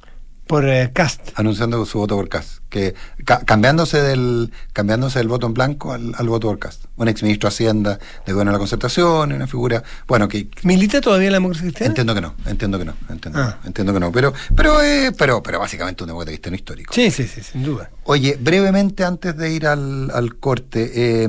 Por 0.46 0.66
eh, 0.66 0.90
Cast. 0.92 1.32
Anunciando 1.34 1.84
su 1.84 1.98
voto 1.98 2.16
por 2.16 2.28
Cast. 2.30 2.59
Que, 2.70 2.94
ca- 3.24 3.40
cambiándose, 3.44 4.00
del, 4.00 4.52
cambiándose 4.72 5.18
del 5.18 5.28
voto 5.28 5.46
en 5.48 5.54
blanco 5.54 5.92
al, 5.92 6.14
al 6.16 6.28
voto 6.28 6.48
por 6.48 6.58
Cast. 6.60 6.84
Un 6.96 7.08
exministro 7.08 7.48
de 7.48 7.54
Hacienda 7.54 7.98
de 8.24 8.32
Gobierno 8.32 8.52
de 8.52 8.54
la 8.54 8.58
Concertación, 8.58 9.32
una 9.32 9.46
figura. 9.48 9.82
Bueno, 10.06 10.28
que, 10.28 10.48
¿Milita 10.62 11.00
todavía 11.00 11.26
en 11.26 11.32
la 11.32 11.36
democracia 11.36 11.64
cristiana? 11.64 11.88
Entiendo 11.90 12.14
que 12.14 12.20
no, 12.20 12.34
entiendo 12.46 12.78
que 12.78 12.84
no, 12.84 12.94
entiendo, 13.08 13.38
Ah. 13.40 13.56
que 13.58 13.58
no, 13.64 13.66
entiendo 13.66 13.92
que 13.94 14.00
no, 14.00 14.12
pero, 14.12 14.32
pero, 14.54 14.80
eh, 14.82 15.10
pero, 15.18 15.42
pero 15.42 15.58
básicamente 15.58 16.04
un 16.04 16.08
demócrata 16.08 16.30
cristiano 16.30 16.54
histórico. 16.56 16.94
Sí, 16.94 17.10
sí, 17.10 17.26
sí, 17.26 17.42
sin 17.42 17.64
duda. 17.64 17.90
Oye, 18.04 18.38
brevemente 18.40 19.04
antes 19.04 19.36
de 19.36 19.52
ir 19.52 19.66
al, 19.66 20.10
al 20.12 20.36
corte, 20.36 20.92
eh, 21.24 21.28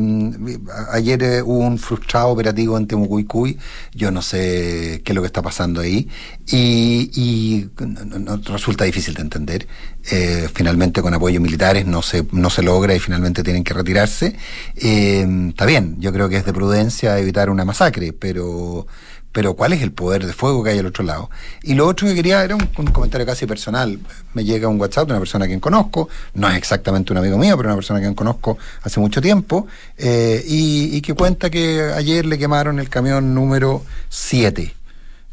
a- 0.72 0.96
ayer 0.96 1.24
eh, 1.24 1.42
hubo 1.42 1.58
un 1.60 1.78
frustrado 1.80 2.30
operativo 2.30 2.78
en 2.78 2.86
Temucuicuy, 2.88 3.58
yo 3.94 4.12
no 4.12 4.22
sé 4.22 5.02
qué 5.04 5.12
es 5.12 5.16
lo 5.16 5.22
que 5.22 5.28
está 5.28 5.42
pasando 5.42 5.82
ahí, 5.82 6.08
y, 6.48 7.10
y 7.16 7.70
no- 7.86 8.38
resulta 8.38 8.84
difícil 8.86 9.14
de 9.16 9.22
entender. 9.22 9.68
Eh, 10.10 10.50
finalmente 10.54 11.02
con 11.02 11.14
apoyos 11.14 11.42
militares 11.42 11.86
no 11.86 12.02
se, 12.02 12.26
no 12.32 12.50
se 12.50 12.64
logra 12.64 12.96
y 12.96 13.00
finalmente 13.00 13.44
tienen 13.44 13.64
que 13.64 13.74
retirarse. 13.74 14.36
Eh, 14.76 15.28
está 15.50 15.66
bien, 15.66 15.98
yo 16.00 16.12
creo 16.12 16.28
que 16.28 16.38
es 16.38 16.46
de 16.46 16.54
prudencia 16.54 17.20
evitar 17.20 17.50
una 17.50 17.66
masacre, 17.66 18.14
pero 18.14 18.88
pero 19.32 19.54
¿cuál 19.54 19.74
es 19.74 19.82
el 19.82 19.92
poder 19.92 20.26
de 20.26 20.34
fuego 20.34 20.64
que 20.64 20.72
hay 20.72 20.80
al 20.80 20.86
otro 20.86 21.04
lado? 21.04 21.30
Y 21.64 21.74
lo 21.76 21.88
otro 21.88 22.08
que 22.08 22.16
quería 22.16 22.44
era 22.44 22.56
un, 22.56 22.66
comentario 22.88 23.26
casi 23.26 23.46
personal. 23.46 24.00
Me 24.34 24.44
llega 24.44 24.68
un 24.68 24.80
WhatsApp 24.80 25.08
de 25.08 25.14
una 25.14 25.20
persona 25.20 25.46
a 25.46 25.48
quien 25.48 25.60
conozco, 25.60 26.10
no 26.34 26.50
es 26.50 26.58
exactamente 26.58 27.14
un 27.14 27.20
amigo 27.20 27.38
mío, 27.38 27.56
pero 27.56 27.70
una 27.70 27.76
persona 27.76 28.00
a 28.00 28.02
quien 28.02 28.14
conozco 28.14 28.58
hace 28.84 29.00
mucho 29.00 29.22
tiempo, 29.22 29.68
eh, 29.98 30.44
y, 30.46 30.98
y 30.98 31.02
que 31.02 31.14
cuenta 31.14 31.50
que 31.50 31.82
ayer 31.96 32.26
le 32.26 32.38
quemaron 32.38 32.80
el 32.80 32.90
camión 32.90 33.34
número 33.34 33.84
7. 34.10 34.74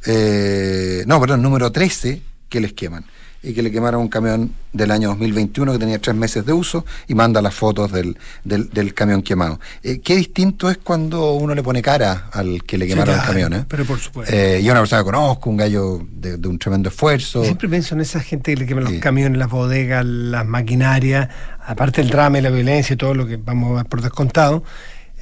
Eh, 0.06 1.04
no, 1.06 1.20
perdón, 1.20 1.42
número 1.42 1.72
13 1.72 2.22
que 2.48 2.60
les 2.60 2.72
queman. 2.72 3.04
Y 3.40 3.52
que 3.54 3.62
le 3.62 3.70
quemaron 3.70 4.00
un 4.00 4.08
camión 4.08 4.52
del 4.72 4.90
año 4.90 5.10
2021 5.10 5.72
que 5.72 5.78
tenía 5.78 6.00
tres 6.00 6.16
meses 6.16 6.44
de 6.44 6.52
uso 6.52 6.84
y 7.06 7.14
manda 7.14 7.40
las 7.40 7.54
fotos 7.54 7.92
del, 7.92 8.18
del, 8.42 8.68
del 8.70 8.94
camión 8.94 9.22
quemado. 9.22 9.60
Eh, 9.84 10.00
qué 10.00 10.16
distinto 10.16 10.68
es 10.68 10.78
cuando 10.78 11.34
uno 11.34 11.54
le 11.54 11.62
pone 11.62 11.80
cara 11.80 12.30
al 12.32 12.64
que 12.64 12.76
le 12.76 12.86
Sí, 12.86 12.90
quemaron 12.92 13.14
el 13.14 13.20
claro, 13.20 13.32
camión. 13.32 13.52
¿eh? 13.54 13.64
Pero 13.68 13.84
por 13.84 13.98
supuesto. 14.00 14.34
Eh, 14.34 14.60
yo 14.62 14.72
una 14.72 14.80
persona 14.80 15.02
que 15.02 15.06
conozco, 15.06 15.50
un 15.50 15.56
gallo 15.56 16.04
de, 16.10 16.36
de 16.36 16.48
un 16.48 16.58
tremendo 16.58 16.88
esfuerzo. 16.88 17.44
Siempre 17.44 17.68
pienso 17.68 17.94
en 17.94 18.00
esa 18.00 18.18
gente 18.20 18.54
que 18.54 18.60
le 18.60 18.66
queman 18.66 18.86
Sí. 18.88 18.94
los 18.94 19.02
camiones, 19.02 19.38
las 19.38 19.50
bodegas, 19.50 20.04
las 20.04 20.44
maquinarias, 20.44 21.28
aparte 21.64 22.00
del 22.02 22.10
drama 22.10 22.38
y 22.38 22.42
la 22.42 22.50
violencia 22.50 22.94
y 22.94 22.96
todo 22.96 23.14
lo 23.14 23.26
que 23.28 23.36
vamos 23.36 23.70
a 23.70 23.82
ver 23.82 23.86
por 23.86 24.02
descontado. 24.02 24.64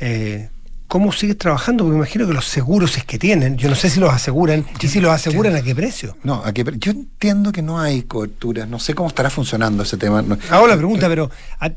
eh, 0.01 0.49
¿Cómo 0.89 1.11
sigues 1.13 1.37
trabajando? 1.37 1.83
Porque 1.85 1.97
imagino 1.97 2.27
que 2.27 2.33
los 2.33 2.45
seguros 2.47 2.97
es 2.97 3.05
que 3.05 3.19
tienen, 3.19 3.57
yo 3.57 3.69
no 3.69 3.75
sé 3.75 3.91
si 3.91 3.99
los 3.99 4.13
aseguran, 4.13 4.65
y 4.81 4.87
si 4.89 5.01
los 5.01 5.11
aseguran, 5.11 5.57
¿a 5.57 5.63
qué 5.63 5.75
precio? 5.75 6.17
No, 6.23 6.43
aquí, 6.45 6.63
yo 6.79 6.93
entiendo 6.93 7.51
que 7.51 7.61
no 7.63 7.81
hay 7.81 8.03
cobertura, 8.03 8.67
no 8.67 8.79
sé 8.79 8.95
cómo 8.95 9.09
estará 9.09 9.29
funcionando 9.29 9.83
ese 9.83 9.97
tema. 9.97 10.23
no- 10.23 10.39
Hago 10.51 10.67
la 10.69 10.77
pregunta, 10.77 11.09
pero 11.09 11.29
a, 11.59 11.71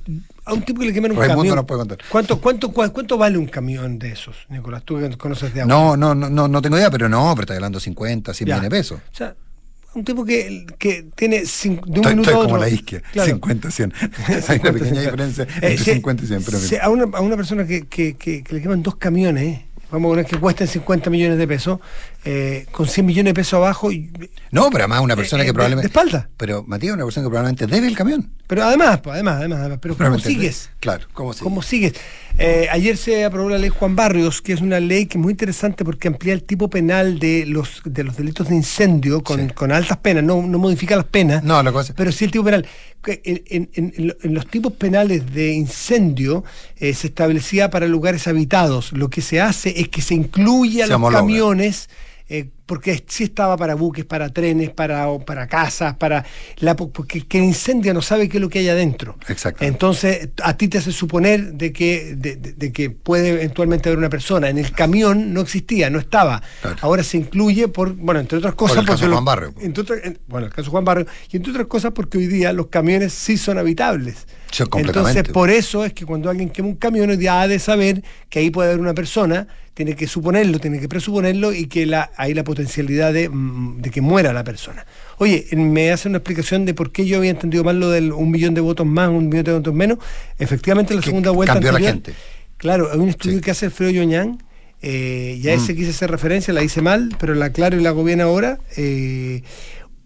a 0.45 0.54
un 0.54 0.62
tipo 0.62 0.82
que 0.82 0.88
le 0.88 0.93
queman 0.93 1.12
un 1.12 1.17
Raimundo 1.17 1.39
camión. 1.41 1.56
nos 1.56 1.65
puede 1.65 1.80
contar. 1.80 1.98
¿cuánto, 2.10 2.39
cuánto, 2.39 2.72
¿Cuánto 2.72 3.17
vale 3.17 3.38
un 3.39 3.48
camión 3.48 3.98
de 3.98 4.12
esos, 4.12 4.36
Nicolás? 4.50 4.84
Tú 4.84 5.00
que 5.00 5.10
conoces 5.17 5.54
de 5.54 5.62
auto. 5.62 5.74
No, 5.74 5.98
no, 5.98 6.13
no, 6.13 6.30
no, 6.30 6.48
no 6.48 6.62
tengo 6.62 6.78
idea, 6.78 6.91
pero 6.91 7.10
no, 7.10 7.32
pero 7.34 7.41
está 7.43 7.56
hablando 7.56 7.80
50, 7.80 8.34
100 8.34 8.48
Ya. 8.48 8.56
millones 8.56 8.69
de 8.69 8.78
pesos. 8.78 9.00
O 9.12 9.15
sea, 9.15 9.36
un 9.95 10.04
tipo 10.04 10.23
que, 10.25 10.65
que 10.78 11.06
tiene 11.15 11.41
cin- 11.43 11.82
de 11.86 11.91
un 11.91 11.95
Estoy, 11.97 12.12
minuto 12.12 12.30
estoy 12.30 12.34
a 12.34 12.38
otro. 12.38 12.49
como 12.49 12.58
la 12.62 12.69
isquia, 12.69 13.02
Claro. 13.12 13.30
50, 13.32 13.71
100. 13.71 13.93
Hay 14.47 14.60
una 14.60 14.73
pequeña 14.73 15.02
diferencia 15.02 15.43
entre 15.56 15.73
Eh, 15.73 15.78
sí, 15.78 15.93
50 15.93 16.23
y 16.23 16.28
100, 16.28 16.43
pero 16.43 16.58
fin. 16.60 16.78
a, 16.82 16.89
una, 16.89 17.04
a 17.17 17.21
una 17.21 17.36
persona 17.36 17.65
que, 17.65 17.88
que, 17.88 18.15
que- 18.15 18.43
que 18.43 18.56
le 18.56 18.62
queman 18.62 18.84
dos 18.84 18.95
camiones, 18.97 19.43
¿eh? 19.43 19.65
vamos 19.91 20.10
a 20.10 20.12
poner 20.12 20.25
que 20.28 20.38
cuesten 20.38 20.67
50 20.67 21.10
millones 21.10 21.38
de 21.39 21.47
pesos, 21.47 21.80
eh, 22.25 22.65
con 22.71 22.88
100 22.88 23.05
millones 23.05 23.32
de 23.32 23.36
pesos 23.36 23.53
abajo, 23.53 23.91
y- 23.91 24.12
No, 24.51 24.69
pero 24.71 24.84
además 24.84 25.01
una 25.01 25.15
persona 25.15 25.43
Eh, 25.43 25.45
que 25.47 25.53
probablemente... 25.53 25.88
de 25.88 25.91
espalda. 25.91 26.29
Pero 26.38 26.63
Matías, 26.67 26.93
una 26.93 27.05
persona 27.05 27.25
que 27.25 27.29
probablemente 27.29 27.65
debe 27.67 27.88
el 27.88 27.95
camión. 27.95 28.29
pero 28.45 28.63
además, 28.63 28.99
además, 29.05 29.36
además, 29.38 29.60
además, 29.60 29.79
pero 29.82 29.95
¿cómo 29.97 30.19
sigues? 30.19 30.69
Claro, 30.79 31.05
¿cómo 31.13 31.32
sigues? 31.34 31.43
¿Cómo 31.43 31.62
sigues? 31.62 31.93
Eh, 32.38 32.67
ayer 32.71 32.97
se 32.97 33.23
aprobó 33.25 33.49
la 33.49 33.58
ley 33.58 33.69
Juan 33.69 33.95
Barrios, 33.95 34.41
que 34.41 34.53
es 34.53 34.62
una 34.62 34.79
ley 34.79 35.05
que 35.05 35.17
es 35.17 35.21
muy 35.21 35.32
interesante 35.32 35.84
porque 35.86 36.08
amplía 36.08 36.34
el 36.34 36.43
tipo 36.43 36.69
penal 36.69 37.19
de 37.19 37.45
los 37.45 37.82
de 37.86 38.03
los 38.03 38.15
delitos 38.17 38.47
de 38.49 38.55
incendio 38.55 39.21
con, 39.23 39.47
Sí. 39.49 39.53
con 39.53 39.71
altas 39.71 39.97
penas, 39.97 40.23
no, 40.23 40.41
no 40.41 40.58
modifica 40.58 40.95
las 40.95 41.05
penas, 41.05 41.43
No, 41.43 41.62
la 41.63 41.71
cosa... 41.71 41.93
pero 41.95 42.12
sí 42.12 42.25
el 42.25 42.32
tipo 42.32 42.43
penal. 42.43 42.65
En, 43.05 43.43
en- 43.45 43.69
en- 43.75 43.93
en 43.97 44.08
lo- 44.08 44.15
en 44.23 44.34
los 44.34 44.45
tipos 44.47 44.73
penales 44.73 45.34
de 45.34 45.53
incendio 45.53 46.43
eh, 46.77 46.93
se 46.93 47.08
establecía 47.08 47.69
para 47.69 47.88
lugares 47.88 48.27
habitados. 48.27 48.91
Lo 48.93 49.10
que 49.10 49.21
se 49.21 49.39
hace 49.41 49.79
es 49.79 49.88
que 49.89 50.01
se 50.01 50.15
incluya 50.15 50.84
Se 50.84 50.89
los 50.89 50.95
homologa. 50.97 51.19
camiones. 51.21 51.89
Eh, 52.30 52.50
porque 52.68 53.04
sí 53.08 53.24
estaba 53.24 53.58
para 53.58 53.74
buques, 53.74 54.06
para 54.06 54.30
trenes, 54.30 54.70
para, 54.70 55.08
para 55.26 55.48
casas, 55.48 55.96
para 55.96 56.24
la 56.60 56.76
porque 56.76 57.26
que 57.26 57.39
incendia 57.39 57.92
no 57.96 58.02
sabe 58.04 58.30
qué 58.30 58.38
es 58.38 58.42
lo 58.42 58.48
que 58.50 58.60
hay 58.60 58.70
adentro. 58.70 59.18
Exacto. 59.28 59.65
Entonces, 59.65 60.30
a 60.44 60.56
ti 60.56 60.68
te 60.68 60.78
hace 60.78 60.92
suponer 60.92 61.54
de 61.54 61.74
que, 61.74 62.13
de, 62.15 62.36
de- 62.36 62.54
de 62.54 62.72
que 62.72 62.92
puede 62.92 63.30
eventualmente 63.30 63.89
haber 63.89 63.98
una 63.98 64.10
persona. 64.10 64.50
En 64.50 64.60
el 64.60 64.72
camión 64.72 65.34
no 65.34 65.42
existía, 65.42 65.89
no 65.89 65.98
estaba. 65.98 66.44
Claro. 66.62 66.78
Ahora 66.82 67.02
se 67.04 67.18
incluye 67.18 67.68
por, 67.70 67.94
bueno, 67.96 68.20
entre 68.20 68.38
otras 68.38 68.54
cosas, 68.54 68.78
el 68.78 68.86
caso 68.86 69.10
Juan 69.12 69.26
Barrio. 69.26 69.52
entre 69.62 69.82
otras- 69.82 70.02
bueno, 70.28 70.46
el 70.46 70.54
caso 70.54 70.70
Juan 70.70 70.86
Barrio, 70.86 71.08
y 71.32 71.38
entre 71.38 71.52
otras 71.52 71.65
cosas 71.65 71.92
porque 71.94 72.20
hoy 72.20 72.28
día 72.28 72.54
los 72.54 72.68
camiones 72.68 73.13
sí 73.13 73.36
son 73.38 73.58
habitables. 73.58 74.28
Sí, 74.52 74.63
completamente. 74.65 75.10
Entonces, 75.20 75.34
por 75.34 75.50
eso 75.50 75.86
es 75.86 75.94
que 75.94 76.06
cuando 76.06 76.30
alguien 76.30 76.50
quema 76.52 76.68
un 76.68 76.76
camión, 76.76 77.10
hoy 77.10 77.18
día 77.18 77.42
ha 77.42 77.48
de 77.48 77.58
saber 77.58 78.04
que 78.30 78.39
ahí 78.39 78.52
puede 78.52 78.70
haber 78.70 78.80
una 78.82 78.94
persona, 78.94 79.48
tiene 79.80 79.96
que 79.96 80.08
suponerlo, 80.08 80.60
tiene 80.60 80.78
que 80.82 80.89
presuponerlo 80.89 81.54
y 81.54 81.68
que 81.68 81.86
la, 81.86 82.12
hay 82.18 82.34
la 82.34 82.44
potencialidad 82.44 83.13
de, 83.13 83.30
mm, 83.30 83.82
de 83.82 83.89
que 83.92 84.02
muera 84.02 84.34
la 84.34 84.44
persona. 84.44 84.86
Oye, 85.20 85.48
me 85.56 85.89
hace 85.94 86.10
una 86.10 86.18
explicación 86.18 86.65
de 86.65 86.74
por 86.74 86.92
qué 86.92 87.06
yo 87.06 87.15
había 87.15 87.30
entendido 87.32 87.63
mal 87.63 87.80
lo 87.80 87.89
del 87.89 88.12
un 88.12 88.30
millón 88.30 88.54
de 88.56 88.60
votos 88.60 88.86
más, 88.86 89.08
un 89.08 89.30
millón 89.30 89.46
de 89.46 89.54
votos 89.54 89.74
menos. 89.74 89.98
Efectivamente, 90.38 90.94
en 90.94 91.00
la 91.00 91.06
segunda 91.06 91.32
vuelta. 91.32 91.54
cambió 91.54 91.72
la 91.72 91.78
anterior- 91.78 91.94
gente. 92.06 92.13
Claro, 92.58 92.89
hay 92.92 93.00
un 93.00 93.08
estudio 93.08 93.38
Sí. 93.38 93.42
que 93.42 93.52
hace 93.52 93.68
Alfredo 93.68 93.92
Yoñán, 93.92 94.44
eh, 94.82 95.39
y 95.42 95.48
a 95.48 95.56
Mm. 95.56 95.60
ese 95.62 95.76
quise 95.78 95.92
hacer 95.92 96.12
referencia, 96.12 96.54
la 96.54 96.62
hice 96.62 96.82
mal, 96.82 97.15
pero 97.18 97.34
la 97.34 97.52
claro 97.52 97.78
y 97.80 97.82
la 97.82 97.89
hago 97.92 98.04
bien 98.04 98.20
ahora. 98.20 98.60
eh, 98.76 99.44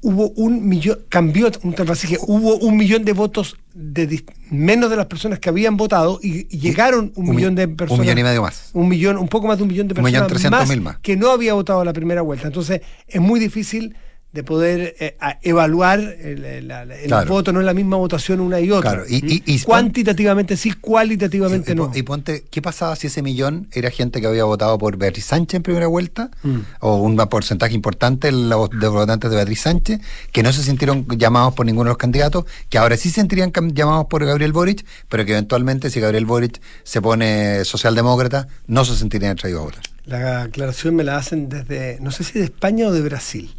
hubo 0.04 0.30
un 0.36 0.68
millón, 0.68 1.00
cambió 1.10 1.50
un 1.64 1.74
así 1.94 2.08
que 2.08 2.18
hubo 2.28 2.58
un 2.58 2.78
millón 2.78 3.04
de 3.06 3.14
votos 3.14 3.58
de 3.74 4.24
menos 4.52 4.90
de 4.90 4.96
las 4.96 5.08
personas 5.08 5.40
que 5.40 5.50
habían 5.50 5.76
votado 5.78 6.20
y, 6.22 6.46
y 6.56 6.60
llegaron 6.60 7.12
un, 7.16 7.24
un 7.24 7.30
mi- 7.32 7.38
millón 7.38 7.56
de 7.56 7.66
un 7.66 7.76
personas. 7.76 8.02
millón 8.02 8.18
y 8.20 8.24
medio 8.24 8.42
más. 8.44 8.70
Un 8.74 8.88
millón, 8.90 9.18
un 9.18 9.28
poco 9.28 9.48
más 9.48 9.58
de 9.58 9.64
un 9.64 9.70
millón 9.70 9.88
de 9.88 9.94
Un 9.94 10.04
millón 10.04 10.28
personas 10.28 10.70
mil 10.70 10.82
más. 10.82 10.98
que 11.00 11.16
no 11.18 11.32
había 11.32 11.54
votado 11.56 11.82
a 11.82 11.86
la 11.86 11.94
primera 11.94 12.22
vuelta. 12.22 12.46
Entonces, 12.48 12.82
es 13.08 13.20
muy 13.22 13.40
difícil 13.40 13.96
de 14.34 14.44
poder 14.44 14.96
eh, 15.00 15.16
evaluar 15.44 16.00
el, 16.00 16.44
el- 16.44 16.68
la- 16.68 16.82
el 16.84 17.06
Claro. 17.06 17.30
voto, 17.32 17.54
no 17.54 17.60
es 17.60 17.66
la 17.68 17.74
misma 17.76 17.98
votación 17.98 18.40
una 18.40 18.60
y 18.60 18.72
otra. 18.72 18.92
Claro, 18.92 19.06
y- 19.08 19.24
y- 19.36 19.44
y- 19.46 19.60
Cuantitativamente 19.62 20.58
sí, 20.58 20.74
cualitativamente 20.74 21.76
no. 21.76 21.92
y 21.94 22.02
ponte, 22.02 22.44
¿qué 22.50 22.60
pasaba 22.62 22.96
si 22.96 23.08
ese 23.08 23.22
millón 23.22 23.68
era 23.72 23.92
gente 23.92 24.20
que 24.22 24.28
había 24.28 24.44
votado 24.46 24.78
por 24.80 24.98
Beatriz 24.98 25.26
Sánchez 25.26 25.58
en 25.58 25.64
primera 25.64 25.86
vuelta? 25.86 26.32
Mm. 26.42 26.58
O 26.80 26.96
un 26.98 27.16
porcentaje 27.30 27.76
importante 27.76 28.32
de 28.32 28.88
votantes 28.88 29.30
de 29.30 29.36
Beatriz 29.36 29.62
Sánchez, 29.62 30.00
que 30.32 30.42
no 30.42 30.52
se 30.52 30.64
sintieron 30.64 31.06
llamados 31.16 31.54
por 31.54 31.68
ninguno 31.68 31.86
de 31.90 31.92
los 31.92 31.98
candidatos, 31.98 32.46
que 32.70 32.80
ahora 32.80 32.98
sí 32.98 33.10
se 33.10 33.16
sentirían 33.16 33.52
llamados 33.74 34.08
por 34.08 34.26
Gabriel 34.26 34.52
Boric, 34.52 34.84
pero 35.10 35.26
que 35.26 35.34
eventualmente 35.34 35.92
si 35.92 36.00
Gabriel 36.00 36.26
Boric 36.26 36.60
se 36.84 37.02
pone 37.04 37.64
socialdemócrata, 37.66 38.48
no 38.66 38.84
se 38.84 38.96
sentirían 38.96 39.34
atraídos 39.34 39.62
a 39.62 39.66
votar. 39.66 39.82
La 40.06 40.42
aclaración 40.42 40.96
me 40.96 41.04
la 41.04 41.18
hacen 41.18 41.50
desde, 41.50 42.00
no 42.02 42.10
sé 42.12 42.24
si 42.24 42.40
de 42.40 42.46
España 42.46 42.88
o 42.88 42.92
de 42.92 43.02
Brasil. 43.02 43.54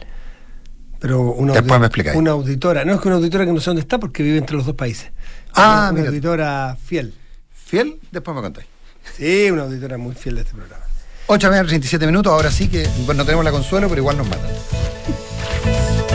Pero 1.04 1.20
una, 1.20 1.52
Después 1.52 1.78
me 1.78 1.84
explicáis. 1.84 2.16
una 2.16 2.30
auditora, 2.30 2.82
no 2.86 2.94
es 2.94 3.00
que 3.02 3.08
una 3.08 3.18
auditora 3.18 3.44
que 3.44 3.52
no 3.52 3.60
sé 3.60 3.66
dónde 3.66 3.82
está 3.82 3.98
porque 3.98 4.22
vive 4.22 4.38
entre 4.38 4.56
los 4.56 4.64
dos 4.64 4.74
países. 4.74 5.12
Ah, 5.54 5.90
una, 5.92 6.00
una 6.00 6.08
auditora 6.08 6.78
fiel. 6.82 7.12
¿Fiel? 7.52 8.00
Después 8.10 8.34
me 8.34 8.40
contáis. 8.40 8.66
Sí, 9.14 9.50
una 9.50 9.64
auditora 9.64 9.98
muy 9.98 10.14
fiel 10.14 10.36
de 10.36 10.40
este 10.40 10.54
programa. 10.54 10.82
8 11.26 11.46
a 11.46 11.64
37 11.64 12.06
minutos, 12.06 12.32
ahora 12.32 12.50
sí 12.50 12.68
que 12.68 12.88
bueno, 13.04 13.18
no 13.18 13.26
tenemos 13.26 13.44
la 13.44 13.50
consuelo, 13.50 13.86
pero 13.90 14.00
igual 14.00 14.16
nos 14.16 14.30
matan. 14.30 14.48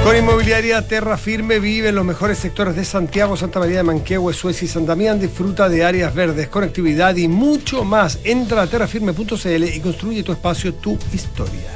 Con 0.04 0.18
Inmobiliaria 0.18 0.82
Terra 0.88 1.20
Firme 1.20 1.60
vive 1.60 1.90
en 1.90 1.96
los 1.96 2.04
mejores 2.04 2.40
sectores 2.40 2.76
de 2.76 2.84
Santiago, 2.84 3.38
Santa 3.38 3.60
María 3.60 3.78
de 3.78 3.84
Manquehue, 3.84 4.34
Suecia 4.34 4.66
y 4.66 4.70
San 4.70 4.88
Damián. 4.88 5.20
Disfruta 5.20 5.70
de 5.70 5.86
áreas 5.86 6.16
verdes, 6.16 6.48
conectividad 6.48 7.16
y 7.16 7.28
mucho 7.28 7.84
más. 7.84 8.18
Entra 8.24 8.64
a 8.64 8.68
terrafirme.cl 8.68 9.64
y 9.66 9.80
construye 9.82 10.24
tu 10.24 10.32
espacio, 10.32 10.74
tu 10.74 10.98
historia. 11.14 11.76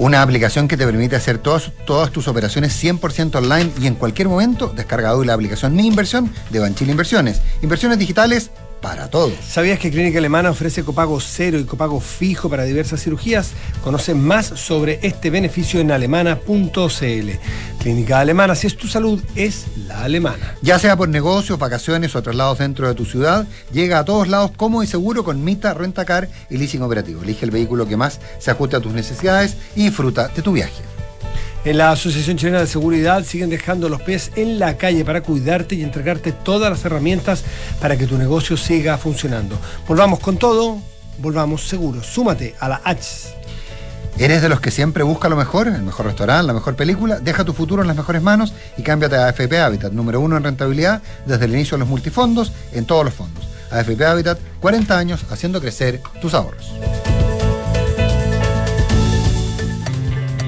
Una 0.00 0.22
aplicación 0.22 0.66
que 0.66 0.78
te 0.78 0.86
permite 0.86 1.14
hacer 1.14 1.36
todas, 1.36 1.72
todas 1.84 2.10
tus 2.10 2.26
operaciones 2.26 2.72
100% 2.82 3.34
online 3.34 3.70
y 3.78 3.86
en 3.86 3.96
cualquier 3.96 4.30
momento. 4.30 4.72
Descarga 4.74 5.14
hoy 5.14 5.26
la 5.26 5.34
aplicación 5.34 5.76
Mi 5.76 5.86
Inversión 5.86 6.32
de 6.48 6.58
Banchile 6.58 6.92
Inversiones. 6.92 7.42
Inversiones 7.60 7.98
digitales 7.98 8.50
para 8.80 9.08
todos. 9.08 9.32
¿Sabías 9.46 9.78
que 9.78 9.90
Clínica 9.90 10.18
Alemana 10.18 10.50
ofrece 10.50 10.84
copago 10.84 11.20
cero 11.20 11.58
y 11.58 11.64
copago 11.64 12.00
fijo 12.00 12.48
para 12.48 12.64
diversas 12.64 13.02
cirugías? 13.02 13.52
Conoce 13.82 14.14
más 14.14 14.46
sobre 14.46 14.98
este 15.02 15.30
beneficio 15.30 15.80
en 15.80 15.90
alemana.cl. 15.90 17.30
Clínica 17.78 18.20
Alemana, 18.20 18.54
si 18.54 18.66
es 18.66 18.76
tu 18.76 18.88
salud, 18.88 19.22
es 19.34 19.66
la 19.86 20.04
alemana. 20.04 20.54
Ya 20.62 20.78
sea 20.78 20.96
por 20.96 21.08
negocios, 21.08 21.58
vacaciones 21.58 22.14
o 22.14 22.22
traslados 22.22 22.58
dentro 22.58 22.88
de 22.88 22.94
tu 22.94 23.04
ciudad, 23.04 23.46
llega 23.72 23.98
a 23.98 24.04
todos 24.04 24.28
lados 24.28 24.52
cómodo 24.56 24.82
y 24.82 24.86
seguro 24.86 25.24
con 25.24 25.42
Mita 25.44 25.74
Rentacar 25.74 26.28
y 26.50 26.58
Leasing 26.58 26.82
Operativo. 26.82 27.22
Elige 27.22 27.44
el 27.44 27.50
vehículo 27.50 27.86
que 27.86 27.96
más 27.96 28.20
se 28.38 28.50
ajuste 28.50 28.76
a 28.76 28.80
tus 28.80 28.92
necesidades 28.92 29.56
y 29.74 29.84
disfruta 29.84 30.28
de 30.28 30.42
tu 30.42 30.52
viaje. 30.52 30.99
En 31.62 31.76
la 31.76 31.90
Asociación 31.90 32.38
Chilena 32.38 32.60
de 32.60 32.66
Seguridad 32.66 33.22
siguen 33.22 33.50
dejando 33.50 33.90
los 33.90 34.00
pies 34.00 34.30
en 34.34 34.58
la 34.58 34.78
calle 34.78 35.04
para 35.04 35.22
cuidarte 35.22 35.74
y 35.74 35.82
entregarte 35.82 36.32
todas 36.32 36.70
las 36.70 36.82
herramientas 36.86 37.44
para 37.82 37.98
que 37.98 38.06
tu 38.06 38.16
negocio 38.16 38.56
siga 38.56 38.96
funcionando. 38.96 39.58
Volvamos 39.86 40.20
con 40.20 40.38
todo, 40.38 40.78
volvamos 41.18 41.68
seguros. 41.68 42.06
Súmate 42.06 42.54
a 42.60 42.68
la 42.70 42.80
H. 42.82 43.36
¿Eres 44.18 44.40
de 44.40 44.48
los 44.48 44.60
que 44.60 44.70
siempre 44.70 45.02
busca 45.02 45.28
lo 45.28 45.36
mejor, 45.36 45.68
el 45.68 45.82
mejor 45.82 46.06
restaurante, 46.06 46.46
la 46.46 46.54
mejor 46.54 46.76
película? 46.76 47.20
Deja 47.20 47.44
tu 47.44 47.52
futuro 47.52 47.82
en 47.82 47.88
las 47.88 47.96
mejores 47.96 48.22
manos 48.22 48.54
y 48.78 48.82
cámbiate 48.82 49.16
a 49.16 49.26
AFP 49.26 49.58
Habitat, 49.58 49.92
número 49.92 50.18
uno 50.18 50.38
en 50.38 50.44
rentabilidad 50.44 51.02
desde 51.26 51.44
el 51.44 51.52
inicio 51.52 51.76
de 51.76 51.80
los 51.80 51.88
multifondos 51.88 52.52
en 52.72 52.86
todos 52.86 53.04
los 53.04 53.12
fondos. 53.12 53.44
AFP 53.70 54.02
Habitat, 54.02 54.38
40 54.60 54.96
años 54.98 55.20
haciendo 55.30 55.60
crecer 55.60 56.00
tus 56.22 56.32
ahorros. 56.32 56.72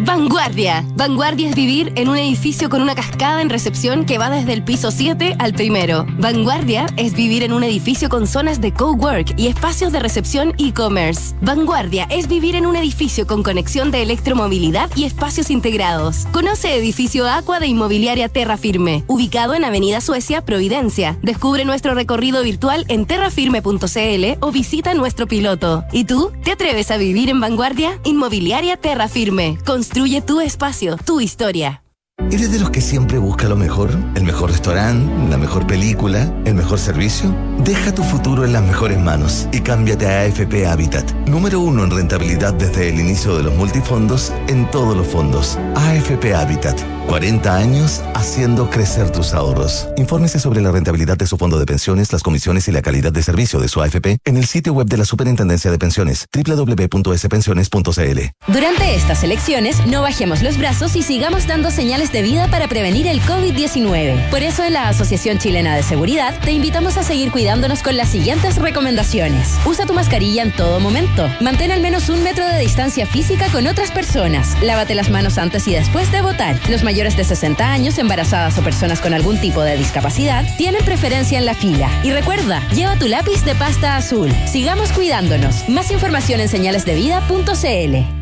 Vanguardia. 0.04 0.84
Vanguardia 0.96 1.48
es 1.48 1.54
vivir 1.54 1.92
en 1.94 2.08
un 2.08 2.16
edificio 2.16 2.68
con 2.68 2.82
una 2.82 2.96
cascada 2.96 3.40
en 3.40 3.48
recepción 3.48 4.04
que 4.04 4.18
va 4.18 4.30
desde 4.30 4.52
el 4.52 4.64
piso 4.64 4.90
7 4.90 5.36
al 5.38 5.52
primero. 5.52 6.06
Vanguardia 6.18 6.86
es 6.96 7.14
vivir 7.14 7.44
en 7.44 7.52
un 7.52 7.62
edificio 7.62 8.08
con 8.08 8.26
zonas 8.26 8.60
de 8.60 8.72
cowork 8.72 9.38
y 9.38 9.46
espacios 9.46 9.92
de 9.92 10.00
recepción 10.00 10.54
e-commerce. 10.58 11.36
Vanguardia 11.40 12.08
es 12.10 12.26
vivir 12.26 12.56
en 12.56 12.66
un 12.66 12.74
edificio 12.74 13.28
con 13.28 13.44
conexión 13.44 13.92
de 13.92 14.02
electromovilidad 14.02 14.90
y 14.96 15.04
espacios 15.04 15.50
integrados. 15.50 16.26
Conoce 16.32 16.74
edificio 16.74 17.28
Aqua 17.28 17.60
de 17.60 17.68
Inmobiliaria 17.68 18.28
Terra 18.28 18.56
Firme, 18.56 19.04
ubicado 19.06 19.54
en 19.54 19.64
Avenida 19.64 20.00
Suecia, 20.00 20.44
Providencia. 20.44 21.16
Descubre 21.22 21.64
nuestro 21.64 21.94
recorrido 21.94 22.42
virtual 22.42 22.86
en 22.88 23.06
terrafirme.cl 23.06 24.38
o 24.40 24.50
visita 24.50 24.94
nuestro 24.94 25.28
piloto. 25.28 25.84
¿Y 25.92 26.04
tú? 26.04 26.32
¿Te 26.42 26.50
atreves 26.50 26.90
a 26.90 26.96
vivir 26.96 27.28
en 27.28 27.40
Vanguardia? 27.40 28.00
Inmobiliaria 28.02 28.76
Terra 28.76 29.06
Firme. 29.06 29.58
Tu 29.92 30.40
espacio, 30.40 30.96
tu 30.96 31.20
historia. 31.20 31.82
¿Eres 32.30 32.50
de 32.50 32.58
los 32.58 32.70
que 32.70 32.80
siempre 32.80 33.18
busca 33.18 33.46
lo 33.46 33.56
mejor? 33.56 33.90
¿El 34.14 34.22
mejor 34.22 34.50
restaurante? 34.50 35.12
¿La 35.28 35.36
mejor 35.36 35.66
película? 35.66 36.32
¿El 36.46 36.54
mejor 36.54 36.78
servicio? 36.78 37.34
Deja 37.58 37.94
tu 37.94 38.02
futuro 38.02 38.44
en 38.44 38.54
las 38.54 38.62
mejores 38.62 38.98
manos 38.98 39.48
y 39.52 39.60
cámbiate 39.60 40.06
a 40.06 40.20
AFP 40.22 40.66
Habitat. 40.66 41.12
Número 41.26 41.60
uno 41.60 41.84
en 41.84 41.90
rentabilidad 41.90 42.54
desde 42.54 42.88
el 42.88 43.00
inicio 43.00 43.36
de 43.36 43.42
los 43.42 43.54
multifondos 43.54 44.32
en 44.48 44.70
todos 44.70 44.96
los 44.96 45.06
fondos. 45.06 45.58
AFP 45.74 46.34
Habitat. 46.34 46.80
40 47.08 47.56
años 47.56 48.02
haciendo 48.14 48.70
crecer 48.70 49.10
tus 49.10 49.34
ahorros. 49.34 49.88
Infórmese 49.96 50.38
sobre 50.38 50.60
la 50.60 50.70
rentabilidad 50.70 51.16
de 51.16 51.26
su 51.26 51.36
fondo 51.36 51.58
de 51.58 51.66
pensiones, 51.66 52.12
las 52.12 52.22
comisiones 52.22 52.68
y 52.68 52.72
la 52.72 52.82
calidad 52.82 53.12
de 53.12 53.22
servicio 53.22 53.60
de 53.60 53.68
su 53.68 53.82
AFP 53.82 54.18
en 54.24 54.36
el 54.36 54.46
sitio 54.46 54.72
web 54.72 54.86
de 54.86 54.96
la 54.96 55.04
Superintendencia 55.04 55.70
de 55.70 55.78
Pensiones 55.78 56.26
www.spensiones.cl. 56.32 58.20
Durante 58.46 58.94
estas 58.94 59.24
elecciones, 59.24 59.86
no 59.86 60.02
bajemos 60.02 60.42
los 60.42 60.58
brazos 60.58 60.96
y 60.96 61.02
sigamos 61.02 61.46
dando 61.46 61.70
señales 61.70 62.12
de 62.12 62.22
vida 62.22 62.48
para 62.48 62.68
prevenir 62.68 63.06
el 63.06 63.20
COVID-19. 63.22 64.30
Por 64.30 64.42
eso, 64.42 64.64
en 64.64 64.74
la 64.74 64.88
Asociación 64.88 65.38
Chilena 65.38 65.76
de 65.76 65.82
Seguridad, 65.82 66.38
te 66.40 66.52
invitamos 66.52 66.96
a 66.96 67.02
seguir 67.02 67.30
cuidándonos 67.30 67.82
con 67.82 67.96
las 67.96 68.08
siguientes 68.08 68.56
recomendaciones. 68.56 69.58
Usa 69.66 69.86
tu 69.86 69.94
mascarilla 69.94 70.42
en 70.42 70.52
todo 70.52 70.80
momento. 70.80 71.28
Mantén 71.40 71.72
al 71.72 71.80
menos 71.80 72.08
un 72.08 72.22
metro 72.22 72.46
de 72.46 72.58
distancia 72.58 73.06
física 73.06 73.48
con 73.50 73.66
otras 73.66 73.90
personas. 73.90 74.56
Lávate 74.62 74.94
las 74.94 75.10
manos 75.10 75.38
antes 75.38 75.66
y 75.68 75.74
después 75.74 76.10
de 76.12 76.22
votar. 76.22 76.58
Mayores 76.92 77.16
de 77.16 77.24
60 77.24 77.72
años, 77.72 77.96
embarazadas 77.96 78.58
o 78.58 78.62
personas 78.62 79.00
con 79.00 79.14
algún 79.14 79.40
tipo 79.40 79.62
de 79.62 79.78
discapacidad 79.78 80.44
tienen 80.58 80.84
preferencia 80.84 81.38
en 81.38 81.46
la 81.46 81.54
fila. 81.54 81.88
Y 82.04 82.12
recuerda, 82.12 82.60
lleva 82.68 82.98
tu 82.98 83.08
lápiz 83.08 83.42
de 83.46 83.54
pasta 83.54 83.96
azul. 83.96 84.30
Sigamos 84.44 84.92
cuidándonos. 84.92 85.66
Más 85.70 85.90
información 85.90 86.40
en 86.40 86.50
señalesdevida.cl. 86.50 88.21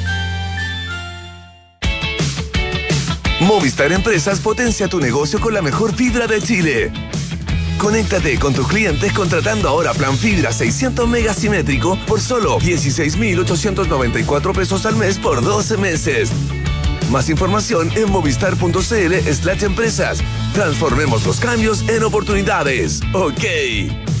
Movistar 3.41 3.91
Empresas 3.91 4.39
potencia 4.39 4.87
tu 4.87 4.99
negocio 4.99 5.39
con 5.41 5.55
la 5.55 5.63
mejor 5.63 5.95
fibra 5.95 6.27
de 6.27 6.39
Chile. 6.41 6.91
Conéctate 7.79 8.37
con 8.37 8.53
tus 8.53 8.67
clientes 8.67 9.11
contratando 9.13 9.67
ahora 9.67 9.95
plan 9.95 10.15
fibra 10.15 10.51
600 10.51 11.09
megasimétrico 11.09 11.97
por 12.05 12.21
solo 12.21 12.59
16,894 12.59 14.53
pesos 14.53 14.85
al 14.85 14.95
mes 14.95 15.17
por 15.17 15.43
12 15.43 15.77
meses. 15.77 16.29
Más 17.09 17.29
información 17.29 17.91
en 17.95 18.11
movistar.cl 18.11 19.33
slash 19.33 19.63
empresas. 19.63 20.19
Transformemos 20.53 21.25
los 21.25 21.39
cambios 21.39 21.81
en 21.89 22.03
oportunidades. 22.03 23.01
Ok. 23.13 24.20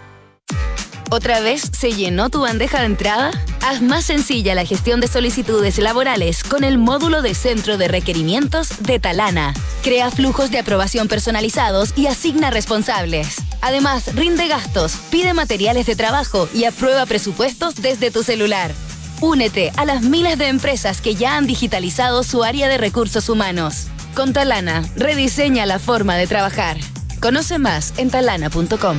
¿Otra 1.13 1.41
vez 1.41 1.63
se 1.77 1.91
llenó 1.91 2.29
tu 2.29 2.39
bandeja 2.39 2.79
de 2.79 2.85
entrada? 2.85 3.31
Haz 3.61 3.81
más 3.81 4.05
sencilla 4.05 4.55
la 4.55 4.63
gestión 4.63 5.01
de 5.01 5.09
solicitudes 5.09 5.77
laborales 5.77 6.41
con 6.41 6.63
el 6.63 6.77
módulo 6.77 7.21
de 7.21 7.35
centro 7.35 7.77
de 7.77 7.89
requerimientos 7.89 8.69
de 8.79 8.97
Talana. 8.97 9.53
Crea 9.83 10.09
flujos 10.09 10.51
de 10.51 10.59
aprobación 10.59 11.09
personalizados 11.09 11.91
y 11.97 12.07
asigna 12.07 12.49
responsables. 12.49 13.35
Además, 13.59 14.15
rinde 14.15 14.47
gastos, 14.47 14.93
pide 15.11 15.33
materiales 15.33 15.85
de 15.85 15.97
trabajo 15.97 16.47
y 16.53 16.63
aprueba 16.63 17.05
presupuestos 17.05 17.75
desde 17.75 18.09
tu 18.09 18.23
celular. 18.23 18.71
Únete 19.19 19.73
a 19.75 19.83
las 19.83 20.03
miles 20.03 20.37
de 20.37 20.47
empresas 20.47 21.01
que 21.01 21.15
ya 21.15 21.35
han 21.35 21.45
digitalizado 21.45 22.23
su 22.23 22.41
área 22.45 22.69
de 22.69 22.77
recursos 22.77 23.27
humanos. 23.27 23.87
Con 24.15 24.31
Talana, 24.31 24.89
rediseña 24.95 25.65
la 25.65 25.77
forma 25.77 26.15
de 26.15 26.27
trabajar. 26.27 26.77
Conoce 27.19 27.59
más 27.59 27.93
en 27.97 28.09
talana.com. 28.09 28.97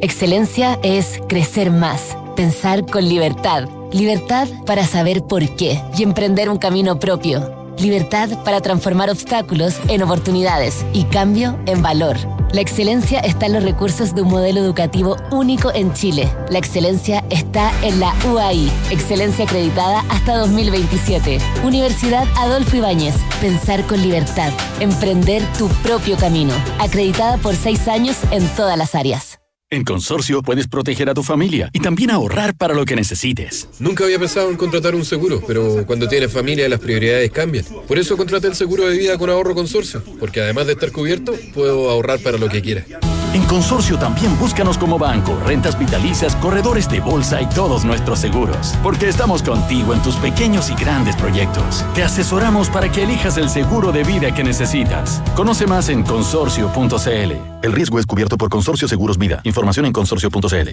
Excelencia 0.00 0.78
es 0.84 1.18
crecer 1.28 1.72
más, 1.72 2.16
pensar 2.36 2.86
con 2.86 3.08
libertad. 3.08 3.68
Libertad 3.90 4.46
para 4.64 4.86
saber 4.86 5.24
por 5.24 5.56
qué 5.56 5.82
y 5.96 6.04
emprender 6.04 6.50
un 6.50 6.58
camino 6.58 7.00
propio. 7.00 7.52
Libertad 7.78 8.28
para 8.44 8.60
transformar 8.60 9.10
obstáculos 9.10 9.74
en 9.88 10.02
oportunidades 10.04 10.86
y 10.92 11.02
cambio 11.04 11.58
en 11.66 11.82
valor. 11.82 12.16
La 12.52 12.60
excelencia 12.60 13.18
está 13.20 13.46
en 13.46 13.54
los 13.54 13.64
recursos 13.64 14.14
de 14.14 14.22
un 14.22 14.28
modelo 14.28 14.60
educativo 14.60 15.16
único 15.32 15.72
en 15.74 15.92
Chile. 15.94 16.28
La 16.48 16.58
excelencia 16.58 17.24
está 17.28 17.72
en 17.82 17.98
la 17.98 18.14
UAI, 18.32 18.70
excelencia 18.90 19.46
acreditada 19.46 20.04
hasta 20.10 20.38
2027. 20.38 21.38
Universidad 21.64 22.24
Adolfo 22.36 22.76
Ibáñez, 22.76 23.16
pensar 23.40 23.84
con 23.88 24.00
libertad, 24.00 24.52
emprender 24.78 25.42
tu 25.58 25.66
propio 25.82 26.16
camino. 26.16 26.54
Acreditada 26.78 27.36
por 27.38 27.56
seis 27.56 27.88
años 27.88 28.16
en 28.30 28.46
todas 28.54 28.78
las 28.78 28.94
áreas. 28.94 29.37
En 29.70 29.84
Consorcio 29.84 30.40
puedes 30.40 30.66
proteger 30.66 31.10
a 31.10 31.14
tu 31.14 31.22
familia 31.22 31.68
y 31.74 31.80
también 31.80 32.10
ahorrar 32.10 32.54
para 32.54 32.72
lo 32.72 32.86
que 32.86 32.96
necesites. 32.96 33.68
Nunca 33.78 34.04
había 34.04 34.18
pensado 34.18 34.48
en 34.48 34.56
contratar 34.56 34.94
un 34.94 35.04
seguro, 35.04 35.42
pero 35.46 35.84
cuando 35.86 36.08
tienes 36.08 36.32
familia 36.32 36.66
las 36.70 36.80
prioridades 36.80 37.30
cambian. 37.30 37.66
Por 37.86 37.98
eso 37.98 38.16
contraté 38.16 38.46
el 38.46 38.54
seguro 38.54 38.88
de 38.88 38.96
vida 38.96 39.18
con 39.18 39.28
ahorro 39.28 39.54
Consorcio, 39.54 40.02
porque 40.18 40.40
además 40.40 40.68
de 40.68 40.72
estar 40.72 40.90
cubierto, 40.90 41.34
puedo 41.52 41.90
ahorrar 41.90 42.18
para 42.20 42.38
lo 42.38 42.48
que 42.48 42.62
quiera. 42.62 42.86
En 43.34 43.44
Consorcio 43.44 43.98
también 43.98 44.38
búscanos 44.38 44.78
como 44.78 44.98
banco, 44.98 45.38
rentas 45.44 45.78
vitalicias, 45.78 46.34
corredores 46.36 46.88
de 46.88 47.00
bolsa 47.00 47.42
y 47.42 47.46
todos 47.46 47.84
nuestros 47.84 48.20
seguros. 48.20 48.74
Porque 48.82 49.08
estamos 49.08 49.42
contigo 49.42 49.92
en 49.92 50.02
tus 50.02 50.16
pequeños 50.16 50.70
y 50.70 50.74
grandes 50.74 51.14
proyectos. 51.14 51.84
Te 51.94 52.02
asesoramos 52.02 52.70
para 52.70 52.90
que 52.90 53.02
elijas 53.02 53.36
el 53.36 53.50
seguro 53.50 53.92
de 53.92 54.02
vida 54.02 54.34
que 54.34 54.42
necesitas. 54.42 55.22
Conoce 55.36 55.66
más 55.66 55.90
en 55.90 56.04
consorcio.cl. 56.04 57.32
El 57.62 57.72
riesgo 57.72 57.98
es 57.98 58.06
cubierto 58.06 58.38
por 58.38 58.48
Consorcio 58.48 58.88
Seguros 58.88 59.18
Vida. 59.18 59.42
Información 59.44 59.84
en 59.84 59.92
consorcio.cl. 59.92 60.70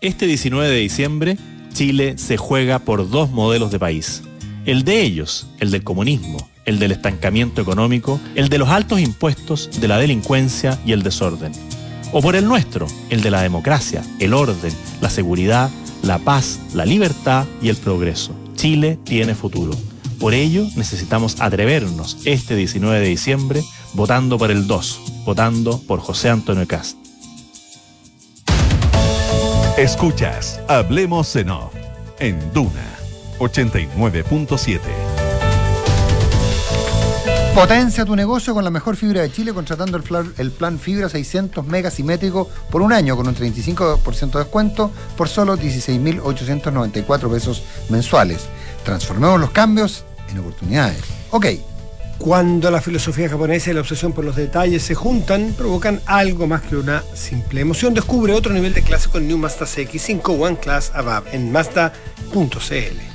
Este 0.00 0.26
19 0.26 0.68
de 0.68 0.76
diciembre, 0.76 1.38
Chile 1.72 2.18
se 2.18 2.36
juega 2.36 2.80
por 2.80 3.08
dos 3.08 3.30
modelos 3.30 3.70
de 3.70 3.78
país. 3.78 4.24
El 4.64 4.82
de 4.82 5.02
ellos, 5.02 5.46
el 5.60 5.70
del 5.70 5.84
comunismo, 5.84 6.50
el 6.64 6.80
del 6.80 6.90
estancamiento 6.90 7.62
económico, 7.62 8.20
el 8.34 8.48
de 8.48 8.58
los 8.58 8.70
altos 8.70 8.98
impuestos, 8.98 9.70
de 9.80 9.86
la 9.86 9.98
delincuencia 9.98 10.80
y 10.84 10.92
el 10.92 11.04
desorden 11.04 11.52
o 12.12 12.20
por 12.20 12.36
el 12.36 12.46
nuestro, 12.46 12.86
el 13.10 13.22
de 13.22 13.30
la 13.30 13.42
democracia, 13.42 14.02
el 14.18 14.34
orden, 14.34 14.72
la 15.00 15.10
seguridad, 15.10 15.70
la 16.02 16.18
paz, 16.18 16.60
la 16.74 16.84
libertad 16.84 17.46
y 17.60 17.68
el 17.68 17.76
progreso. 17.76 18.34
Chile 18.54 18.98
tiene 19.04 19.34
futuro. 19.34 19.72
Por 20.20 20.34
ello, 20.34 20.64
necesitamos 20.76 21.40
atrevernos 21.40 22.18
este 22.24 22.54
19 22.54 23.00
de 23.00 23.08
diciembre 23.08 23.64
votando 23.94 24.38
por 24.38 24.50
el 24.50 24.66
2, 24.66 25.24
votando 25.24 25.80
por 25.80 26.00
José 26.00 26.28
Antonio 26.28 26.66
Cast. 26.68 26.96
Escuchas, 29.76 30.60
hablemos 30.68 31.34
en 31.34 31.50
off, 31.50 31.72
en 32.20 32.38
Duna 32.52 32.92
89.7. 33.38 35.11
Potencia 37.54 38.06
tu 38.06 38.16
negocio 38.16 38.54
con 38.54 38.64
la 38.64 38.70
mejor 38.70 38.96
fibra 38.96 39.20
de 39.20 39.30
Chile 39.30 39.52
contratando 39.52 40.00
el, 40.38 40.50
plan 40.50 40.78
fibra 40.78 41.10
600 41.10 41.66
megasimétrico 41.66 42.48
por 42.70 42.80
un 42.80 42.94
año 42.94 43.14
con 43.14 43.28
un 43.28 43.36
35% 43.36 44.32
de 44.32 44.38
descuento 44.38 44.90
por 45.18 45.28
solo 45.28 45.58
16.894 45.58 47.30
pesos 47.30 47.62
mensuales. 47.90 48.46
Transformemos 48.84 49.38
los 49.38 49.50
cambios 49.50 50.04
en 50.30 50.38
oportunidades. 50.38 50.98
Ok, 51.30 51.46
Cuando 52.18 52.70
la 52.70 52.80
filosofía 52.80 53.28
japonesa 53.28 53.70
y 53.70 53.74
la 53.74 53.80
obsesión 53.80 54.12
por 54.12 54.24
los 54.24 54.36
detalles 54.36 54.82
se 54.82 54.94
juntan, 54.94 55.52
provocan 55.52 56.00
algo 56.06 56.46
más 56.46 56.62
que 56.62 56.76
una 56.76 57.02
simple 57.14 57.60
emoción. 57.60 57.92
Descubre 57.92 58.32
otro 58.32 58.54
nivel 58.54 58.72
de 58.72 58.82
clase 58.82 59.10
con 59.10 59.28
New 59.28 59.36
Mazda 59.36 59.66
CX5 59.66 60.40
One 60.40 60.56
Class 60.56 60.90
Above 60.94 61.34
en 61.34 61.52
Mazda.cl. 61.52 63.11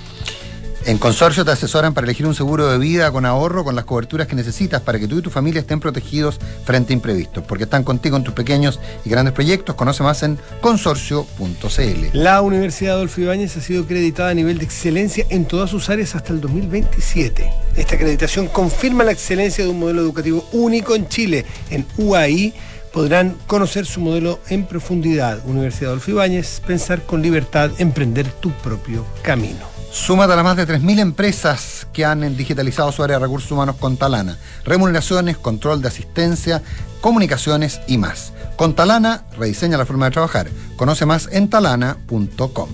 En 0.88 1.00
Consorcio 1.00 1.44
te 1.44 1.52
asesoran 1.52 1.94
para 1.94 2.06
elegir 2.06 2.26
un 2.26 2.34
seguro 2.34 2.72
de 2.72 2.78
vida 2.78 3.12
con 3.12 3.26
ahorro, 3.26 3.66
con 3.66 3.76
las 3.76 3.84
coberturas 3.84 4.26
que 4.26 4.38
necesitas 4.38 4.80
para 4.80 4.98
que 4.98 5.06
tú 5.06 5.18
y 5.18 5.22
tu 5.22 5.30
familia 5.30 5.60
estén 5.60 5.82
protegidos 5.82 6.40
frente 6.64 6.94
a 6.94 6.96
imprevistos. 6.96 7.44
Porque 7.44 7.66
están 7.66 7.84
contigo 7.84 8.16
en 8.16 8.24
tus 8.24 8.34
pequeños 8.34 8.80
y 9.04 9.10
grandes 9.10 9.34
proyectos. 9.34 9.76
Conoce 9.76 10.02
más 10.04 10.24
en 10.24 10.40
consorcio.cl. 10.62 12.08
La 12.14 12.42
Universidad 12.42 12.96
Adolfo 12.96 13.20
Ibáñez 13.20 13.58
ha 13.58 13.62
sido 13.62 13.84
acreditada 13.84 14.30
a 14.30 14.34
nivel 14.34 14.60
de 14.60 14.64
excelencia 14.64 15.26
en 15.30 15.44
todas 15.44 15.70
sus 15.70 15.90
áreas 15.90 16.16
hasta 16.16 16.32
el 16.32 16.40
2027. 16.40 17.52
Esta 17.76 17.96
acreditación 17.96 18.48
confirma 18.48 19.04
la 19.04 19.12
excelencia 19.12 19.66
de 19.66 19.70
un 19.70 19.80
modelo 19.80 20.00
educativo 20.00 20.48
único 20.54 20.96
en 20.96 21.10
Chile. 21.10 21.46
En 21.70 21.86
UAI 21.98 22.54
podrán 22.94 23.36
conocer 23.46 23.86
su 23.86 24.00
modelo 24.00 24.40
en 24.48 24.66
profundidad. 24.66 25.42
Universidad 25.46 25.90
Adolfo 25.90 26.12
Ibáñez, 26.12 26.62
pensar 26.66 27.02
con 27.02 27.22
libertad, 27.22 27.72
emprender 27.78 28.32
tu 28.32 28.52
propio 28.52 29.06
camino. 29.22 29.77
Súmate 29.98 30.32
a 30.32 30.36
las 30.38 30.46
más 30.46 30.56
de 30.56 30.66
3.000 30.66 31.00
empresas 31.00 31.86
que 31.92 32.06
han 32.06 32.38
digitalizado 32.38 32.94
su 32.94 33.04
área 33.04 33.18
de 33.18 33.26
recursos 33.26 33.52
humanos 33.52 33.76
con 33.76 33.98
Talana. 33.98 34.38
Remuneraciones, 34.64 35.38
control 35.38 35.82
de 35.82 35.90
asistencia, 35.90 36.62
comunicaciones 37.02 37.82
y 37.88 37.98
más. 37.98 38.32
Con 38.56 38.74
Talana, 38.74 39.26
rediseña 39.38 39.78
la 39.78 39.86
forma 39.86 40.06
de 40.06 40.12
trabajar. 40.12 40.48
Conoce 40.78 41.06
más 41.06 41.28
en 41.34 41.50
talana.com. 41.50 42.70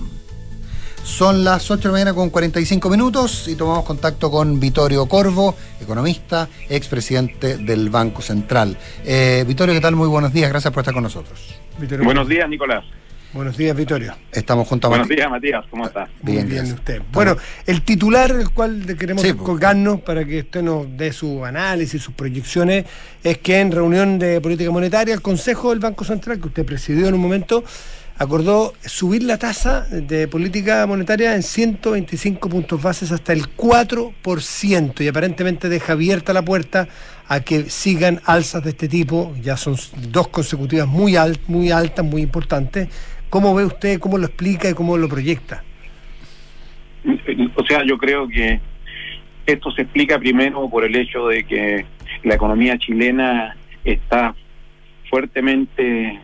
Son 1.02 1.42
las 1.42 1.68
8 1.72 1.80
de 1.80 1.88
la 1.88 1.92
mañana 1.92 2.14
con 2.14 2.30
45 2.30 2.88
minutos 2.88 3.48
y 3.48 3.56
tomamos 3.56 3.84
contacto 3.84 4.30
con 4.30 4.60
Vittorio 4.60 5.06
Corvo, 5.06 5.56
economista, 5.80 6.48
expresidente 6.68 7.56
del 7.56 7.90
Banco 7.90 8.22
Central. 8.22 8.76
Eh, 9.04 9.44
Vittorio, 9.48 9.74
¿qué 9.74 9.80
tal? 9.80 9.96
Muy 9.96 10.08
buenos 10.08 10.32
días, 10.32 10.50
gracias 10.50 10.72
por 10.72 10.82
estar 10.82 10.94
con 10.94 11.02
nosotros. 11.02 11.58
Vittorio, 11.78 12.04
Buenos 12.04 12.28
días, 12.28 12.48
Nicolás. 12.48 12.84
Buenos 13.34 13.56
días, 13.56 13.76
Vittorio. 13.76 14.14
Estamos 14.30 14.68
junto 14.68 14.86
a 14.86 14.90
Buenos 14.90 15.08
días, 15.08 15.28
Matías. 15.28 15.64
¿Cómo 15.68 15.84
estás? 15.84 16.08
Muy 16.22 16.34
Bien, 16.34 16.48
bien, 16.48 16.72
usted. 16.72 17.02
Bueno, 17.10 17.36
el 17.66 17.82
titular 17.82 18.30
el 18.30 18.50
cual 18.50 18.86
le 18.86 18.96
queremos 18.96 19.24
Sí, 19.24 19.32
colgarnos 19.32 20.02
para 20.02 20.24
que 20.24 20.38
usted 20.38 20.62
nos 20.62 20.96
dé 20.96 21.12
su 21.12 21.44
análisis, 21.44 22.00
sus 22.00 22.14
proyecciones, 22.14 22.84
es 23.24 23.38
que 23.38 23.58
en 23.58 23.72
reunión 23.72 24.20
de 24.20 24.40
política 24.40 24.70
monetaria, 24.70 25.12
el 25.14 25.20
Consejo 25.20 25.70
del 25.70 25.80
Banco 25.80 26.04
Central, 26.04 26.38
que 26.38 26.46
usted 26.46 26.64
presidió 26.64 27.08
en 27.08 27.14
un 27.14 27.20
momento, 27.20 27.64
acordó 28.16 28.72
subir 28.84 29.24
la 29.24 29.36
tasa 29.36 29.80
de 29.90 30.28
política 30.28 30.86
monetaria 30.86 31.34
en 31.34 31.42
125 31.42 32.48
puntos 32.48 32.80
bases 32.80 33.10
hasta 33.10 33.32
el 33.32 33.56
4% 33.56 35.00
y 35.00 35.08
aparentemente 35.08 35.68
deja 35.68 35.94
abierta 35.94 36.32
la 36.32 36.44
puerta 36.44 36.86
a 37.26 37.40
que 37.40 37.68
sigan 37.68 38.20
alzas 38.26 38.62
de 38.62 38.70
este 38.70 38.86
tipo, 38.86 39.34
ya 39.42 39.56
son 39.56 39.76
dos 40.10 40.28
consecutivas 40.28 40.86
muy, 40.86 41.16
alt, 41.16 41.40
muy 41.48 41.72
altas, 41.72 42.04
muy 42.04 42.22
importantes. 42.22 42.88
¿Cómo 43.34 43.52
ve 43.52 43.64
usted, 43.64 43.98
cómo 43.98 44.16
lo 44.16 44.26
explica 44.26 44.70
y 44.70 44.74
cómo 44.74 44.96
lo 44.96 45.08
proyecta? 45.08 45.64
O 47.56 47.66
sea, 47.66 47.84
yo 47.84 47.98
creo 47.98 48.28
que 48.28 48.60
Esto 49.44 49.72
se 49.72 49.82
explica 49.82 50.20
primero 50.20 50.70
por 50.70 50.84
el 50.84 50.94
hecho 50.94 51.26
de 51.26 51.42
que 51.42 51.84
la 52.22 52.36
economía 52.36 52.78
chilena 52.78 53.56
está 53.82 54.36
fuertemente 55.10 56.20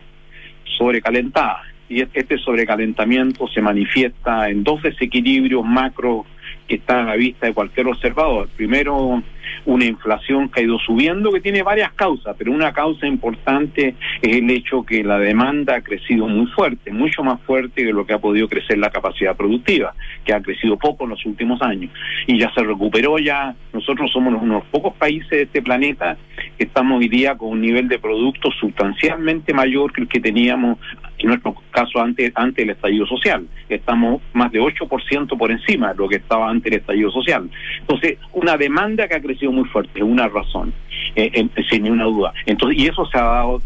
sobrecalentada 0.77 1.63
y 1.89 1.99
este 1.99 2.37
sobrecalentamiento 2.37 3.45
se 3.49 3.61
manifiesta 3.61 4.49
en 4.49 4.63
dos 4.63 4.81
desequilibrios 4.81 5.65
macro 5.65 6.25
que 6.65 6.75
están 6.75 6.99
a 6.99 7.09
la 7.09 7.15
vista 7.17 7.45
de 7.45 7.53
cualquier 7.53 7.87
observador. 7.87 8.47
Primero, 8.55 9.21
una 9.65 9.85
inflación 9.85 10.49
que 10.49 10.61
ha 10.61 10.63
ido 10.63 10.79
subiendo, 10.79 11.31
que 11.31 11.41
tiene 11.41 11.63
varias 11.63 11.93
causas, 11.93 12.35
pero 12.37 12.51
una 12.51 12.73
causa 12.73 13.07
importante 13.07 13.95
es 14.21 14.37
el 14.37 14.49
hecho 14.49 14.83
que 14.83 15.03
la 15.03 15.19
demanda 15.19 15.75
ha 15.75 15.81
crecido 15.81 16.27
muy 16.27 16.47
fuerte, 16.47 16.91
mucho 16.91 17.23
más 17.23 17.39
fuerte 17.41 17.83
que 17.83 17.93
lo 17.93 18.05
que 18.05 18.13
ha 18.13 18.19
podido 18.19 18.47
crecer 18.47 18.77
la 18.77 18.89
capacidad 18.89 19.35
productiva, 19.35 19.93
que 20.25 20.33
ha 20.33 20.41
crecido 20.41 20.77
poco 20.77 21.03
en 21.03 21.11
los 21.11 21.25
últimos 21.25 21.61
años. 21.61 21.91
Y 22.27 22.39
ya 22.39 22.51
se 22.53 22.63
recuperó 22.63 23.19
ya, 23.19 23.55
nosotros 23.73 24.11
somos 24.11 24.33
uno 24.33 24.55
de 24.55 24.59
los 24.59 24.67
pocos 24.69 24.93
países 24.95 25.29
de 25.29 25.41
este 25.43 25.61
planeta 25.61 26.17
que 26.57 26.65
estamos 26.65 26.99
hoy 26.99 27.07
día 27.07 27.37
con 27.37 27.49
un 27.49 27.61
nivel 27.61 27.87
de 27.87 27.99
producto 27.99 28.49
sustancialmente 28.51 29.53
mayor 29.53 29.91
que 29.93 30.01
el 30.01 30.07
que 30.07 30.19
teníamos 30.19 30.77
en 31.23 31.29
nuestro 31.29 31.55
caso 31.71 32.01
antes, 32.01 32.31
antes 32.35 32.65
del 32.65 32.75
estallido 32.75 33.05
social. 33.05 33.45
Estamos 33.69 34.21
más 34.33 34.51
de 34.51 34.59
8% 34.59 35.37
por 35.37 35.51
encima 35.51 35.89
de 35.89 35.97
lo 35.97 36.09
que 36.09 36.17
estaba 36.17 36.49
antes 36.49 36.71
del 36.71 36.81
estallido 36.81 37.11
social. 37.11 37.49
Entonces, 37.79 38.17
una 38.33 38.57
demanda 38.57 39.07
que 39.07 39.15
ha 39.15 39.21
crecido 39.21 39.51
muy 39.51 39.65
fuerte, 39.65 40.03
una 40.03 40.27
razón, 40.27 40.73
eh, 41.15 41.47
sin 41.69 41.83
ninguna 41.83 42.05
duda. 42.05 42.33
Entonces, 42.45 42.79
y 42.79 42.87
eso 42.87 43.05
se 43.05 43.17
ha 43.17 43.23
dado 43.23 43.61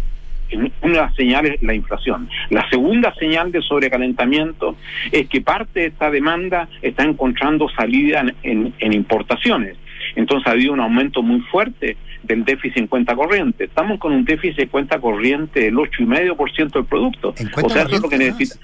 una 0.83 1.11
señal 1.15 1.47
es 1.47 1.61
la 1.63 1.73
inflación. 1.73 2.29
La 2.51 2.69
segunda 2.69 3.13
señal 3.15 3.51
de 3.51 3.63
sobrecalentamiento 3.63 4.75
es 5.11 5.27
que 5.27 5.41
parte 5.41 5.79
de 5.79 5.85
esta 5.87 6.11
demanda 6.11 6.69
está 6.83 7.03
encontrando 7.03 7.67
salida 7.69 8.23
en 8.43 8.93
importaciones. 8.93 9.75
Entonces 10.15 10.47
ha 10.47 10.51
habido 10.51 10.73
un 10.73 10.79
aumento 10.79 11.21
muy 11.21 11.41
fuerte 11.41 11.97
del 12.23 12.43
déficit 12.43 12.77
en 12.77 12.87
cuenta 12.87 13.15
corriente. 13.15 13.65
Estamos 13.65 13.99
con 13.99 14.13
un 14.13 14.25
déficit 14.25 14.57
de 14.57 14.67
cuenta 14.67 14.99
corriente 14.99 15.61
del 15.61 15.75
8,5% 15.75 16.71
del 16.71 16.85
producto. 16.85 17.29
o 17.29 17.69
sea, 17.69 17.83
eso 17.83 17.95
es 17.95 18.01
lo 18.01 18.09
que 18.09 18.17
necesita. 18.17 18.59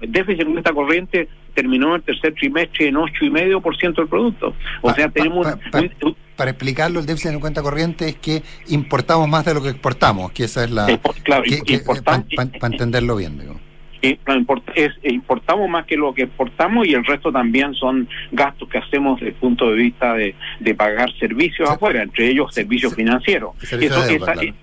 El 0.00 0.12
déficit 0.12 0.42
en 0.42 0.52
cuenta 0.52 0.72
corriente 0.72 1.28
terminó 1.54 1.94
el 1.94 2.02
tercer 2.02 2.34
trimestre 2.34 2.88
en 2.88 2.96
8,5% 2.96 3.94
del 3.94 4.08
producto. 4.08 4.54
O 4.82 4.92
sea, 4.92 5.08
tenemos... 5.08 5.46
para 6.36 6.50
explicarlo, 6.50 7.00
el 7.00 7.06
déficit 7.06 7.32
en 7.32 7.40
cuenta 7.40 7.62
corriente 7.62 8.08
es 8.08 8.16
que 8.16 8.42
importamos 8.68 9.28
más 9.28 9.44
de 9.44 9.54
lo 9.54 9.62
que 9.62 9.70
exportamos, 9.70 10.32
que 10.32 10.44
esa 10.44 10.64
es 10.64 10.70
la... 10.70 10.86
claro, 11.22 11.44
para 12.04 12.24
entenderlo 12.72 13.16
bien, 13.16 13.38
digo 13.38 13.60
importamos 15.02 15.68
más 15.68 15.86
que 15.86 15.96
lo 15.96 16.14
que 16.14 16.22
exportamos 16.22 16.86
y 16.86 16.94
el 16.94 17.04
resto 17.04 17.32
también 17.32 17.74
son 17.74 18.08
gastos 18.32 18.68
que 18.68 18.78
hacemos 18.78 19.20
desde 19.20 19.30
el 19.30 19.34
punto 19.34 19.70
de 19.70 19.76
vista 19.76 20.14
de, 20.14 20.34
pagar 20.76 21.12
servicios 21.18 21.68
afuera, 21.68 22.02
entre 22.02 22.28
ellos 22.28 22.54
servicios 22.54 22.94
financieros. 22.94 23.50
Eso, 23.62 23.78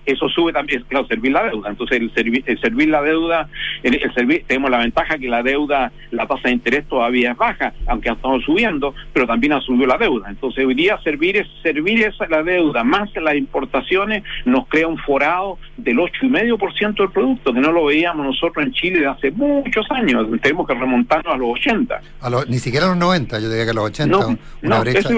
eso 0.06 0.30
sube 0.30 0.54
también, 0.54 0.84
claro, 0.88 1.06
servir 1.08 1.32
la 1.34 1.44
deuda. 1.44 1.70
Entonces, 1.70 2.00
el, 2.00 2.60
servir 2.60 2.90
la 2.90 3.02
deuda, 3.02 3.50
el, 3.84 4.14
servir, 4.14 4.44
tenemos 4.48 4.72
la 4.72 4.80
ventaja 4.80 5.18
que 5.18 5.28
la 5.28 5.44
deuda, 5.44 5.92
la 6.12 6.26
tasa 6.26 6.48
de 6.48 6.54
interés 6.54 6.88
todavía 6.88 7.32
es 7.32 7.38
baja, 7.38 7.74
aunque 7.88 8.10
ha 8.10 8.14
estado 8.14 8.40
subiendo, 8.42 8.96
pero 9.14 9.28
también 9.28 9.54
ha 9.54 9.62
subido 9.62 9.86
la 9.86 9.98
deuda. 9.98 10.30
Entonces, 10.30 10.66
hoy 10.66 10.74
día 10.74 10.98
servir, 11.04 11.38
es, 11.38 11.48
servir 11.62 12.04
esa 12.04 12.28
la 12.28 12.44
deuda 12.44 12.84
más 12.84 13.10
las 13.22 13.36
importaciones 13.36 14.24
nos 14.46 14.68
crea 14.68 14.88
un 14.88 14.98
forado 14.98 15.58
del 15.78 15.98
8,5% 15.98 16.96
del 16.96 17.12
producto, 17.12 17.54
que 17.54 17.60
no 17.60 17.72
lo 17.72 17.86
veíamos 17.86 18.26
nosotros 18.26 18.66
en 18.66 18.72
Chile 18.74 19.00
de 19.00 19.08
hace 19.08 19.27
muchos 19.32 19.86
años, 19.92 20.28
tenemos 20.42 20.68
que 20.68 20.74
remontarnos 20.74 21.34
a 21.34 21.38
los 21.38 21.50
80. 21.60 22.02
A 22.22 22.30
ni 22.48 22.60
siquiera 22.60 22.86
a 22.86 22.90
los 22.90 22.98
90, 22.98 23.40
yo 23.40 23.50
diría 23.50 23.66
que 23.66 23.72
a 23.72 23.74
los 23.74 23.86
80, 23.86 24.18
no, 24.18 24.38
una 24.62 24.80
brecha. 24.80 25.10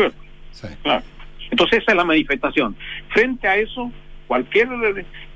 Entonces 1.52 1.80
esa 1.80 1.92
es 1.92 1.98
la 1.98 2.06
manifestación. 2.06 2.76
Frente 3.10 3.48
a 3.48 3.58
eso, 3.58 3.92
cualquier 4.28 4.70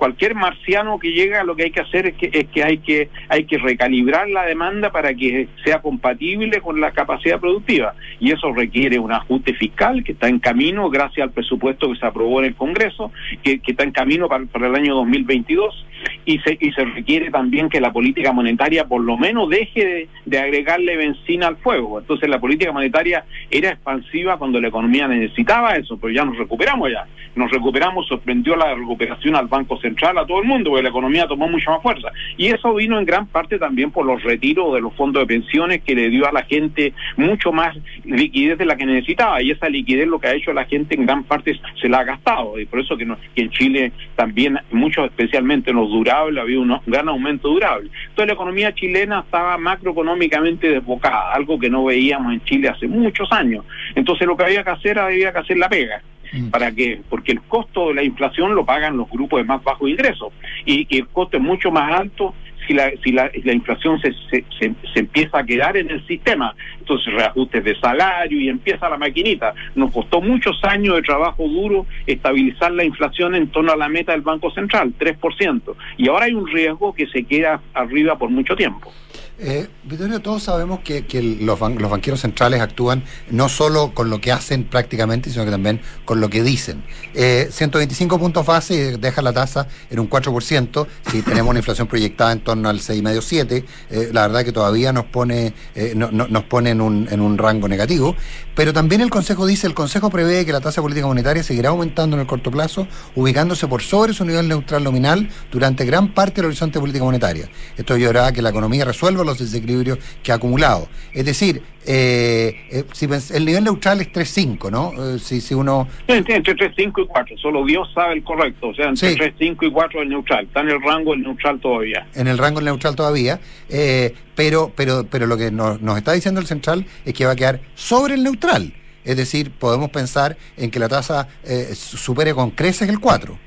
cualquier 0.04 0.36
marciano 0.36 1.00
que 1.00 1.14
llega 1.14 1.46
lo 1.46 1.56
que 1.56 1.64
hay 1.64 1.72
que 1.72 1.80
hacer 1.80 2.08
es 2.08 2.16
que 2.16 2.30
es 2.34 2.48
que 2.50 2.62
hay 2.62 2.80
que 2.80 3.08
hay 3.30 3.46
que 3.46 3.58
recalibrar 3.58 4.28
la 4.28 4.44
demanda 4.44 4.92
para 4.92 5.14
que 5.14 5.48
sea 5.64 5.82
compatible 5.82 6.60
con 6.60 6.82
la 6.82 6.92
capacidad 6.92 7.40
productiva 7.40 7.96
y 8.20 8.34
eso 8.34 8.52
requiere 8.52 9.00
un 9.00 9.14
ajuste 9.14 9.54
fiscal 9.54 10.04
que 10.04 10.12
está 10.12 10.28
en 10.28 10.40
camino 10.40 10.90
gracias 10.90 11.24
al 11.24 11.32
presupuesto 11.32 11.90
que 11.90 11.98
se 11.98 12.06
aprobó 12.06 12.42
en 12.42 12.48
el 12.48 12.56
Congreso 12.56 13.14
que, 13.44 13.62
está 13.66 13.86
en 13.86 13.92
camino 13.92 14.28
para, 14.28 14.44
para 14.44 14.68
el 14.68 14.76
año 14.76 14.94
2022 14.94 15.86
y 16.26 16.40
se, 16.40 16.58
y 16.60 16.72
se 16.72 16.86
requiere 16.86 17.30
también 17.32 17.70
que 17.70 17.82
la 17.82 17.92
política 17.92 18.32
monetaria 18.32 18.86
por 18.86 19.02
lo 19.02 19.18
menos 19.18 19.50
deje 19.50 20.10
de, 20.26 20.40
agregarle 20.40 20.98
benzina 20.98 21.48
al 21.48 21.58
fuego. 21.58 22.00
Entonces 22.00 22.30
la 22.30 22.40
política 22.40 22.72
monetaria 22.72 23.24
era 23.50 23.70
expansiva 23.70 24.38
cuando 24.38 24.60
la 24.60 24.68
economía 24.68 25.08
necesitaba 25.08 25.76
eso, 25.76 25.98
pero 25.98 26.14
ya 26.14 26.26
nos 26.26 26.38
recuperamos 26.38 26.92
ya. 26.92 27.06
Nos 27.36 27.50
recuperamos, 27.52 28.08
sorprendió 28.08 28.56
la 28.56 28.76
recuperación 28.76 29.36
al 29.36 29.48
Banco 29.48 29.80
Central, 29.80 29.93
a 30.02 30.26
todo 30.26 30.42
el 30.42 30.48
mundo, 30.48 30.70
porque 30.70 30.84
la 30.84 30.90
economía 30.90 31.28
tomó 31.28 31.48
mucha 31.48 31.72
más 31.72 31.82
fuerza. 31.82 32.10
Y 32.38 32.48
eso 32.48 32.74
vino 32.74 33.00
en 33.00 33.06
gran 33.06 33.28
parte 33.28 33.58
también 33.58 33.92
por 33.92 34.06
los 34.06 34.22
retiros 34.24 34.74
de 34.74 34.82
los 34.82 34.94
fondos 34.94 35.22
de 35.22 35.28
pensiones 35.28 35.82
que 35.84 35.96
le 35.96 36.10
dio 36.10 36.28
a 36.28 36.32
la 36.32 36.44
gente 36.44 36.94
mucho 37.18 37.52
más 37.52 37.76
liquidez 38.04 38.58
de 38.58 38.66
la 38.66 38.76
que 38.76 38.86
necesitaba. 38.86 39.42
Y 39.42 39.52
esa 39.52 39.70
liquidez 39.70 40.08
lo 40.08 40.20
que 40.20 40.28
ha 40.28 40.34
hecho 40.34 40.54
la 40.54 40.66
gente 40.66 40.96
en 40.96 41.06
gran 41.06 41.24
parte 41.24 41.58
se 41.80 41.90
la 41.90 42.00
ha 42.00 42.04
gastado. 42.04 42.60
Y 42.60 42.66
por 42.66 42.80
eso 42.80 42.98
que, 42.98 43.08
que 43.36 43.42
en 43.44 43.50
Chile 43.52 43.92
también, 44.16 44.60
muchos 44.72 45.06
especialmente 45.06 45.72
los 45.72 45.90
durable, 45.90 46.42
había 46.42 46.60
un 46.60 46.80
gran 46.86 47.08
aumento 47.10 47.50
durable. 47.50 47.90
Entonces 48.10 48.28
la 48.28 48.34
economía 48.34 48.74
chilena 48.74 49.22
estaba 49.22 49.58
macroeconómicamente 49.58 50.70
desbocada, 50.70 51.34
algo 51.34 51.60
que 51.60 51.70
no 51.70 51.86
veíamos 51.86 52.34
en 52.34 52.44
Chile 52.44 52.70
hace 52.70 52.88
muchos 52.88 53.32
años. 53.32 53.66
Entonces 53.96 54.28
lo 54.28 54.36
que 54.36 54.44
había 54.44 54.64
que 54.64 54.72
hacer 54.72 55.00
había 55.00 55.32
que 55.32 55.40
hacer 55.40 55.58
la 55.58 55.70
pega. 55.70 56.02
Mm. 56.34 56.50
¿Para 56.50 56.72
qué? 56.72 57.02
Porque 57.10 57.32
el 57.32 57.42
costo 57.44 57.90
de 57.90 57.96
la 57.96 58.04
inflación 58.04 58.56
lo 58.56 58.66
pagan 58.66 58.98
los 58.98 59.10
grupos 59.10 59.40
de 59.40 59.46
más 59.46 59.64
bajos 59.64 59.90
ingresos 59.90 60.34
y, 60.66 60.88
y 60.90 61.00
el 61.00 61.08
costo 61.08 61.38
es 61.38 61.44
mucho 61.44 61.72
más 61.72 62.00
alto 62.00 62.34
si 62.68 62.74
la, 62.74 62.92
si 63.04 63.12
la, 63.12 63.30
la 63.44 63.54
inflación 63.54 64.00
se, 64.00 64.14
se, 64.30 64.46
se, 64.60 65.00
empieza 65.00 65.40
a 65.40 65.46
quedar 65.46 65.78
en 65.78 65.90
el 65.90 66.06
sistema. 66.08 66.56
Entonces 66.80 67.14
reajustes 67.14 67.64
de 67.64 67.80
salario 67.80 68.40
y 68.40 68.50
empieza 68.50 68.90
la 68.90 68.98
maquinita. 68.98 69.54
Nos 69.76 69.92
costó 69.92 70.22
muchos 70.22 70.60
años 70.64 70.96
de 70.96 71.02
trabajo 71.02 71.48
duro 71.48 71.86
estabilizar 72.06 72.72
la 72.72 72.84
inflación 72.84 73.36
en 73.36 73.48
torno 73.48 73.72
a 73.72 73.78
la 73.78 73.90
meta 73.90 74.12
del 74.12 74.22
Banco 74.22 74.52
Central, 74.52 74.94
3%. 74.98 75.76
Y 75.98 76.10
ahora 76.10 76.26
hay 76.26 76.34
un 76.34 76.48
riesgo 76.48 76.94
que 76.94 77.08
se 77.08 77.24
queda 77.24 77.62
arriba 77.74 78.18
por 78.18 78.30
mucho 78.30 78.56
tiempo. 78.56 78.92
Eh, 79.40 79.68
Vittorio, 79.84 80.22
todos 80.22 80.44
sabemos 80.44 80.82
que, 80.82 81.04
los, 81.42 81.60
banqueros 81.60 82.22
centrales 82.22 82.62
actúan 82.62 83.04
no 83.32 83.50
solo 83.50 83.94
con 83.94 84.10
lo 84.10 84.22
que 84.22 84.32
hacen 84.32 84.64
prácticamente, 84.64 85.32
sino 85.32 85.44
que 85.44 85.52
también 85.52 85.82
con 86.06 86.22
lo 86.22 86.30
que 86.30 86.44
dicen. 86.44 86.84
125 87.14 88.16
eh, 88.16 88.20
puntos 88.20 88.46
base 88.46 88.98
deja 88.98 89.22
la 89.22 89.34
tasa 89.34 89.68
en 89.90 90.00
un 90.00 90.10
4%, 90.10 90.88
si 91.10 91.22
tenemos 91.24 91.50
una 91.50 91.60
inflación 91.60 91.88
proyectada 91.88 92.32
en 92.32 92.42
torno 92.42 92.70
al 92.70 92.80
6,5-7, 92.80 93.66
eh, 93.90 94.10
la 94.14 94.28
verdad 94.28 94.46
que 94.46 94.52
todavía 94.52 94.94
nos 94.94 95.06
pone, 95.06 95.54
eh, 95.74 95.94
no, 95.96 96.12
nos 96.12 96.44
pone 96.44 96.70
en 96.70 96.82
un, 96.82 97.08
en 97.10 97.20
un 97.20 97.38
rango 97.38 97.68
negativo, 97.68 98.16
pero 98.56 98.72
también 98.72 99.02
el 99.02 99.10
Consejo 99.10 99.48
dice, 99.48 99.66
el 99.66 99.74
Consejo 99.74 100.12
prevé 100.12 100.46
que 100.46 100.52
la 100.52 100.62
tasa 100.62 100.82
política 100.82 101.08
monetaria 101.08 101.42
seguirá 101.42 101.70
aumentando 101.70 102.16
en 102.16 102.22
el 102.22 102.28
corto 102.28 102.52
plazo, 102.52 102.88
ubicándose 103.16 103.68
por 103.68 103.82
sobre 103.82 104.14
su 104.14 104.24
nivel 104.26 104.48
neutral 104.48 104.84
nominal 104.84 105.28
durante 105.52 105.86
gran 105.86 106.14
parte 106.14 106.36
del 106.36 106.46
horizonte 106.46 106.76
de 106.76 106.82
política 106.82 107.04
monetaria. 107.04 107.50
Esto 107.76 107.96
ayudará 107.96 108.28
a 108.28 108.32
que 108.32 108.44
la 108.44 108.50
economía 108.50 108.86
resuelva 108.86 109.23
los 109.26 109.40
desequilibrios 109.40 110.00
que 110.22 110.32
ha 110.32 110.36
acumulado. 110.36 110.88
Es 111.14 111.26
decir, 111.26 111.62
eh, 111.86 112.56
eh 112.70 112.84
si 112.94 113.08
el 113.34 113.46
nivel 113.46 113.64
neutral 113.64 114.02
es 114.02 114.12
3.5, 114.12 114.72
¿no? 114.72 114.94
Eh, 115.16 115.20
si, 115.20 115.42
si 115.42 115.54
uno... 115.54 115.88
entre 116.08 116.56
3.5 116.56 117.04
y 117.04 117.08
4, 117.08 117.38
solo 117.38 117.66
Dios 117.66 117.90
sabe 117.94 118.16
el 118.16 118.24
correcto, 118.24 118.70
o 118.70 118.74
sea, 118.74 118.90
entre 118.90 119.16
3.5 119.16 119.68
y 119.68 119.72
4 119.72 120.02
el 120.02 120.10
neutral, 120.10 120.46
está 120.46 120.62
en 120.62 120.70
el 120.70 120.82
rango 120.82 121.14
el 121.14 121.22
neutral 121.22 121.60
todavía. 121.60 122.08
En 122.16 122.28
el 122.28 122.38
rango 122.38 122.60
el 122.60 122.66
neutral 122.66 122.96
todavía, 122.96 123.40
eh, 123.70 124.14
pero, 124.36 124.72
pero, 124.76 125.06
pero 125.10 125.28
lo 125.28 125.38
que 125.38 125.52
nos, 125.52 125.82
nos 125.82 125.98
está 125.98 126.14
diciendo 126.14 126.40
el 126.40 126.48
central 126.48 126.86
es 127.06 127.14
que 127.14 127.26
va 127.26 127.34
a 127.34 127.36
quedar 127.36 127.60
sobre 127.76 128.16
el 128.16 128.24
neutral. 128.24 128.74
Es 129.04 129.18
decir, 129.18 129.52
podemos 129.52 129.90
pensar 129.90 130.38
en 130.56 130.72
que 130.72 130.80
la 130.80 130.88
tasa 130.88 131.28
supere 131.74 132.34
con 132.34 132.52
creces 132.52 132.88
el 132.88 133.02
4 133.02 133.38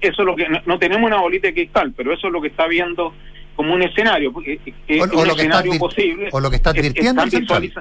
eso 0.00 0.22
es 0.22 0.26
lo 0.26 0.36
que 0.36 0.46
no, 0.48 0.78
tenemos 0.78 1.06
una 1.06 1.20
bolita 1.20 1.48
de 1.48 1.54
cristal, 1.54 1.92
pero 1.96 2.12
eso 2.12 2.28
es 2.28 2.32
lo 2.32 2.40
que 2.40 2.48
está 2.48 2.66
viendo 2.66 3.12
como 3.54 3.74
un 3.74 3.82
escenario, 3.82 4.32
porque 4.32 4.60
es 4.88 5.00
un 5.00 5.30
escenario 5.30 5.78
posible. 5.78 6.28
O 6.32 6.40
lo 6.40 6.50
que 6.50 6.56
está 6.56 6.70
advirtiendo 6.70 7.22
el 7.22 7.30
central. 7.30 7.72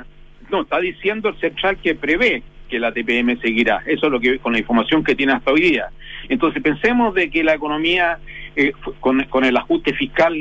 No, 0.49 0.61
está 0.61 0.80
diciendo 0.80 1.30
el 1.30 1.39
central 1.39 1.78
que 1.78 1.95
prevé 1.95 2.43
que 2.69 2.80
la 2.80 2.91
TPM 2.91 3.39
seguirá. 3.39 3.84
Eso 3.86 4.07
es 4.07 4.11
lo 4.11 4.19
que 4.19 4.39
con 4.39 4.53
la 4.53 4.59
información 4.59 5.03
que 5.03 5.15
tiene 5.15 5.34
hasta 5.34 5.51
hoy 5.51 5.61
día. 5.61 5.89
Entonces 6.30 6.61
pensemos 6.61 7.13
de 7.13 7.30
que 7.30 7.43
la 7.43 7.53
economía 7.53 8.19
eh, 8.55 8.74
con, 8.99 9.24
con, 9.26 9.45
el 9.45 9.57
ajuste 9.57 9.93
fiscal 9.93 10.36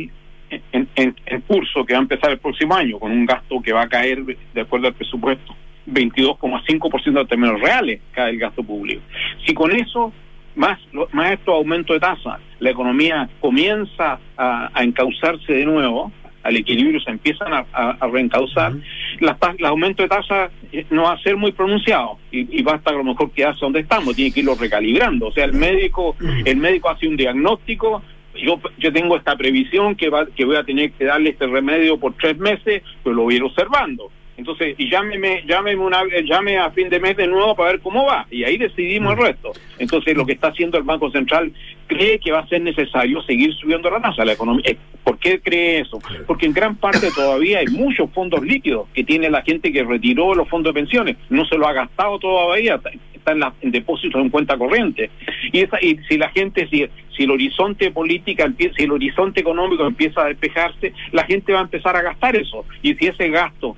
en, 0.51 0.89
en, 0.97 1.17
en, 1.27 1.41
curso 1.43 1.85
que 1.85 1.95
va 1.95 2.01
a 2.01 2.03
empezar 2.03 2.31
el 2.31 2.39
próximo 2.39 2.75
año, 2.75 2.99
con 2.99 3.11
un 3.11 3.25
gasto 3.25 3.61
que 3.63 3.73
va 3.73 3.83
a 3.83 3.89
caer 3.89 4.23
de 4.25 4.61
acuerdo 4.61 4.89
al 4.89 4.95
presupuesto 4.95 5.55
22,5% 5.87 7.13
de 7.13 7.25
términos 7.25 7.61
reales 7.61 8.01
cada 8.13 8.31
el 8.31 8.39
gasto 8.39 8.63
público. 8.63 9.03
Si 9.47 9.55
con 9.55 9.73
eso 9.73 10.13
más, 10.55 10.79
más 11.13 11.33
estos 11.33 11.55
aumentos 11.55 11.95
de 11.97 12.01
tasas, 12.01 12.39
la 12.59 12.71
economía 12.71 13.29
comienza 13.41 14.19
a, 14.37 14.71
a 14.73 14.83
encauzarse 14.85 15.53
de 15.53 15.65
nuevo, 15.65 16.13
al 16.43 16.57
equilibrio 16.57 17.01
se 17.01 17.11
empiezan 17.11 17.53
a, 17.55 17.65
a- 17.73 17.97
a 18.01 18.07
reencauzar, 18.09 18.73
las 19.21 19.39
tas- 19.39 19.55
el 19.59 19.65
aumento 19.65 20.03
de 20.03 20.09
tasa 20.09 20.51
eh, 20.73 20.85
no 20.91 21.05
va 21.05 21.13
a 21.13 21.19
ser 21.23 21.37
muy 21.37 21.53
pronunciado 21.53 22.19
y, 22.33 22.59
y 22.59 22.63
basta 22.63 22.91
a 22.91 22.95
lo 22.95 23.05
mejor 23.05 23.31
quedarse 23.31 23.61
donde 23.61 23.81
estamos, 23.81 24.17
tiene 24.17 24.33
que 24.33 24.41
irlo 24.41 24.57
recalibrando. 24.59 25.29
O 25.29 25.33
sea, 25.33 25.45
el 25.45 25.53
médico, 25.53 26.17
el 26.45 26.57
médico 26.57 26.91
hace 26.91 27.07
un 27.09 27.17
diagnóstico. 27.17 28.03
Yo, 28.35 28.59
yo 28.79 28.93
tengo 28.93 29.17
esta 29.17 29.37
previsión 29.37 29.95
que, 29.95 30.09
va, 30.09 30.25
que 30.27 30.45
voy 30.47 30.57
a 30.57 30.65
tener 30.65 30.91
que 30.93 31.05
darle 31.05 31.31
este 31.31 31.47
remedio 31.47 31.99
por 31.99 32.15
tres 32.15 32.39
meses, 32.39 32.83
pero 33.05 33.15
lo 33.15 33.23
voy 33.25 33.35
a 33.35 33.37
ir 33.37 33.43
observando. 33.43 34.11
Entonces, 34.37 34.75
y 34.79 34.91
llámeme, 34.91 35.43
llámeme 35.47 35.81
una, 35.85 36.03
eh, 36.03 36.25
llame 36.25 36.57
a 36.59 36.71
fin 36.71 36.89
de 36.89 36.99
mes 37.01 37.17
de 37.17 37.27
nuevo 37.27 37.55
para 37.55 37.73
ver 37.73 37.81
cómo 37.81 38.05
va. 38.07 38.27
Y 38.31 38.45
ahí 38.45 38.57
decidimos 38.57 39.13
el 39.15 39.25
resto. 39.27 39.53
Entonces, 39.79 40.17
lo 40.17 40.25
que 40.27 40.33
está 40.33 40.49
haciendo 40.49 40.79
el 40.79 40.85
Banco 40.85 41.11
Central 41.11 41.53
cree 41.87 42.19
que 42.19 42.33
va 42.33 42.41
a 42.41 42.49
ser 42.49 42.63
necesario 42.63 43.23
seguir 43.23 43.53
subiendo 43.55 43.91
la 43.91 44.01
tasa. 44.01 44.25
La 44.25 44.33
economía, 44.33 44.63
eh, 44.67 44.77
¿Por 45.05 45.19
qué 45.19 45.41
cree 45.41 45.81
eso? 45.81 45.99
Porque 46.27 46.47
en 46.47 46.53
gran 46.53 46.77
parte 46.77 47.11
todavía 47.15 47.59
hay 47.59 47.67
muchos 47.67 48.09
fondos 48.13 48.41
líquidos 48.43 48.89
que 48.95 49.03
tiene 49.05 49.29
la 49.31 49.43
gente 49.43 49.73
que 49.73 49.83
retiró 49.83 50.33
los 50.35 50.49
fondos 50.49 50.73
de 50.73 50.81
pensiones. 50.81 51.17
No 51.29 51.45
se 51.45 51.57
lo 51.59 51.67
ha 51.67 51.73
gastado 51.73 52.19
todavía, 52.21 52.77
está- 52.77 52.91
en, 53.33 53.39
la- 53.41 53.53
en 53.61 53.71
depósitos 53.73 54.21
en 54.21 54.31
cuenta 54.31 54.57
corriente. 54.57 55.11
Y, 55.53 55.61
esa, 55.61 55.79
y 55.83 55.99
si 56.09 56.19
la 56.19 56.29
gente, 56.31 56.67
si, 56.69 56.87
si 57.17 57.25
el 57.25 57.31
horizonte 57.33 57.91
política, 57.91 58.45
empieza, 58.45 58.75
si 58.77 58.85
el 58.85 58.93
horizonte 58.93 59.41
económico 59.41 59.85
empieza 59.87 60.23
a 60.23 60.27
despejarse, 60.29 60.93
la 61.13 61.25
gente 61.25 61.53
va 61.53 61.59
a 61.61 61.63
empezar 61.63 61.97
a 61.97 62.03
gastar 62.03 62.35
eso. 62.37 62.65
Y 62.83 62.95
si 62.95 63.07
ese 63.07 63.29
gasto 63.29 63.77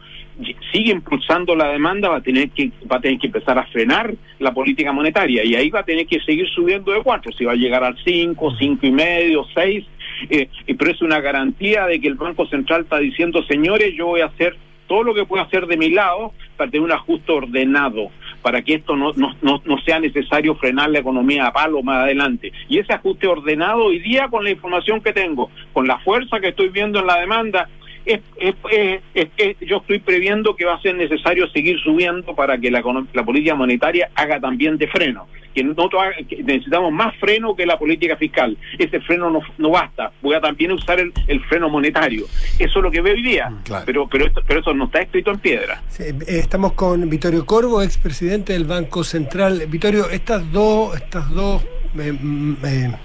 sigue 0.72 0.93
impulsando 0.93 1.55
la 1.55 1.68
demanda, 1.68 2.09
va 2.09 2.16
a 2.16 2.20
tener 2.22 2.51
que 2.51 2.70
va 2.91 2.97
a 2.97 3.01
tener 3.01 3.18
que 3.18 3.26
empezar 3.28 3.59
a 3.59 3.66
frenar 3.66 4.14
la 4.39 4.53
política 4.53 4.93
monetaria 4.93 5.45
y 5.45 5.55
ahí 5.55 5.70
va 5.70 5.80
a 5.80 5.85
tener 5.85 6.07
que 6.07 6.20
seguir 6.20 6.49
subiendo 6.49 6.93
de 6.93 7.03
cuatro, 7.03 7.32
si 7.32 7.45
va 7.45 7.53
a 7.53 7.57
llegar 7.57 7.85
al 7.85 7.97
cinco, 8.05 8.55
cinco 8.59 8.87
y 8.87 8.91
medio, 8.93 9.47
seis, 9.55 9.85
eh, 10.30 10.49
y- 10.66 10.74
pero 10.74 10.91
es 10.91 11.01
una 11.03 11.20
garantía 11.20 11.87
de 11.87 12.01
que 12.01 12.09
el 12.09 12.14
Banco 12.14 12.47
Central 12.47 12.82
está 12.82 12.99
diciendo, 12.99 13.43
señores, 13.45 13.95
yo 13.97 14.07
voy 14.07 14.20
a 14.22 14.26
hacer 14.26 14.57
todo 14.87 15.03
lo 15.03 15.14
que 15.14 15.24
pueda 15.24 15.45
hacer 15.45 15.66
de 15.66 15.76
mi 15.78 15.89
lado 15.91 16.32
para 16.57 16.70
tener 16.70 16.85
un 16.85 16.93
ajuste 16.93 17.32
ordenado, 17.32 18.11
para 18.43 18.61
que 18.61 18.74
esto 18.74 18.95
no, 18.97 19.12
no, 19.14 19.35
no, 19.41 19.62
no 19.64 19.78
sea 19.82 19.99
necesario 19.99 20.55
frenar 20.57 20.91
la 20.91 20.99
economía 20.99 21.47
a 21.47 21.53
palo 21.55 21.82
más 21.82 22.05
adelante. 22.05 22.53
Y 22.68 22.78
ese 22.78 22.93
ajuste 22.93 23.26
ordenado 23.26 23.85
hoy 23.87 24.01
día 24.01 24.28
con 24.28 24.45
la 24.45 24.51
información 24.51 25.01
que 25.01 25.14
tengo, 25.14 25.51
con 25.72 25.87
la 25.87 25.99
fuerza 26.01 26.39
que 26.41 26.49
estoy 26.49 26.68
viendo 26.68 26.99
en 27.01 27.07
la 27.07 27.18
demanda, 27.18 27.68
es, 28.07 28.20
yo 29.61 29.78
estoy 29.78 29.98
previendo 30.00 30.57
que 30.57 30.64
va 30.64 30.74
a 30.74 30.80
ser 30.80 30.94
necesario 30.94 31.48
seguir 31.48 31.78
subiendo 31.80 32.34
para 32.34 32.59
que 32.59 32.70
la, 32.70 32.82
la 33.12 33.24
política 33.24 33.55
monetaria 33.55 34.11
haga 34.14 34.40
también 34.40 34.76
de 34.78 34.88
freno. 34.88 35.26
Que, 35.55 35.62
no 35.62 35.88
que 36.28 36.42
necesitamos 36.42 36.92
más 36.92 37.14
freno 37.16 37.55
que 37.55 37.64
la 37.64 37.78
política 37.78 38.16
fiscal. 38.16 38.57
Ese 38.76 39.00
freno 39.00 39.30
no, 39.30 39.40
no 39.59 39.70
basta. 39.70 40.11
Voy 40.20 40.34
a 40.34 40.40
también 40.40 40.72
usar 40.72 40.98
el, 40.98 41.12
el 41.28 41.40
freno 41.44 41.68
monetario. 41.68 42.26
Eso 42.59 42.78
es 42.78 42.82
lo 42.82 42.90
que 42.90 43.00
veo 43.00 43.14
hoy 43.14 43.22
día. 43.22 43.52
Pero, 43.86 44.09
pero, 44.09 44.26
esto, 44.26 44.42
pero 44.46 44.61
eso 44.61 44.74
no 44.74 44.86
está 44.86 45.02
escrito 45.02 45.30
en 45.30 45.38
piedra. 45.38 45.80
Sí, 45.88 46.02
eh, 46.02 46.14
estamos 46.26 46.72
con 46.72 47.09
Vittorio 47.09 47.46
Corvo, 47.46 47.82
expresidente 47.82 48.52
del 48.52 48.64
Banco 48.64 49.05
Central. 49.05 49.62
Vittorio, 49.68 50.11
estas 50.11 50.50
dos, 50.50 50.96
estas 50.96 51.30
dos 51.30 51.62
eh, 51.98 52.12
mm, 52.12 52.57
eh, 52.64 52.96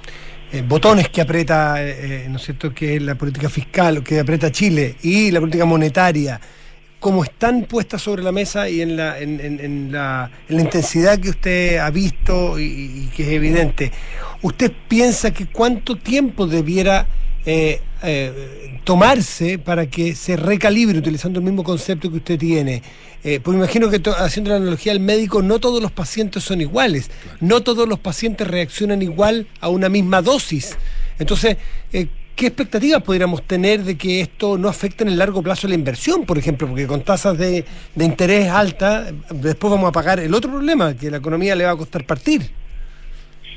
eh, 0.51 0.63
botones 0.67 1.09
que 1.09 1.21
aprieta, 1.21 1.75
eh, 1.83 2.25
¿no 2.29 2.37
es 2.37 2.43
cierto?, 2.43 2.73
que 2.73 2.95
es 2.95 3.01
la 3.01 3.15
política 3.15 3.49
fiscal, 3.49 4.03
que 4.03 4.19
aprieta 4.19 4.51
Chile 4.51 4.95
y 5.03 5.31
la 5.31 5.39
política 5.39 5.65
monetaria, 5.65 6.39
como 6.99 7.23
están 7.23 7.63
puestas 7.63 8.01
sobre 8.01 8.23
la 8.23 8.31
mesa 8.31 8.67
y 8.69 8.81
en 8.81 8.97
la, 8.97 9.19
en, 9.19 9.39
en- 9.39 9.59
en 9.59 9.91
la, 9.91 10.29
la 10.49 10.61
intensidad 10.61 11.17
que 11.19 11.29
usted 11.29 11.77
ha 11.77 11.89
visto 11.91 12.59
y 12.59 13.09
que 13.15 13.23
es 13.23 13.29
evidente, 13.29 13.91
¿usted 14.41 14.71
piensa 14.87 15.31
que 15.31 15.45
cuánto 15.45 15.95
tiempo 15.95 16.45
debiera 16.47 17.07
eh, 17.45 17.81
eh, 18.03 18.79
tomarse 18.83 19.59
para 19.59 19.87
que 19.87 20.15
se 20.15 20.35
recalibre 20.35 20.99
utilizando 20.99 21.39
el 21.39 21.45
mismo 21.45 21.63
concepto 21.63 22.09
que 22.09 22.17
usted 22.17 22.39
tiene? 22.39 22.81
Eh, 23.23 23.41
porque 23.43 23.57
imagino 23.57 23.89
que 23.89 24.01
haciendo 24.17 24.51
la 24.51 24.57
analogía 24.57 24.93
al 24.93 25.01
médico, 25.01 25.41
no 25.41 25.59
todos 25.59 25.81
los 25.81 25.91
pacientes 25.91 26.43
son 26.43 26.61
iguales, 26.61 27.11
no 27.41 27.61
todos 27.61 27.87
los 27.87 27.99
pacientes 27.99 28.47
reaccionan 28.47 29.01
igual 29.01 29.47
a 29.59 29.67
una 29.69 29.89
misma 29.89 30.21
dosis. 30.21 30.77
Entonces, 31.19 31.57
eh, 31.91 32.07
¿qué 32.35 32.47
expectativas 32.47 33.03
podríamos 33.03 33.43
tener 33.43 33.83
de 33.83 33.97
que 33.97 34.21
esto 34.21 34.57
no 34.57 34.69
afecte 34.69 35.03
en 35.03 35.09
el 35.09 35.17
largo 35.17 35.43
plazo 35.43 35.67
la 35.67 35.75
inversión, 35.75 36.25
por 36.25 36.37
ejemplo? 36.37 36.65
Porque 36.67 36.87
con 36.87 37.01
tasas 37.01 37.37
de, 37.37 37.65
de 37.93 38.05
interés 38.05 38.47
altas, 38.47 39.13
después 39.31 39.69
vamos 39.69 39.89
a 39.89 39.91
pagar 39.91 40.21
el 40.21 40.33
otro 40.33 40.49
problema, 40.49 40.95
que 40.95 41.11
la 41.11 41.17
economía 41.17 41.55
le 41.57 41.65
va 41.65 41.71
a 41.71 41.77
costar 41.77 42.05
partir. 42.05 42.49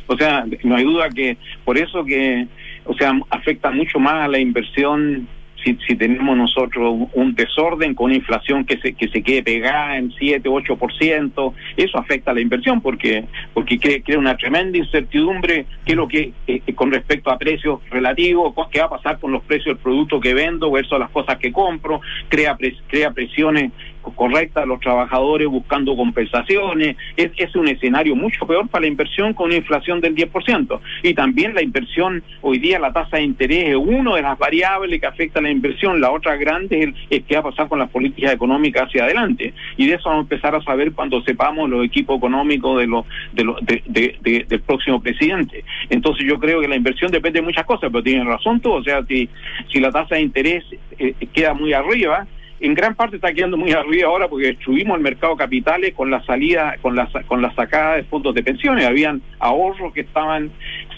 O 0.09 0.16
sea, 0.16 0.45
no 0.64 0.74
hay 0.74 0.83
duda 0.83 1.09
que 1.09 1.37
por 1.64 1.78
eso 1.78 2.05
que, 2.05 2.49
o 2.85 2.95
sea, 2.95 3.12
afecta 3.30 3.70
mucho 3.70 3.99
más 3.99 4.14
a 4.24 4.28
la 4.28 4.39
inversión 4.39 5.28
si, 5.64 5.78
si 5.87 5.95
tenemos 5.95 6.37
nosotros 6.37 7.07
un- 7.12 7.35
desorden 7.37 7.95
con 7.95 8.07
una 8.07 8.16
inflación 8.16 8.64
que 8.64 8.78
se, 8.78 8.95
que 8.95 9.07
se 9.07 9.22
quede 9.22 9.45
pegada 9.45 9.97
en 9.97 10.11
7, 10.18 10.49
8%, 10.49 11.53
eso 11.76 11.99
afecta 11.99 12.33
a 12.33 12.35
la 12.35 12.41
inversión 12.41 12.80
porque 12.80 13.24
porque 13.55 13.76
cre- 13.78 14.03
crea 14.05 14.18
una 14.18 14.37
tremenda 14.37 14.76
incertidumbre 14.76 15.66
que 15.85 15.95
lo 15.95 16.09
que 16.09 16.33
eh, 16.49 16.61
con 16.74 16.91
respecto 16.91 17.30
a 17.30 17.39
precios 17.39 17.78
relativos, 17.91 18.53
qué 18.72 18.80
va 18.80 18.87
a 18.87 18.91
pasar 18.91 19.20
con 19.20 19.30
los 19.30 19.45
precios 19.45 19.76
del 19.76 19.83
producto 19.83 20.18
que 20.18 20.35
vendo 20.35 20.68
versus 20.70 20.99
las 20.99 21.11
cosas 21.11 21.39
que 21.39 21.53
compro, 21.53 22.01
crea 22.28 22.57
pres- 22.59 22.80
crea 22.89 23.12
presiones 23.12 23.70
co- 24.03 24.13
correctas 24.13 24.65
a 24.65 24.67
los 24.67 24.81
trabajadores 24.81 25.49
buscando 25.49 25.97
compensaciones, 25.97 26.97
es, 27.17 27.31
es 27.37 27.55
un 27.57 27.69
escenario 27.69 28.15
mucho 28.17 28.47
peor 28.47 28.69
para 28.69 28.83
la 28.83 28.89
inversión 28.89 29.33
con 29.35 29.47
una 29.47 29.57
inflación 29.57 30.01
del 30.01 30.15
10%. 30.15 30.81
Y 31.03 31.15
también 31.15 31.55
la 31.55 31.63
inversión, 31.63 32.23
hoy 32.41 32.59
día 32.59 32.79
la 32.79 32.93
tasa 32.93 33.17
de 33.17 33.23
interés 33.23 33.69
es 33.71 33.77
una 33.77 34.17
de 34.17 34.23
las 34.23 34.39
variables 34.39 35.01
que 35.01 35.07
afecta 35.07 35.39
a 35.39 35.43
la 35.43 35.51
inversión, 35.51 36.01
la 36.01 36.11
otra 36.11 36.37
grande 36.37 36.79
es, 36.79 36.85
el- 36.89 36.95
es 37.11 37.25
qué 37.25 37.35
va 37.35 37.41
a 37.41 37.45
pasar 37.51 37.69
con 37.69 37.79
las 37.79 37.91
políticas 37.91 38.33
económicas 38.35 38.85
hacia 38.89 39.05
adelante. 39.05 39.55
Y 39.77 39.87
de 39.87 39.95
eso 39.95 40.09
vamos 40.09 40.23
a 40.25 40.27
empezar 40.35 40.55
a 40.55 40.63
saber 40.63 40.93
cuando 40.93 41.23
sepamos 41.23 41.69
los 41.71 41.85
equipos 41.85 42.17
económicos 42.19 42.81
de 42.81 42.87
los 42.87 43.05
de 43.33 43.83
de- 43.87 44.17
de- 44.21 44.45
del 44.49 44.61
próximo 44.61 45.01
presidente. 45.03 45.65
Entonces 45.91 46.27
yo 46.27 46.39
creo 46.39 46.61
que 46.61 46.69
la 46.69 46.77
inversión 46.77 47.11
depende 47.11 47.41
de 47.41 47.45
muchas 47.47 47.65
cosas, 47.65 47.91
pero 47.91 48.03
tienen 48.03 48.27
razón 48.27 48.61
tú, 48.61 48.73
o 48.73 48.83
sea, 48.83 49.03
si, 49.07 49.29
si 49.73 49.81
la 49.81 49.91
tasa 49.91 50.15
de 50.17 50.23
interés 50.23 50.65
eh, 50.99 51.15
queda 51.33 51.55
muy 51.55 51.73
arriba, 51.73 52.27
en 52.63 52.75
gran 52.75 52.95
parte 52.95 53.17
está 53.17 53.33
quedando 53.33 53.57
muy 53.57 53.73
arriba 53.73 54.09
ahora 54.09 54.29
porque 54.29 54.47
destruimos 54.47 54.97
el 54.97 55.03
mercado 55.03 55.37
capitales 55.37 55.95
con 55.95 56.11
la 56.11 56.25
salida, 56.25 56.77
con 56.81 56.95
la, 56.95 57.09
con 57.27 57.43
la 57.43 57.53
sacada 57.55 57.97
de 57.97 58.05
fondos 58.05 58.35
de 58.35 58.43
pensiones. 58.45 58.87
Habían 58.87 59.21
ahorros 59.41 59.93
que 59.93 60.03
estaban 60.03 60.53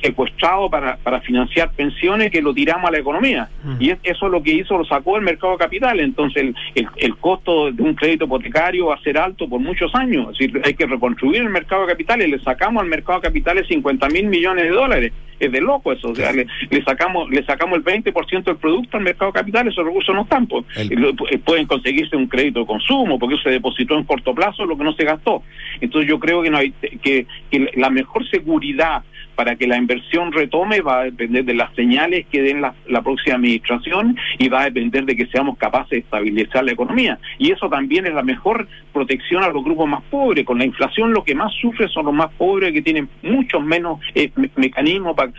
secuestrados 0.09 0.71
para, 0.71 0.97
para 0.97 1.21
financiar 1.21 1.71
pensiones 1.73 2.31
que 2.31 2.43
lo 2.43 2.53
tiramos 2.53 2.89
a 2.89 2.93
la 2.93 2.99
economía. 2.99 3.49
Y 3.81 3.91
es- 3.91 3.99
eso 4.03 4.27
es 4.27 4.33
lo 4.33 4.43
que 4.43 4.53
hizo, 4.53 4.77
lo 4.77 4.85
sacó 4.85 5.15
del 5.15 5.25
mercado 5.25 5.55
de 5.55 5.59
capitales. 5.59 6.05
Entonces 6.05 6.43
el, 6.43 6.55
el, 6.75 6.89
el 6.97 7.17
costo 7.17 7.73
de 7.73 7.83
un 7.83 7.95
crédito 7.95 8.27
hipotecario 8.27 8.87
va 8.87 8.97
a 8.97 9.01
ser 9.01 9.19
alto 9.19 9.49
por 9.49 9.61
muchos 9.61 9.95
años. 9.95 10.29
Es 10.33 10.39
decir, 10.53 10.61
hay 10.65 10.75
que 10.75 10.87
reconstruir 10.87 11.41
el 11.43 11.51
mercado 11.51 11.83
de 11.83 11.93
capitales. 11.93 12.29
Le 12.29 12.39
sacamos 12.41 12.83
al 12.83 12.89
mercado 12.89 13.21
de 13.21 13.29
capitales 13.29 13.67
50 13.69 14.09
mil 14.09 14.27
millones 14.27 14.65
de 14.65 14.71
dólares. 14.71 15.13
Es 15.41 15.51
de 15.51 15.61
loco 15.61 15.93
eso. 15.93 16.11
O 16.11 16.15
sea, 16.15 16.33
le, 16.33 16.47
le 16.71 16.85
sacamos 16.85 17.29
le 17.31 17.45
sacamos 17.45 17.79
el 17.79 17.85
20% 17.85 18.45
del 18.45 18.57
producto 18.57 18.97
al 18.99 19.03
mercado 19.03 19.33
de 19.33 19.39
capitales. 19.41 19.73
Esos 19.73 19.85
recursos 19.87 20.15
no 20.15 20.23
están. 20.23 20.47
pues. 20.47 20.65
Y 20.91 20.95
lo- 20.97 21.11
eh, 21.31 21.39
pueden 21.45 21.67
conseguirse 21.67 22.17
un 22.17 22.29
crédito 22.29 22.61
de 22.61 22.67
consumo 22.67 23.19
porque 23.19 23.37
se 23.43 23.51
depositó 23.51 23.97
en 23.97 24.05
corto 24.05 24.35
plazo 24.35 24.65
lo 24.65 24.77
que 24.77 24.85
no 24.85 24.93
se 24.93 25.05
gastó. 25.05 25.43
Entonces 25.81 26.09
yo 26.09 26.19
creo 26.21 26.43
que, 26.43 26.51
no 26.51 26.59
hay, 26.59 26.71
que, 27.03 27.27
que 27.51 27.71
la 27.77 27.91
mejor 27.91 28.29
seguridad 28.29 29.03
para 29.35 29.57
que 29.57 29.67
la 29.67 29.77
inversión 29.77 30.33
retome 30.33 30.81
va 30.81 31.01
a 31.01 31.05
depender 31.05 31.45
de 31.45 31.55
las 31.55 31.75
señales 31.75 32.27
que 32.31 32.43
den 32.43 32.61
la, 32.61 32.75
próxima 33.03 33.37
administración 33.37 34.17
y 34.39 34.49
va 34.49 34.63
a 34.63 34.65
depender 34.65 35.05
de 35.05 35.17
que 35.17 35.27
seamos 35.27 35.59
capaces 35.59 35.91
de 35.91 35.99
estabilizar 35.99 36.65
la 36.65 36.73
economía. 36.73 37.19
Y 37.39 37.51
eso 37.53 37.69
también 37.69 38.07
es 38.07 38.15
la 38.15 38.23
mejor 38.23 38.67
protección 38.93 39.43
a 39.43 39.49
los 39.49 39.65
grupos 39.65 39.89
más 39.89 40.03
pobres. 40.11 40.45
Con 40.45 40.59
la 40.59 40.65
inflación 40.65 41.13
lo 41.13 41.25
que 41.25 41.35
más 41.35 41.53
sufre 41.61 41.89
son 41.89 42.07
los 42.07 42.15
más 42.15 42.31
pobres 42.39 42.73
que 42.73 42.83
tienen 42.83 43.09
muchos 43.23 43.63
menos 43.65 43.99
eh, 44.15 44.31
me- 44.37 44.51
mecanismos 44.57 45.17
pa- 45.17 45.31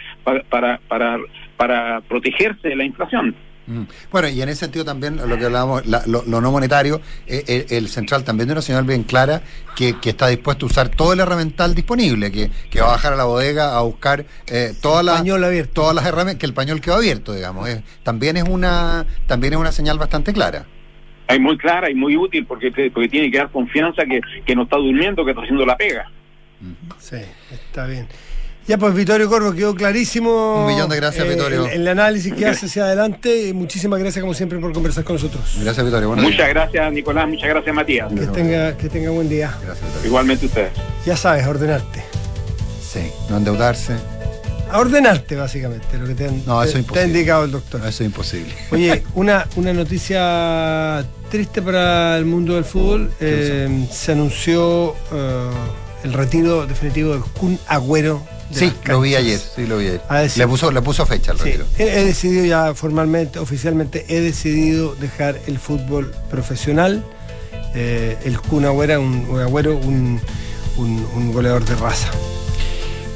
para, 0.49 0.79
para, 0.87 1.19
para 1.57 2.01
protegerse 2.01 2.69
de 2.69 2.75
la 2.75 2.83
inflación. 2.83 3.33
Mm. 3.68 3.84
Bueno, 4.11 4.28
y 4.28 4.41
en 4.41 4.49
ese 4.49 4.59
sentido 4.61 4.86
también 4.86 5.18
lo 5.18 5.38
que 5.38 5.45
hablábamos, 5.45 5.86
la- 5.88 6.03
lo, 6.05 6.24
lo 6.26 6.39
no 6.39 6.51
monetario, 6.51 7.01
eh, 7.26 7.66
el, 7.70 7.78
el 7.78 7.88
central 7.89 8.24
también 8.24 8.47
de 8.47 8.53
una 8.53 8.61
señal 8.61 8.84
bien 8.84 9.03
clara 9.03 9.41
que, 9.76 9.99
que 9.99 10.11
está 10.11 10.28
dispuesto 10.28 10.68
a 10.68 10.70
usar 10.70 10.89
todo 10.89 11.13
el 11.13 11.20
herramental 11.20 11.74
disponible, 11.74 12.32
que, 12.32 12.51
que 12.70 12.80
va 12.82 12.89
a 12.89 12.91
bajar 12.91 13.13
a 13.13 13.16
la 13.16 13.24
bodega 13.24 13.76
a 13.76 13.82
buscar 13.82 14.26
eh, 14.47 14.74
todas 14.82 15.03
las 15.03 15.24
todas 15.74 15.95
las 15.95 16.05
herramientas, 16.05 16.39
que 16.39 16.45
el 16.45 16.53
pañol 16.53 16.80
quedó 16.80 16.95
abierto, 16.95 17.34
digamos. 17.34 17.68
eh. 17.70 17.84
también 18.03 18.38
es 18.38 18.43
una 18.47 19.05
también 19.26 19.53
es 19.53 19.59
una 19.59 19.72
señal 19.72 19.97
bastante 19.97 20.32
clara. 20.32 20.66
Es 21.28 21.39
muy 21.39 21.57
clara 21.57 21.89
y 21.89 21.95
muy 21.95 22.16
útil 22.16 22.45
porque, 22.45 22.72
porque 22.93 23.09
tiene 23.09 23.32
que 23.32 23.38
dar 23.39 23.49
confianza 23.49 24.03
que, 24.05 24.22
que 24.45 24.55
no 24.55 24.63
está 24.63 24.78
durmiendo, 24.78 25.26
que 25.26 25.32
está 25.32 25.41
haciendo 25.41 25.66
la 25.66 25.76
pega. 25.76 26.05
Sí, 26.99 27.18
está 27.51 27.88
bien. 27.88 28.07
Ya 28.68 28.80
pues 28.80 28.95
Vittorio 28.95 29.30
Corvo 29.30 29.53
quedó 29.53 29.76
clarísimo. 29.76 30.61
Un 30.61 30.74
millón 30.74 30.89
de 30.89 30.95
gracias, 30.95 31.24
eh, 31.26 31.30
Vittorio. 31.30 31.68
El, 31.68 31.82
el 31.82 31.88
análisis 31.88 32.34
que 32.34 32.47
hace 32.47 32.66
hacia 32.66 32.86
adelante. 32.86 33.49
Y 33.49 33.53
Muchísimas 33.53 33.99
gracias 33.99 34.22
como 34.22 34.34
siempre 34.34 34.57
por 34.57 34.74
conversar 34.74 35.03
con 35.03 35.16
nosotros. 35.18 35.43
Gracias, 35.61 35.86
Vittorio. 35.86 36.09
Muchas 36.16 36.49
gracias, 36.49 36.91
Nicolás. 36.93 37.28
Muchas 37.28 37.49
gracias, 37.49 37.76
Matías. 37.76 38.11
Que 38.11 38.26
tenga, 38.28 38.76
que 38.76 38.89
tenga 38.89 39.11
buen 39.11 39.30
día. 39.30 39.55
Igualmente 40.03 40.47
ustedes. 40.47 40.72
Ya 41.05 41.16
sabes, 41.16 41.45
ordenarte. 41.45 42.03
Sí, 42.82 43.11
no 43.30 43.38
endeudarse, 43.38 43.93
a 44.72 44.80
ordenarte, 44.80 45.36
básicamente, 45.36 45.97
lo 45.99 46.07
que 46.07 46.16
te, 46.16 46.28
han- 46.28 46.41
No, 46.47 46.63
eso 46.63 46.74
te- 46.74 46.80
es 46.80 46.86
te 46.88 46.99
ha 46.99 47.03
imposible. 47.03 47.07
indicado 47.07 47.43
el 47.45 47.51
doctor. 47.51 47.82
Eso 47.82 47.89
es 47.89 48.01
imposible. 48.01 48.53
Oye, 48.72 49.03
una, 49.13 49.47
una 49.57 49.74
noticia 49.74 51.05
triste 51.30 51.61
para 51.61 52.18
el 52.18 52.26
mundo 52.26 52.55
del 52.55 52.63
fútbol. 52.66 53.11
Eh, 53.20 53.86
se 53.91 54.13
anunció 54.13 54.95
eh, 55.11 55.49
el 56.03 56.13
retiro 56.13 56.66
definitivo 56.66 57.13
de 57.13 57.20
Kun 57.39 57.59
Agüero. 57.68 58.24
Sí, 58.51 58.71
lo 58.85 59.01
vi 59.01 59.15
ayer, 59.15 59.39
sí 59.39 59.65
lo 59.65 59.77
vi 59.77 59.87
ayer. 59.87 60.01
Ha 60.07 60.19
decidido- 60.19 60.45
Le 60.47 60.51
puso, 60.51 60.71
le 60.71 60.81
puso 60.81 61.05
fecha 61.05 61.31
al 61.31 61.37
Sí, 61.39 61.43
retiro. 61.45 61.65
he, 61.77 61.83
he 62.01 62.03
decidido 62.05 62.45
ya 62.45 62.73
formalmente, 62.75 63.39
oficialmente, 63.39 64.05
he 64.07 64.21
decidido 64.21 64.95
dejar 64.95 65.39
el 65.47 65.57
fútbol 65.59 66.13
profesional. 66.29 67.03
Eh, 67.73 68.17
el 68.23 68.39
Kun 68.39 68.65
Agüero, 68.65 69.01
un, 69.01 69.27
un 69.29 69.41
Agüero, 69.41 69.75
un, 69.75 70.21
un- 70.77 71.07
un 71.15 71.33
goleador 71.33 71.65
de 71.65 71.75
raza. 71.75 72.09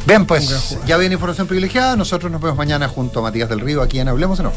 Bien, 0.06 0.26
pues 0.26 0.78
ya 0.88 0.98
viene 0.98 1.14
información 1.14 1.46
privilegiada. 1.48 1.96
Nosotros 1.96 2.32
nos 2.32 2.42
vemos 2.42 2.58
mañana 2.58 2.88
junto 2.88 3.20
a 3.20 3.22
Matías 3.22 3.48
del 3.50 3.60
Río 3.60 3.82
aquí 3.82 4.00
en 4.00 4.08
Hablemos 4.08 4.40
en 4.40 4.48
Off. 4.48 4.56